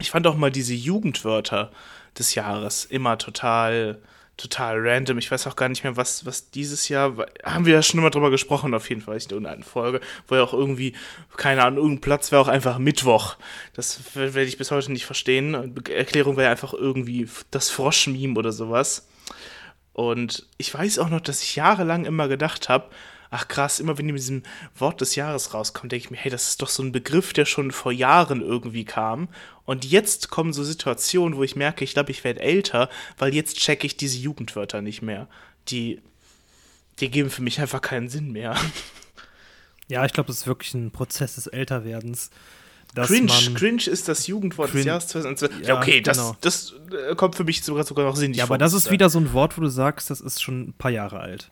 Ich 0.00 0.10
fand 0.10 0.26
auch 0.26 0.36
mal 0.36 0.50
diese 0.50 0.74
Jugendwörter 0.74 1.70
des 2.18 2.34
Jahres 2.34 2.84
immer 2.84 3.18
total 3.18 4.02
total 4.36 4.78
random. 4.80 5.18
Ich 5.18 5.30
weiß 5.30 5.46
auch 5.46 5.56
gar 5.56 5.68
nicht 5.68 5.84
mehr, 5.84 5.96
was, 5.96 6.26
was 6.26 6.50
dieses 6.50 6.88
Jahr, 6.88 7.16
haben 7.44 7.66
wir 7.66 7.74
ja 7.74 7.82
schon 7.82 8.00
immer 8.00 8.10
drüber 8.10 8.30
gesprochen, 8.30 8.74
auf 8.74 8.88
jeden 8.88 9.00
Fall, 9.00 9.18
in 9.30 9.44
der 9.44 9.62
Folge, 9.62 10.00
wo 10.28 10.34
ja 10.34 10.42
auch 10.42 10.52
irgendwie, 10.52 10.94
keine 11.36 11.62
Ahnung, 11.62 11.78
irgendein 11.78 12.00
Platz 12.00 12.32
wäre 12.32 12.42
auch 12.42 12.48
einfach 12.48 12.78
Mittwoch. 12.78 13.36
Das 13.74 14.00
werde 14.14 14.44
ich 14.44 14.58
bis 14.58 14.70
heute 14.70 14.92
nicht 14.92 15.06
verstehen. 15.06 15.76
Erklärung 15.88 16.36
wäre 16.36 16.50
einfach 16.50 16.74
irgendwie 16.74 17.28
das 17.50 17.70
Frosch-Meme 17.70 18.38
oder 18.38 18.52
sowas. 18.52 19.08
Und 19.92 20.48
ich 20.58 20.74
weiß 20.74 20.98
auch 20.98 21.08
noch, 21.08 21.20
dass 21.20 21.42
ich 21.42 21.54
jahrelang 21.54 22.04
immer 22.04 22.26
gedacht 22.26 22.68
habe, 22.68 22.90
ach 23.34 23.48
krass, 23.48 23.80
immer 23.80 23.98
wenn 23.98 24.06
die 24.06 24.12
mit 24.12 24.22
diesem 24.22 24.44
Wort 24.76 25.00
des 25.00 25.16
Jahres 25.16 25.54
rauskommt, 25.54 25.90
denke 25.90 26.04
ich 26.04 26.10
mir, 26.12 26.16
hey, 26.16 26.30
das 26.30 26.50
ist 26.50 26.62
doch 26.62 26.68
so 26.68 26.84
ein 26.84 26.92
Begriff, 26.92 27.32
der 27.32 27.46
schon 27.46 27.72
vor 27.72 27.90
Jahren 27.90 28.40
irgendwie 28.40 28.84
kam. 28.84 29.28
Und 29.64 29.84
jetzt 29.84 30.30
kommen 30.30 30.52
so 30.52 30.62
Situationen, 30.62 31.36
wo 31.36 31.42
ich 31.42 31.56
merke, 31.56 31.82
ich 31.82 31.94
glaube, 31.94 32.12
ich 32.12 32.22
werde 32.22 32.40
älter, 32.40 32.88
weil 33.18 33.34
jetzt 33.34 33.56
checke 33.56 33.86
ich 33.86 33.96
diese 33.96 34.18
Jugendwörter 34.18 34.82
nicht 34.82 35.02
mehr. 35.02 35.26
Die, 35.68 36.00
die 37.00 37.10
geben 37.10 37.28
für 37.28 37.42
mich 37.42 37.60
einfach 37.60 37.80
keinen 37.80 38.08
Sinn 38.08 38.32
mehr. 38.32 38.56
Ja, 39.86 40.02
ich 40.06 40.14
glaube, 40.14 40.28
das 40.28 40.38
ist 40.38 40.46
wirklich 40.46 40.72
ein 40.72 40.92
Prozess 40.92 41.34
des 41.34 41.46
Älterwerdens. 41.46 42.30
Cringe, 42.94 43.30
Cringe 43.54 43.82
ist 43.86 44.08
das 44.08 44.26
Jugendwort 44.26 44.70
Cringe. 44.70 44.84
des 44.84 44.86
Jahres 44.86 45.08
2020. 45.08 45.68
Ja, 45.68 45.76
okay, 45.76 46.00
das, 46.00 46.16
genau. 46.16 46.36
das 46.40 46.72
äh, 47.10 47.14
kommt 47.14 47.34
für 47.34 47.44
mich 47.44 47.62
sogar, 47.62 47.84
sogar 47.84 48.06
noch 48.06 48.16
sinnig 48.16 48.38
Ja, 48.38 48.44
aber 48.44 48.56
das 48.56 48.72
ist 48.72 48.90
wieder 48.90 49.10
so 49.10 49.18
ein 49.18 49.34
Wort, 49.34 49.58
wo 49.58 49.60
du 49.60 49.68
sagst, 49.68 50.08
das 50.08 50.22
ist 50.22 50.42
schon 50.42 50.68
ein 50.68 50.72
paar 50.72 50.90
Jahre 50.90 51.20
alt. 51.20 51.50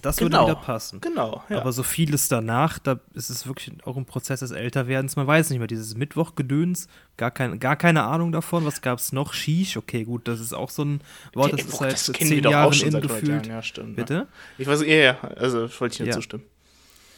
Das 0.00 0.16
genau, 0.16 0.46
würde 0.46 0.52
wieder 0.52 0.60
passen. 0.64 1.00
Genau. 1.00 1.42
Ja. 1.48 1.60
Aber 1.60 1.72
so 1.72 1.82
vieles 1.82 2.28
danach, 2.28 2.78
da 2.78 3.00
ist 3.14 3.30
es 3.30 3.46
wirklich 3.46 3.72
auch 3.84 3.96
ein 3.96 4.06
Prozess 4.06 4.40
des 4.40 4.50
Älterwerdens. 4.50 5.16
Man 5.16 5.26
weiß 5.26 5.50
nicht 5.50 5.58
mehr, 5.58 5.68
dieses 5.68 5.96
Mittwochgedöns, 5.96 6.88
gar, 7.16 7.30
kein, 7.30 7.58
gar 7.60 7.76
keine 7.76 8.04
Ahnung 8.04 8.32
davon. 8.32 8.64
Was 8.64 8.80
gab 8.80 8.98
es 8.98 9.12
noch? 9.12 9.32
Shish, 9.34 9.76
okay, 9.76 10.04
gut, 10.04 10.28
das 10.28 10.40
ist 10.40 10.52
auch 10.52 10.70
so 10.70 10.84
ein 10.84 11.00
Wort, 11.34 11.52
das 11.52 11.62
ist 11.62 11.76
seit 11.76 11.92
das 11.92 12.04
zehn 12.04 12.42
Jahren 12.42 12.72
in 12.72 13.00
gefühlt. 13.00 13.46
Ja, 13.46 13.62
stimmt. 13.62 13.96
Bitte? 13.96 14.14
Ja. 14.14 14.26
Ich 14.58 14.66
weiß, 14.66 14.82
ja, 14.82 14.94
ja, 14.94 15.20
also 15.36 15.68
wollte 15.80 16.02
ich 16.02 16.08
dir 16.08 16.12
zustimmen. 16.12 16.44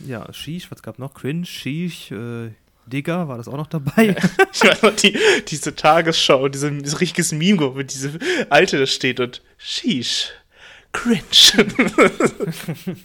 Ja, 0.01 0.33
Shish, 0.33 0.71
was 0.71 0.83
gab 0.83 0.99
noch? 0.99 1.15
Cringe, 1.15 1.47
Shish, 1.47 2.11
äh, 2.11 2.51
Digger, 2.87 3.29
war 3.29 3.39
das 3.39 3.49
auch 3.49 3.57
noch 3.57 3.67
dabei? 3.67 4.17
ich 4.53 4.65
weiß 4.65 4.83
noch, 4.83 4.95
die, 4.97 5.17
diese 5.49 5.75
Tagesschau, 5.75 6.49
diese, 6.49 6.73
dieses 6.73 7.01
richtiges 7.01 7.33
Meme, 7.33 7.71
mit 7.71 7.93
diese 7.93 8.19
Alte 8.51 8.79
da 8.79 8.87
steht 8.87 9.21
und 9.21 9.43
Shish 9.57 10.33
cringe. 10.95 11.21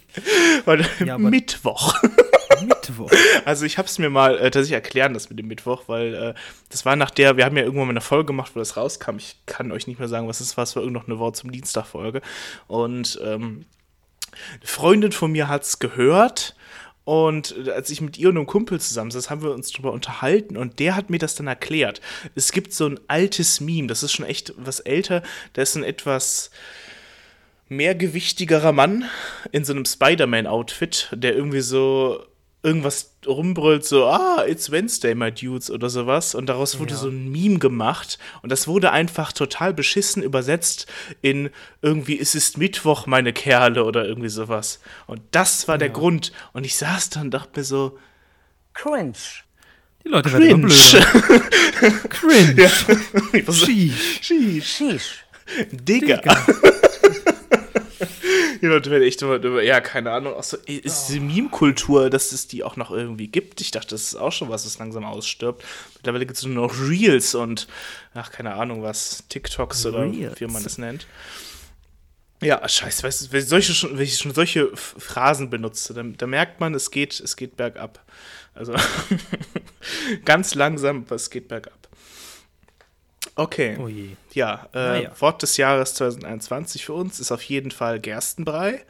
Weil, 0.64 0.86
ja, 1.04 1.18
Mittwoch. 1.18 1.94
Mittwoch. 2.62 3.10
Also 3.44 3.66
ich 3.66 3.76
habe 3.76 3.86
es 3.86 3.98
mir 3.98 4.08
mal 4.08 4.38
äh, 4.38 4.50
tatsächlich 4.50 4.72
erklären, 4.72 5.12
das 5.12 5.28
mit 5.28 5.38
dem 5.38 5.48
Mittwoch, 5.48 5.84
weil 5.86 6.14
äh, 6.14 6.34
das 6.68 6.84
war 6.84 6.94
nach 6.96 7.10
der, 7.10 7.36
wir 7.36 7.44
haben 7.44 7.56
ja 7.56 7.62
irgendwann 7.62 7.86
mal 7.86 7.92
eine 7.92 8.00
Folge 8.00 8.26
gemacht, 8.26 8.52
wo 8.54 8.58
das 8.58 8.76
rauskam. 8.76 9.16
Ich 9.16 9.36
kann 9.46 9.72
euch 9.72 9.86
nicht 9.86 9.98
mehr 9.98 10.08
sagen, 10.08 10.28
was 10.28 10.40
es 10.40 10.56
war. 10.56 10.64
Es 10.64 10.76
war 10.76 10.82
irgend 10.82 10.94
noch 10.94 11.08
eine 11.08 11.18
Wort 11.18 11.36
zum 11.36 11.50
Dienstag-Folge. 11.52 12.20
Und 12.66 13.18
ähm, 13.22 13.66
eine 14.32 14.66
Freundin 14.66 15.12
von 15.12 15.32
mir 15.32 15.48
hat 15.48 15.64
es 15.64 15.78
gehört 15.78 16.54
und 17.04 17.68
als 17.70 17.90
ich 17.90 18.00
mit 18.00 18.18
ihr 18.18 18.28
und 18.28 18.36
einem 18.36 18.46
Kumpel 18.46 18.78
zusammen 18.80 19.10
saß, 19.10 19.30
haben 19.30 19.42
wir 19.42 19.52
uns 19.52 19.72
darüber 19.72 19.92
unterhalten 19.92 20.56
und 20.56 20.78
der 20.78 20.94
hat 20.94 21.10
mir 21.10 21.18
das 21.18 21.34
dann 21.34 21.46
erklärt. 21.46 22.00
Es 22.34 22.52
gibt 22.52 22.72
so 22.72 22.86
ein 22.86 23.00
altes 23.08 23.60
Meme, 23.60 23.88
das 23.88 24.02
ist 24.02 24.12
schon 24.12 24.26
echt 24.26 24.52
was 24.56 24.80
älter, 24.80 25.22
da 25.54 25.62
ist 25.62 25.76
ein 25.76 25.82
etwas 25.82 26.50
mehrgewichtigerer 27.70 28.72
Mann 28.72 29.04
in 29.52 29.64
so 29.64 29.72
einem 29.72 29.86
Spider-Man-Outfit, 29.86 31.08
der 31.12 31.34
irgendwie 31.34 31.60
so 31.60 32.24
irgendwas 32.62 33.14
rumbrüllt, 33.26 33.86
so, 33.86 34.06
ah, 34.06 34.44
it's 34.46 34.70
Wednesday, 34.70 35.14
my 35.14 35.32
dudes, 35.32 35.70
oder 35.70 35.88
sowas. 35.88 36.34
Und 36.34 36.46
daraus 36.46 36.78
wurde 36.78 36.92
ja. 36.92 36.98
so 36.98 37.08
ein 37.08 37.30
Meme 37.30 37.58
gemacht. 37.58 38.18
Und 38.42 38.52
das 38.52 38.68
wurde 38.68 38.92
einfach 38.92 39.32
total 39.32 39.72
beschissen 39.72 40.22
übersetzt 40.22 40.86
in 41.22 41.50
irgendwie, 41.80 42.20
es 42.20 42.34
ist 42.34 42.58
Mittwoch, 42.58 43.06
meine 43.06 43.32
Kerle, 43.32 43.84
oder 43.84 44.04
irgendwie 44.04 44.28
sowas. 44.28 44.80
Und 45.06 45.22
das 45.30 45.68
war 45.68 45.76
ja. 45.76 45.80
der 45.80 45.90
Grund. 45.90 46.32
Und 46.52 46.66
ich 46.66 46.76
saß 46.76 47.10
da 47.10 47.22
und 47.22 47.30
dachte 47.30 47.60
mir 47.60 47.64
so, 47.64 47.98
cringe. 48.74 49.14
Die 50.04 50.08
Leute 50.08 50.30
Cringe. 50.30 50.46
werden 50.46 50.62
blöder. 50.62 51.98
Cringe. 52.08 52.62
Ja. 52.62 53.52
Sheesh. 53.52 54.20
Sheesh. 54.22 54.66
Sheesh. 54.66 55.24
Digga. 55.70 56.16
Digga. 56.16 56.46
Leute 58.66 58.90
werden 58.90 59.02
echt 59.02 59.22
immer, 59.22 59.62
ja, 59.62 59.80
keine 59.80 60.12
Ahnung, 60.12 60.34
auch 60.34 60.42
so, 60.42 60.56
ist 60.66 61.08
diese 61.08 61.20
Meme-Kultur, 61.20 62.10
dass 62.10 62.32
es 62.32 62.46
die 62.46 62.62
auch 62.62 62.76
noch 62.76 62.90
irgendwie 62.90 63.28
gibt. 63.28 63.60
Ich 63.60 63.70
dachte, 63.70 63.90
das 63.90 64.02
ist 64.02 64.14
auch 64.16 64.32
schon 64.32 64.48
was, 64.48 64.64
das 64.64 64.78
langsam 64.78 65.04
ausstirbt. 65.04 65.64
Mittlerweile 65.96 66.26
gibt 66.26 66.38
es 66.38 66.44
nur 66.44 66.68
noch 66.68 66.80
Reels 66.80 67.34
und, 67.34 67.68
ach, 68.14 68.30
keine 68.30 68.54
Ahnung 68.54 68.82
was, 68.82 69.24
TikToks 69.28 69.86
Reels. 69.86 69.94
oder 69.94 70.40
wie 70.40 70.46
man 70.46 70.62
das 70.62 70.78
nennt. 70.78 71.06
Ja, 72.42 72.66
scheiße, 72.66 73.02
weißt 73.02 73.22
du, 73.26 73.32
wenn, 73.32 73.44
solche 73.44 73.74
schon, 73.74 73.98
wenn 73.98 74.04
ich 74.04 74.16
schon 74.16 74.32
solche 74.32 74.74
Phrasen 74.74 75.50
benutze, 75.50 75.92
dann, 75.92 76.16
dann 76.16 76.30
merkt 76.30 76.58
man, 76.58 76.74
es 76.74 76.90
geht, 76.90 77.20
es 77.20 77.36
geht 77.36 77.56
bergab. 77.56 78.02
Also 78.54 78.74
ganz 80.24 80.54
langsam, 80.54 81.04
aber 81.06 81.16
es 81.16 81.28
geht 81.28 81.48
bergab. 81.48 81.79
Okay. 83.36 83.76
Oh. 83.78 83.88
Ja, 84.32 84.68
äh, 84.74 85.04
ja, 85.04 85.20
Wort 85.20 85.42
des 85.42 85.56
Jahres 85.56 85.94
2021 85.94 86.84
für 86.84 86.92
uns 86.92 87.20
ist 87.20 87.32
auf 87.32 87.42
jeden 87.42 87.70
Fall 87.70 88.00
Gerstenbrei. 88.00 88.84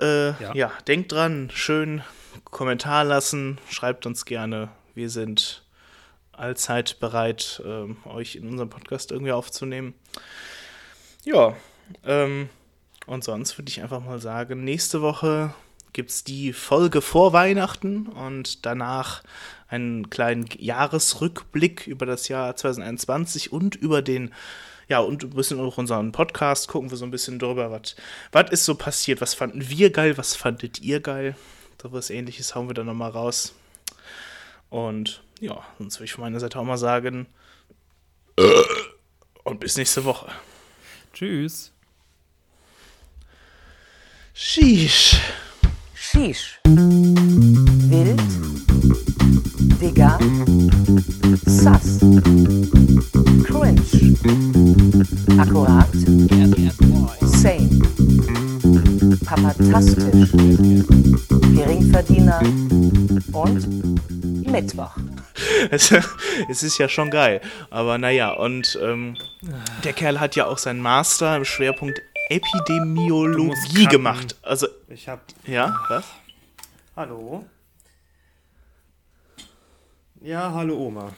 Äh, 0.00 0.30
ja. 0.30 0.54
ja, 0.54 0.72
denkt 0.88 1.12
dran, 1.12 1.50
schön 1.54 2.02
Kommentar 2.44 3.04
lassen, 3.04 3.58
schreibt 3.70 4.06
uns 4.06 4.24
gerne. 4.24 4.68
Wir 4.94 5.10
sind 5.10 5.62
allzeit 6.32 6.98
bereit, 6.98 7.62
äh, 7.64 8.08
euch 8.08 8.36
in 8.36 8.48
unserem 8.48 8.70
Podcast 8.70 9.12
irgendwie 9.12 9.32
aufzunehmen. 9.32 9.94
Ja, 11.24 11.54
ähm, 12.04 12.48
und 13.06 13.22
sonst 13.22 13.58
würde 13.58 13.70
ich 13.70 13.82
einfach 13.82 14.02
mal 14.02 14.18
sagen, 14.18 14.64
nächste 14.64 15.02
Woche 15.02 15.54
gibt 15.92 16.10
es 16.10 16.24
die 16.24 16.52
Folge 16.52 17.00
vor 17.02 17.32
Weihnachten 17.32 18.06
und 18.06 18.64
danach 18.66 19.22
einen 19.68 20.10
kleinen 20.10 20.48
Jahresrückblick 20.58 21.86
über 21.86 22.06
das 22.06 22.28
Jahr 22.28 22.54
2021 22.56 23.52
und 23.52 23.74
über 23.74 24.02
den, 24.02 24.32
ja, 24.88 25.00
und 25.00 25.22
ein 25.24 25.30
bisschen 25.30 25.60
auch 25.60 25.78
unseren 25.78 26.12
Podcast 26.12 26.68
gucken 26.68 26.90
wir 26.90 26.96
so 26.96 27.04
ein 27.04 27.10
bisschen 27.10 27.38
drüber, 27.38 27.70
was, 27.70 27.96
was 28.32 28.50
ist 28.50 28.64
so 28.64 28.74
passiert, 28.74 29.20
was 29.20 29.34
fanden 29.34 29.68
wir 29.68 29.90
geil, 29.90 30.18
was 30.18 30.34
fandet 30.36 30.80
ihr 30.80 31.00
geil. 31.00 31.36
So 31.82 31.92
was 31.92 32.10
ähnliches 32.10 32.54
hauen 32.54 32.68
wir 32.68 32.74
dann 32.74 32.86
nochmal 32.86 33.10
raus. 33.10 33.54
Und 34.70 35.22
ja, 35.40 35.64
sonst 35.78 35.96
würde 35.96 36.04
ich 36.04 36.12
von 36.12 36.22
meiner 36.22 36.38
Seite 36.38 36.58
auch 36.58 36.64
mal 36.64 36.78
sagen, 36.78 37.26
und 39.44 39.60
bis 39.60 39.76
nächste 39.76 40.04
Woche. 40.04 40.30
Tschüss. 41.12 41.72
Sheesh. 44.34 45.20
Sheesh. 46.12 46.58
Wild. 47.88 48.20
Digga. 49.80 50.18
Sass. 51.46 52.00
Cringe. 53.46 53.80
Akkurat. 55.40 55.88
Sane. 57.22 57.80
Papatastisch. 59.24 60.32
Geringverdiener. 61.54 62.40
Und 63.32 64.46
Mittwoch. 64.46 64.94
es 65.70 66.62
ist 66.62 66.76
ja 66.76 66.90
schon 66.90 67.08
geil. 67.10 67.40
Aber 67.70 67.96
naja, 67.96 68.32
und 68.32 68.78
ähm, 68.82 69.16
der 69.82 69.94
Kerl 69.94 70.20
hat 70.20 70.36
ja 70.36 70.44
auch 70.44 70.58
seinen 70.58 70.80
Master 70.80 71.36
im 71.36 71.46
Schwerpunkt 71.46 72.02
Epidemiologie 72.32 73.86
gemacht. 73.86 74.36
Also 74.40 74.66
ich 74.88 75.06
hab 75.06 75.20
ja 75.46 75.78
was? 75.90 76.06
Hallo. 76.96 77.44
Ja, 80.22 80.50
hallo 80.54 80.78
Oma. 80.78 81.12